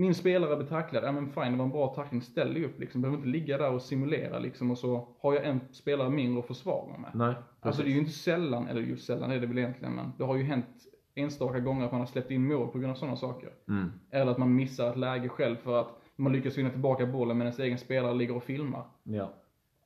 min 0.00 0.14
spelare 0.14 0.56
blir 0.56 0.66
tacklad, 0.66 1.04
ja 1.04 1.12
men 1.12 1.28
fine 1.30 1.52
det 1.52 1.58
var 1.58 1.64
en 1.64 1.70
bra 1.70 1.94
tackling, 1.94 2.22
ställ 2.22 2.54
dig 2.54 2.64
upp 2.64 2.80
liksom. 2.80 3.02
Behöver 3.02 3.18
inte 3.18 3.28
ligga 3.28 3.58
där 3.58 3.70
och 3.70 3.82
simulera 3.82 4.38
liksom 4.38 4.70
och 4.70 4.78
så 4.78 5.08
har 5.20 5.34
jag 5.34 5.44
en 5.44 5.60
spelare 5.72 6.10
mindre 6.10 6.40
att 6.40 6.46
försvara 6.46 6.98
med. 6.98 7.10
Nej, 7.14 7.34
Alltså 7.60 7.82
det 7.82 7.88
är 7.88 7.92
ju 7.92 7.98
inte 7.98 8.12
sällan, 8.12 8.68
eller 8.68 8.80
just 8.80 9.06
sällan 9.06 9.30
är 9.30 9.40
det 9.40 9.46
väl 9.46 9.58
egentligen, 9.58 9.94
men 9.94 10.12
det 10.18 10.24
har 10.24 10.36
ju 10.36 10.42
hänt 10.42 10.66
enstaka 11.14 11.60
gånger 11.60 11.84
att 11.84 11.92
man 11.92 12.00
har 12.00 12.06
släppt 12.06 12.30
in 12.30 12.48
mål 12.48 12.68
på 12.68 12.78
grund 12.78 12.90
av 12.90 12.96
sådana 12.96 13.16
saker. 13.16 13.50
Mm. 13.68 13.92
Eller 14.10 14.32
att 14.32 14.38
man 14.38 14.54
missar 14.54 14.90
ett 14.90 14.96
läge 14.96 15.28
själv 15.28 15.56
för 15.56 15.80
att 15.80 15.88
man 16.16 16.32
lyckas 16.32 16.58
vinna 16.58 16.70
tillbaka 16.70 17.06
bollen 17.06 17.38
medan 17.38 17.46
ens 17.46 17.58
egen 17.58 17.78
spelare 17.78 18.14
ligger 18.14 18.36
och 18.36 18.42
filmar. 18.42 18.84
Ja. 19.02 19.32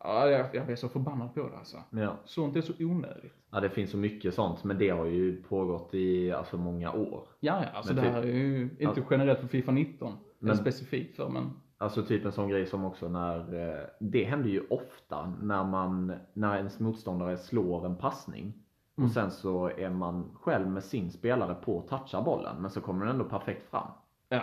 Ja, 0.05 0.29
jag, 0.31 0.55
jag 0.55 0.67
blir 0.67 0.77
så 0.77 0.88
förbannad 0.88 1.35
på 1.35 1.49
det 1.49 1.57
alltså. 1.59 1.77
Ja. 1.90 2.17
Sånt 2.25 2.57
är 2.57 2.61
så 2.61 2.73
onödigt. 2.81 3.35
ja, 3.51 3.61
det 3.61 3.71
finns 3.71 3.90
så 3.90 3.97
mycket 3.97 4.35
sånt, 4.35 4.64
men 4.64 4.79
det 4.79 4.88
har 4.90 5.05
ju 5.05 5.43
pågått 5.43 5.95
i 5.95 6.33
alltså, 6.33 6.57
många 6.57 6.93
år. 6.93 7.23
Ja, 7.40 7.62
ja, 7.62 7.69
alltså 7.75 7.95
Men 7.95 8.03
det 8.05 8.09
typ- 8.09 8.14
här 8.14 8.23
är 8.23 8.33
ju 8.33 8.62
inte 8.62 9.01
Ja. 9.01 9.07
generellt 9.11 9.40
för 9.40 9.47
Fifa 9.49 9.73
19. 9.73 10.12
Men- 10.38 10.57
specifikt 10.57 11.17
för, 11.17 11.29
men 11.29 11.51
Alltså 11.79 12.03
typ 12.03 12.25
en 12.25 12.33
sån 12.33 12.49
grej 12.49 12.67
som 12.67 12.85
också 12.85 13.09
när, 13.09 13.38
eh, 13.69 13.85
det 14.01 14.25
händer 14.25 14.49
ju 14.51 14.62
ofta 14.71 15.33
när 15.43 15.64
man, 15.64 16.12
när 16.33 16.57
ens 16.57 16.81
motståndare 16.81 17.37
slår 17.37 17.87
en 17.87 17.97
passning 17.97 18.53
Mm. 18.97 19.07
och 19.09 19.12
sen 19.14 19.31
så 19.31 19.69
är 19.69 19.90
man 19.90 20.31
själv 20.35 20.69
med 20.69 20.85
sin 20.85 21.11
spelare 21.11 21.55
på 21.55 21.79
att 21.79 21.88
toucha 21.88 22.23
bollen 22.23 22.57
men 22.61 22.71
så 22.71 22.81
kommer 22.81 23.07
den 23.07 23.14
ändå 23.14 23.25
perfekt 23.29 23.71
fram. 23.71 23.88
ja. 24.29 24.43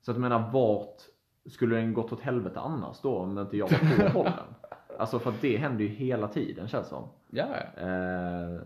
Så 0.00 0.10
att 0.10 0.16
jag 0.16 0.22
menar, 0.22 0.50
vart 0.52 0.96
skulle 1.46 1.76
den 1.76 1.94
gått 1.94 2.12
åt 2.12 2.20
helvete 2.20 2.60
annars 2.60 3.00
då 3.00 3.16
om 3.18 3.38
inte 3.38 3.56
jag 3.56 3.68
var 3.70 4.06
på 4.08 4.12
bollen? 4.18 4.54
Alltså 4.98 5.18
för 5.18 5.30
att 5.30 5.40
det 5.40 5.56
händer 5.56 5.84
ju 5.84 5.90
hela 5.90 6.28
tiden 6.28 6.68
känns 6.68 6.86
det 6.86 6.90
som. 6.90 7.08
Ja, 7.30 7.46
Eh, 7.76 8.60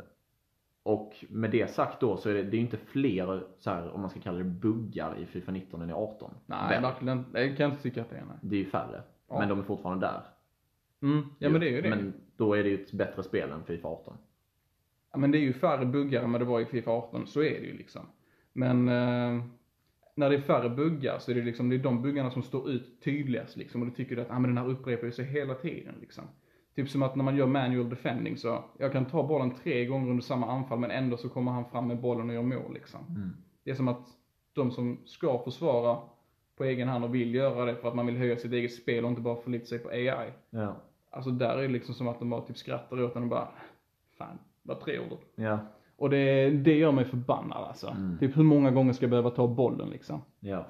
och 0.82 1.24
med 1.28 1.50
det 1.50 1.70
sagt 1.70 2.00
då 2.00 2.16
så 2.16 2.30
är 2.30 2.34
det, 2.34 2.42
det 2.42 2.48
är 2.56 2.58
ju 2.58 2.64
inte 2.64 2.76
fler, 2.76 3.42
så 3.58 3.70
här, 3.70 3.90
om 3.90 4.00
man 4.00 4.10
ska 4.10 4.20
kalla 4.20 4.38
det 4.38 4.44
buggar 4.44 5.18
i 5.18 5.26
Fifa 5.26 5.52
19 5.52 5.82
än 5.82 5.90
i 5.90 5.92
18. 5.92 6.30
nej 6.46 6.80
verkligen. 6.80 7.24
Det 7.32 7.48
kan 7.48 7.56
jag 7.64 7.70
inte 7.70 7.82
tycka 7.82 8.02
att 8.02 8.10
det 8.10 8.16
är. 8.16 8.24
Nej. 8.24 8.36
Det 8.40 8.56
är 8.56 8.58
ju 8.58 8.70
färre. 8.70 9.02
Ja. 9.28 9.38
Men 9.38 9.48
de 9.48 9.58
är 9.58 9.62
fortfarande 9.62 10.06
där. 10.06 10.22
Mm. 11.02 11.24
Ja 11.38 11.48
men 11.48 11.60
det 11.60 11.68
är 11.68 11.70
ju 11.70 11.80
det. 11.80 11.90
Men 11.90 12.14
då 12.36 12.54
är 12.54 12.62
det 12.62 12.68
ju 12.68 12.82
ett 12.82 12.92
bättre 12.92 13.22
spel 13.22 13.50
än 13.50 13.64
Fifa 13.64 13.88
18. 13.88 14.16
Ja, 15.12 15.18
men 15.18 15.30
det 15.30 15.38
är 15.38 15.42
ju 15.42 15.52
färre 15.52 15.86
buggar 15.86 16.22
än 16.22 16.32
vad 16.32 16.40
det 16.40 16.44
var 16.44 16.60
i 16.60 16.64
Fifa 16.64 16.90
18, 16.90 17.26
så 17.26 17.40
är 17.40 17.60
det 17.60 17.66
ju 17.66 17.76
liksom. 17.76 18.02
Men 18.52 18.88
eh, 18.88 19.44
när 20.14 20.30
det 20.30 20.36
är 20.36 20.40
färre 20.40 20.70
buggar 20.70 21.18
så 21.18 21.30
är 21.30 21.34
det 21.34 21.42
liksom, 21.42 21.68
det 21.68 21.76
är 21.76 21.78
de 21.78 22.02
buggarna 22.02 22.30
som 22.30 22.42
står 22.42 22.70
ut 22.70 23.02
tydligast 23.04 23.56
liksom. 23.56 23.82
Och 23.82 23.88
då 23.88 23.94
tycker 23.94 24.16
du 24.16 24.22
att, 24.22 24.30
ah, 24.30 24.38
men 24.38 24.54
den 24.54 24.58
här 24.58 24.68
upprepar 24.68 25.10
sig 25.10 25.24
hela 25.24 25.54
tiden 25.54 25.94
liksom. 26.00 26.24
Typ 26.74 26.88
som 26.88 27.02
att 27.02 27.16
när 27.16 27.24
man 27.24 27.36
gör 27.36 27.46
manual 27.46 27.90
defending 27.90 28.36
så, 28.36 28.64
jag 28.78 28.92
kan 28.92 29.04
ta 29.04 29.26
bollen 29.26 29.54
tre 29.54 29.86
gånger 29.86 30.10
under 30.10 30.22
samma 30.22 30.46
anfall 30.52 30.78
men 30.78 30.90
ändå 30.90 31.16
så 31.16 31.28
kommer 31.28 31.52
han 31.52 31.70
fram 31.70 31.88
med 31.88 32.00
bollen 32.00 32.28
och 32.28 32.34
gör 32.34 32.42
mål 32.42 32.74
liksom. 32.74 33.00
Mm. 33.08 33.36
Det 33.64 33.70
är 33.70 33.74
som 33.74 33.88
att 33.88 34.06
de 34.52 34.70
som 34.70 34.98
ska 35.04 35.38
försvara 35.38 35.98
på 36.56 36.64
egen 36.64 36.88
hand 36.88 37.04
och 37.04 37.14
vill 37.14 37.34
göra 37.34 37.64
det 37.64 37.76
för 37.76 37.88
att 37.88 37.94
man 37.94 38.06
vill 38.06 38.16
höja 38.16 38.36
sitt 38.36 38.52
eget 38.52 38.74
spel 38.74 39.04
och 39.04 39.10
inte 39.10 39.22
bara 39.22 39.36
förlita 39.36 39.66
sig 39.66 39.78
på 39.78 39.88
AI. 39.88 40.32
Ja. 40.50 40.76
Alltså 41.10 41.30
där 41.30 41.58
är 41.58 41.62
det 41.62 41.68
liksom 41.68 41.94
som 41.94 42.08
att 42.08 42.18
de 42.18 42.30
bara 42.30 42.40
typ 42.40 42.56
skrattar 42.56 43.02
åt 43.02 43.14
den 43.14 43.22
och 43.22 43.28
bara, 43.28 43.48
fan, 44.18 44.38
vad 44.62 44.80
tre 44.80 44.98
ord. 44.98 45.18
Ja. 45.34 45.58
Och 46.00 46.10
det, 46.10 46.50
det 46.50 46.74
gör 46.74 46.92
mig 46.92 47.04
förbannad 47.04 47.64
alltså. 47.64 47.88
Mm. 47.88 48.18
Typ 48.18 48.36
hur 48.36 48.42
många 48.42 48.70
gånger 48.70 48.92
ska 48.92 49.04
jag 49.04 49.10
behöva 49.10 49.30
ta 49.30 49.46
bollen 49.46 49.90
liksom? 49.90 50.22
Ja. 50.40 50.66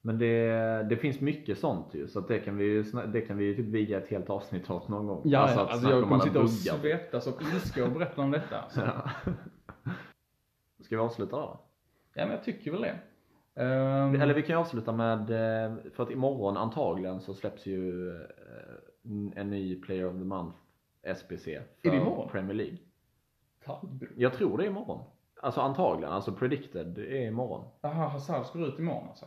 Men 0.00 0.18
det, 0.18 0.86
det 0.88 0.96
finns 0.96 1.20
mycket 1.20 1.58
sånt 1.58 1.94
ju, 1.94 2.08
så 2.08 2.20
det 2.20 2.38
kan 2.38 2.56
vi 2.56 2.64
ju 2.64 2.82
det 3.12 3.20
kan 3.20 3.36
vi 3.36 3.44
ju 3.44 3.56
typ 3.56 3.66
viga 3.66 3.98
ett 3.98 4.08
helt 4.08 4.30
avsnitt 4.30 4.70
åt 4.70 4.88
någon 4.88 5.06
gång. 5.06 5.22
Ja, 5.24 5.38
alltså, 5.38 5.60
alltså 5.60 5.90
jag 5.90 6.02
om 6.02 6.08
kommer 6.08 6.24
sitta 6.24 6.40
och 6.40 6.50
svettas 6.50 7.26
av 7.26 7.34
ilska 7.54 7.84
och 7.84 7.92
berätta 7.92 8.22
om 8.22 8.30
detta. 8.30 8.60
Alltså. 8.60 8.80
Ja. 9.14 9.32
Ska 10.84 10.96
vi 10.96 11.02
avsluta 11.02 11.36
då? 11.36 11.60
Ja 12.14 12.24
men 12.24 12.30
jag 12.30 12.44
tycker 12.44 12.70
väl 12.70 12.82
det. 12.82 12.98
Ehm, 13.62 14.20
Eller 14.20 14.34
vi 14.34 14.42
kan 14.42 14.56
ju 14.56 14.60
avsluta 14.60 14.92
med, 14.92 15.20
eh, 15.20 15.76
för 15.94 16.02
att 16.02 16.10
imorgon 16.10 16.56
antagligen 16.56 17.20
så 17.20 17.34
släpps 17.34 17.66
ju 17.66 18.10
eh, 18.10 18.16
en 19.36 19.50
ny 19.50 19.80
Player 19.80 20.06
of 20.06 20.12
the 20.12 20.24
Month 20.24 20.56
SPC 21.16 21.44
för? 21.82 22.28
Premier 22.28 22.54
League. 22.54 22.78
Taggbror. 23.64 24.10
Jag 24.16 24.32
tror 24.32 24.58
det 24.58 24.64
är 24.64 24.68
imorgon. 24.68 24.98
Alltså 25.42 25.60
antagligen, 25.60 26.12
alltså 26.12 26.32
predicted 26.32 26.98
är 26.98 27.26
imorgon. 27.26 27.64
Jaha, 27.80 28.08
Hazard 28.08 28.46
ska 28.46 28.58
ut 28.58 28.78
imorgon 28.78 29.08
alltså? 29.08 29.26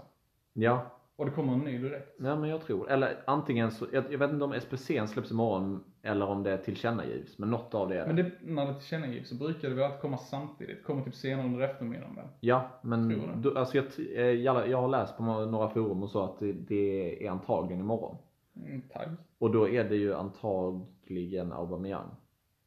Ja, 0.53 0.85
Och 1.15 1.25
det 1.25 1.31
kommer 1.31 1.53
en 1.53 1.59
ny 1.59 1.77
direkt? 1.77 2.15
ja 2.19 2.35
men 2.35 2.49
jag 2.49 2.61
tror, 2.61 2.89
eller 2.91 3.23
antingen 3.27 3.71
så, 3.71 3.85
jag, 3.93 4.03
jag 4.13 4.17
vet 4.19 4.31
inte 4.31 4.45
om 4.45 4.53
SPCn 4.61 5.07
släpps 5.07 5.31
imorgon 5.31 5.83
eller 6.01 6.25
om 6.25 6.43
det 6.43 6.57
tillkännagivs, 6.57 7.37
men 7.37 7.49
något 7.51 7.73
av 7.75 7.89
det 7.89 7.99
är 8.01 8.07
Men 8.07 8.15
det. 8.15 8.23
det, 8.23 8.31
när 8.41 8.65
det 8.65 8.73
tillkännagivs 8.73 9.29
så 9.29 9.35
brukar 9.35 9.69
det 9.69 9.75
väl 9.75 9.83
alltid 9.83 10.01
komma 10.01 10.17
samtidigt? 10.17 10.83
Kommer 10.83 11.03
typ 11.03 11.15
senare 11.15 11.45
under 11.45 11.59
eftermiddagen 11.59 12.15
väl? 12.15 12.25
Ja, 12.39 12.69
men 12.81 13.09
Tror 13.09 13.27
det. 13.27 13.49
då, 13.49 13.59
alltså 13.59 13.77
jag, 13.77 13.85
eh, 14.15 14.21
jag, 14.25 14.69
jag 14.69 14.81
har 14.81 14.87
läst 14.87 15.17
på 15.17 15.23
några 15.23 15.69
forum 15.69 16.03
och 16.03 16.09
så 16.09 16.23
att 16.23 16.39
det, 16.39 16.51
det 16.53 17.25
är 17.25 17.31
antagligen 17.31 17.79
imorgon. 17.79 18.17
Mm, 18.65 18.81
tagg. 18.81 19.07
Och 19.39 19.51
då 19.51 19.69
är 19.69 19.83
det 19.83 19.95
ju 19.95 20.13
antagligen 20.15 21.51
Aubameyang. 21.53 22.09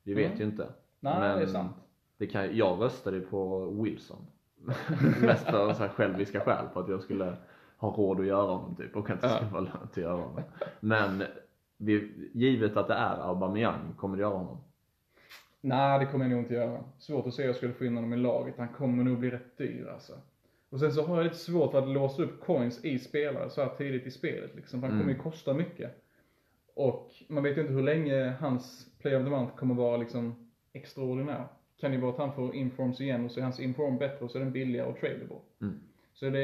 Vi 0.02 0.14
vet 0.14 0.26
Mm. 0.26 0.38
ju 0.38 0.44
inte. 0.44 0.68
Nej, 1.00 1.20
Men 1.20 1.38
det 1.38 1.42
är 1.42 1.46
sant. 1.46 1.76
Det 2.18 2.26
kan, 2.26 2.56
jag 2.56 2.80
röstade 2.80 3.16
ju 3.16 3.22
på 3.26 3.70
Wilson. 3.70 4.26
Mest 5.22 5.44
för 5.44 5.74
så 5.74 5.82
här 5.82 5.88
själviska 5.88 6.40
skäl 6.40 6.66
på 6.72 6.80
att 6.80 6.88
jag 6.88 7.02
skulle 7.02 7.36
ha 7.76 7.90
råd 7.90 8.20
att 8.20 8.26
göra 8.26 8.52
honom 8.52 8.76
typ 8.76 8.96
och 8.96 9.10
att 9.10 9.20
det 9.20 9.28
skulle 9.28 9.50
vara 9.50 9.60
lönt 9.60 9.90
att 9.90 9.96
göra 9.96 10.16
honom. 10.16 10.42
Men 10.80 11.22
vi, 11.76 12.12
givet 12.34 12.76
att 12.76 12.88
det 12.88 12.94
är 12.94 13.28
Aubameyang, 13.28 13.94
kommer 13.96 14.16
du 14.16 14.22
göra 14.22 14.34
honom? 14.34 14.58
Nej, 15.60 15.98
det 15.98 16.06
kommer 16.06 16.24
jag 16.24 16.30
nog 16.30 16.40
inte 16.40 16.54
göra. 16.54 16.84
Svårt 16.98 17.26
att 17.26 17.34
se 17.34 17.42
hur 17.42 17.48
jag 17.48 17.56
skulle 17.56 17.72
få 17.72 17.84
in 17.84 17.94
honom 17.94 18.12
i 18.12 18.16
laget. 18.16 18.54
Han 18.58 18.68
kommer 18.68 19.04
nog 19.04 19.18
bli 19.18 19.30
rätt 19.30 19.58
dyr 19.58 19.88
alltså. 19.92 20.12
Och 20.70 20.80
sen 20.80 20.92
så 20.92 21.06
har 21.06 21.16
jag 21.16 21.24
lite 21.24 21.36
svårt 21.36 21.74
att 21.74 21.88
låsa 21.88 22.22
upp 22.22 22.40
coins 22.40 22.84
i 22.84 22.98
spelare 22.98 23.50
så 23.50 23.62
här 23.62 23.68
tidigt 23.68 24.06
i 24.06 24.10
spelet 24.10 24.54
liksom. 24.54 24.82
Han 24.82 24.90
kommer 24.90 25.12
ju 25.12 25.18
kosta 25.18 25.54
mycket. 25.54 26.04
Och 26.74 27.10
man 27.28 27.42
vet 27.42 27.56
ju 27.56 27.60
inte 27.60 27.72
hur 27.72 27.82
länge 27.82 28.34
hans 28.40 28.86
play 28.98 29.16
of 29.16 29.24
the 29.24 29.30
month 29.30 29.56
kommer 29.56 29.74
vara 29.74 29.96
liksom 29.96 30.47
extraordinär. 30.72 31.46
Kan 31.80 31.92
ju 31.92 32.00
vara 32.00 32.12
att 32.12 32.18
han 32.18 32.32
får 32.32 32.54
informs 32.54 33.00
igen 33.00 33.24
och 33.24 33.30
så 33.30 33.40
är 33.40 33.44
hans 33.44 33.60
inform 33.60 33.98
bättre 33.98 34.24
och 34.24 34.30
så 34.30 34.38
är 34.38 34.42
den 34.42 34.52
billigare 34.52 34.86
och 34.88 34.96
tradable. 35.00 35.36
Mm. 35.60 35.80
Så 36.12 36.30
det, 36.30 36.40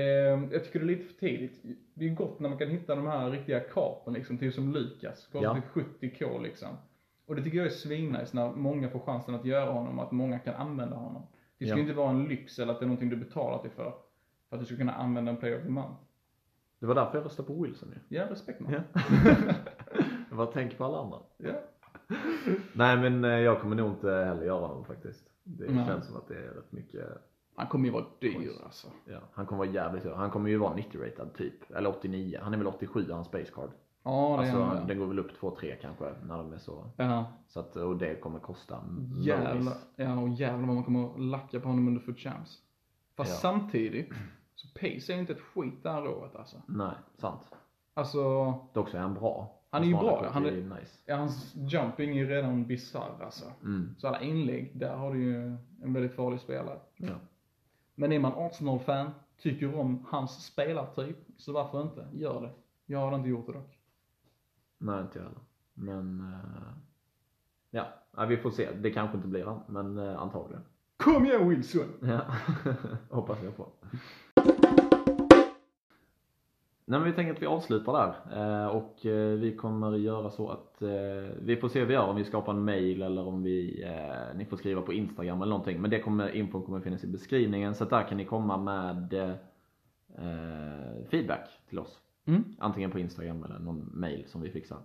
jag 0.52 0.64
tycker 0.64 0.78
det 0.80 0.84
är 0.84 0.96
lite 0.96 1.04
för 1.04 1.14
tidigt. 1.20 1.62
Det 1.94 2.04
är 2.08 2.14
gott 2.14 2.40
när 2.40 2.48
man 2.48 2.58
kan 2.58 2.68
hitta 2.70 2.94
de 2.94 3.06
här 3.06 3.30
riktiga 3.30 3.60
kapen 3.60 4.14
liksom, 4.14 4.38
typ 4.38 4.54
som 4.54 4.72
Lukas. 4.72 5.26
Kostar 5.32 5.42
Ja. 5.42 5.54
typ 5.74 5.86
70k 6.00 6.42
liksom. 6.42 6.68
Och 7.26 7.36
det 7.36 7.42
tycker 7.42 7.58
jag 7.58 7.66
är 7.66 7.70
svinnice 7.70 8.30
när 8.36 8.50
många 8.52 8.88
får 8.90 8.98
chansen 8.98 9.34
att 9.34 9.44
göra 9.44 9.70
honom, 9.70 9.98
att 9.98 10.12
många 10.12 10.38
kan 10.38 10.54
använda 10.54 10.96
honom. 10.96 11.22
Det 11.58 11.64
ska 11.64 11.72
Ja. 11.72 11.76
ju 11.76 11.82
inte 11.82 11.94
vara 11.94 12.10
en 12.10 12.24
lyx 12.24 12.58
eller 12.58 12.72
att 12.72 12.78
det 12.80 12.84
är 12.84 12.88
någonting 12.88 13.08
du 13.10 13.16
betalar 13.16 13.58
till 13.62 13.70
för. 13.70 13.94
För 14.48 14.56
att 14.56 14.60
du 14.60 14.66
ska 14.66 14.76
kunna 14.76 14.92
använda 14.94 15.30
en 15.30 15.36
player 15.36 15.56
of 15.58 15.62
the 15.62 15.68
month. 15.70 15.94
Det 16.78 16.86
var 16.86 16.94
därför 16.94 17.18
jag 17.18 17.24
röstade 17.24 17.46
på 17.48 17.62
Wilson 17.62 17.88
ju. 18.08 18.16
Ja, 18.16 18.30
respekt 18.30 18.60
man. 18.60 18.72
Ja. 18.72 18.80
jag 20.28 20.36
bara 20.36 20.46
tänker 20.46 20.76
på 20.76 20.84
alla 20.84 20.98
andra. 20.98 21.18
Ja. 21.36 21.52
Nej 22.72 22.96
men 22.96 23.24
eh, 23.24 23.30
jag 23.30 23.60
kommer 23.60 23.76
nog 23.76 23.90
inte 23.90 24.10
heller 24.10 24.42
göra 24.44 24.66
honom 24.66 24.84
faktiskt. 24.84 25.24
Det 25.42 25.72
Nej. 25.72 25.86
känns 25.86 26.06
som 26.06 26.16
att 26.16 26.28
det 26.28 26.34
är 26.34 26.48
rätt 26.54 26.72
mycket 26.72 27.04
Han 27.56 27.66
kommer 27.66 27.84
ju 27.84 27.90
vara 27.90 28.04
dyr 28.20 28.50
alltså. 28.64 28.86
Ja, 29.04 29.18
han 29.32 29.46
kommer 29.46 29.58
vara 29.58 29.74
jävligt 29.74 30.04
hög. 30.04 30.14
Han 30.14 30.30
kommer 30.30 30.50
ju 30.50 30.56
vara 30.58 30.74
90-ratad 30.76 31.34
typ. 31.36 31.70
Eller 31.70 31.90
89. 31.90 32.38
Han 32.42 32.54
är 32.54 32.58
väl 32.58 32.66
87 32.66 33.06
hans 33.10 33.30
base 33.30 33.50
card. 33.54 33.70
Ja, 34.02 34.10
det 34.10 34.38
Alltså 34.38 34.56
är 34.56 34.62
han. 34.64 34.86
den 34.86 34.98
går 34.98 35.06
väl 35.06 35.18
upp 35.18 35.40
2-3 35.40 35.74
kanske 35.80 36.04
när 36.26 36.38
de 36.38 36.52
är 36.52 36.58
så. 36.58 36.90
Ja. 36.96 37.26
Så 37.48 37.60
att, 37.60 37.76
och 37.76 37.96
det 37.96 38.14
kommer 38.20 38.38
kosta 38.38 38.84
Jävlar, 39.24 39.74
ja 39.96 40.20
och 40.20 40.28
jävlar 40.28 40.66
vad 40.66 40.74
man 40.74 40.84
kommer 40.84 41.14
att 41.14 41.20
lacka 41.20 41.60
på 41.60 41.68
honom 41.68 41.88
under 41.88 42.00
foot 42.00 42.18
champs. 42.18 42.58
Fast 43.16 43.30
Ja. 43.30 43.36
samtidigt, 43.50 44.12
så 44.54 44.68
pace 44.68 45.12
är 45.12 45.18
inte 45.18 45.32
ett 45.32 45.40
skit 45.40 45.82
det 45.82 45.90
här 45.90 46.06
året 46.08 46.36
alltså. 46.36 46.56
Nej, 46.66 46.94
sant. 47.18 47.40
Alltså, 47.94 48.52
Dock 48.72 48.88
så 48.88 48.96
är 48.96 49.00
han 49.00 49.14
bra. 49.14 49.60
Han 49.74 49.82
är 49.82 49.86
ju 49.86 49.94
bra, 49.94 50.28
han 50.32 50.46
är- 50.46 50.50
nice. 50.50 50.98
ja, 51.06 51.16
hans 51.16 51.54
jumping 51.56 52.10
är 52.10 52.14
ju 52.14 52.28
redan 52.28 52.66
bisarr 52.66 53.22
alltså. 53.24 53.44
Mm. 53.62 53.94
Så 53.98 54.08
alla 54.08 54.20
inlägg, 54.20 54.72
där 54.74 54.96
har 54.96 55.14
du 55.14 55.22
ju 55.22 55.56
en 55.82 55.92
väldigt 55.92 56.14
farlig 56.14 56.40
spelare. 56.40 56.78
Ja. 56.96 57.14
Men 57.94 58.12
är 58.12 58.18
man 58.18 58.32
Arsenal-fan, 58.36 59.10
tycker 59.38 59.74
om 59.78 60.06
hans 60.08 60.44
spelartyp, 60.46 61.16
så 61.36 61.52
varför 61.52 61.82
inte? 61.82 62.06
Gör 62.12 62.40
det. 62.40 62.50
Jag 62.86 62.98
har 62.98 63.14
inte 63.16 63.28
gjort 63.28 63.46
det 63.46 63.52
dock. 63.52 63.78
Nej, 64.78 65.00
inte 65.00 65.18
jag 65.18 65.24
heller. 65.24 65.40
Men 65.74 66.20
eh, 66.20 66.72
ja, 67.70 67.86
ja, 68.16 68.24
vi 68.24 68.36
får 68.36 68.50
se. 68.50 68.68
Det 68.80 68.90
kanske 68.90 69.16
inte 69.16 69.28
blir 69.28 69.44
han, 69.44 69.60
men 69.66 69.98
eh, 69.98 70.22
antagligen. 70.22 70.62
Kom 70.96 71.24
igen 71.24 71.48
Wilson! 71.48 71.88
Ja, 72.00 72.20
hoppas 73.10 73.38
jag 73.42 73.56
på. 73.56 73.66
Nej 76.86 77.00
men 77.00 77.10
vi 77.10 77.16
tänker 77.16 77.32
att 77.32 77.42
vi 77.42 77.46
avslutar 77.46 77.92
där 77.92 78.14
eh, 78.36 78.66
och 78.66 79.06
eh, 79.06 79.38
vi 79.38 79.56
kommer 79.56 79.96
göra 79.96 80.30
så 80.30 80.48
att 80.48 80.82
eh, 80.82 80.88
vi 81.42 81.56
får 81.56 81.68
se 81.68 81.80
hur 81.80 81.86
vi 81.86 81.94
gör 81.94 82.06
om 82.06 82.16
vi 82.16 82.24
skapar 82.24 82.52
en 82.52 82.64
mail 82.64 83.02
eller 83.02 83.26
om 83.26 83.42
vi, 83.42 83.86
ni 84.34 84.44
får 84.44 84.56
skriva 84.56 84.82
på 84.82 84.92
Instagram 84.92 85.42
eller 85.42 85.50
någonting 85.50 85.80
men 85.80 85.90
det 85.90 86.00
kommer, 86.00 86.36
infon 86.36 86.62
kommer 86.62 86.80
finnas 86.80 87.04
i 87.04 87.06
beskrivningen 87.06 87.74
så 87.74 87.84
där 87.84 88.08
kan 88.08 88.16
ni 88.16 88.24
komma 88.24 88.56
med 88.56 89.36
feedback 91.10 91.48
till 91.68 91.78
oss. 91.78 91.98
Mm. 92.24 92.44
Antingen 92.58 92.90
på 92.90 92.98
Instagram 92.98 93.44
eller 93.44 93.58
någon 93.58 93.90
mail 93.94 94.24
som 94.26 94.40
vi 94.40 94.50
fixar. 94.50 94.78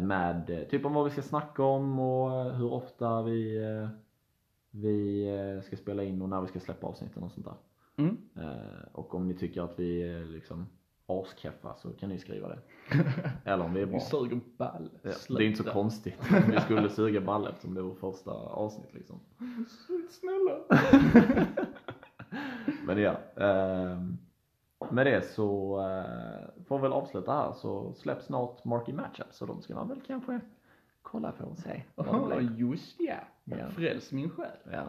Med 0.00 0.66
typ 0.70 0.84
om 0.84 0.94
vad 0.94 1.04
vi 1.04 1.10
ska 1.10 1.22
snacka 1.22 1.62
om 1.62 1.98
och 1.98 2.54
hur 2.54 2.72
ofta 2.72 3.22
vi, 3.22 3.58
vi 4.70 5.60
ska 5.64 5.76
spela 5.76 6.02
in 6.02 6.22
och 6.22 6.28
när 6.28 6.40
vi 6.40 6.46
ska 6.46 6.60
släppa 6.60 6.86
avsnitten 6.86 7.22
och 7.22 7.32
sånt 7.32 7.46
där. 7.46 7.56
Mm. 7.96 8.16
Och 8.92 9.14
om 9.14 9.28
ni 9.28 9.34
tycker 9.34 9.62
att 9.62 9.78
vi 9.78 10.24
liksom 10.24 10.66
askeffa 11.06 11.74
så 11.74 11.92
kan 11.92 12.08
ni 12.08 12.18
skriva 12.18 12.48
det. 12.48 12.58
Eller 13.44 13.64
om 13.64 13.74
vi 13.74 13.82
är 13.82 13.86
bra. 13.86 13.94
Vi 13.94 14.00
suger 14.00 14.40
ball. 14.56 14.90
Ja, 15.02 15.10
det 15.28 15.44
är 15.44 15.46
inte 15.46 15.64
så 15.64 15.70
konstigt 15.70 16.18
om 16.20 16.50
vi 16.50 16.60
skulle 16.60 16.90
suga 16.90 17.20
ball 17.20 17.46
eftersom 17.46 17.74
det 17.74 17.82
vårt 17.82 17.98
första 17.98 18.30
avsnitt 18.30 18.94
liksom. 18.94 19.20
Snälla. 20.10 20.58
Men 22.86 22.98
ja. 22.98 23.16
ehm, 23.36 24.18
med 24.90 25.06
det 25.06 25.22
så 25.22 25.80
eh, 25.80 26.64
får 26.64 26.78
vi 26.78 26.82
väl 26.82 26.92
avsluta 26.92 27.32
här 27.32 27.52
så 27.52 27.94
släpps 27.94 28.26
snart 28.26 28.64
Marky 28.64 28.92
Matchup 28.92 29.26
så 29.32 29.46
de 29.46 29.62
ska 29.62 29.74
man 29.74 29.88
väl 29.88 30.00
kanske 30.06 30.40
kolla 31.02 31.32
på 31.32 31.44
och 31.44 31.58
se 31.58 31.82
blir. 31.96 32.56
just 32.58 33.00
ja. 33.00 33.18
Ja. 33.44 33.70
Fräls 33.70 34.12
min 34.12 34.30
själ. 34.30 34.58
Ja. 34.72 34.84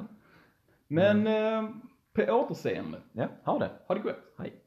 Men 0.88 1.28
eh, 1.28 1.70
på 2.14 2.22
återseende. 2.22 3.02
ja, 3.12 3.28
ha 3.44 3.60
det. 3.60 3.70
Ha 3.88 3.96
det 3.96 4.02
gott. 4.02 4.34
Hej. 4.38 4.65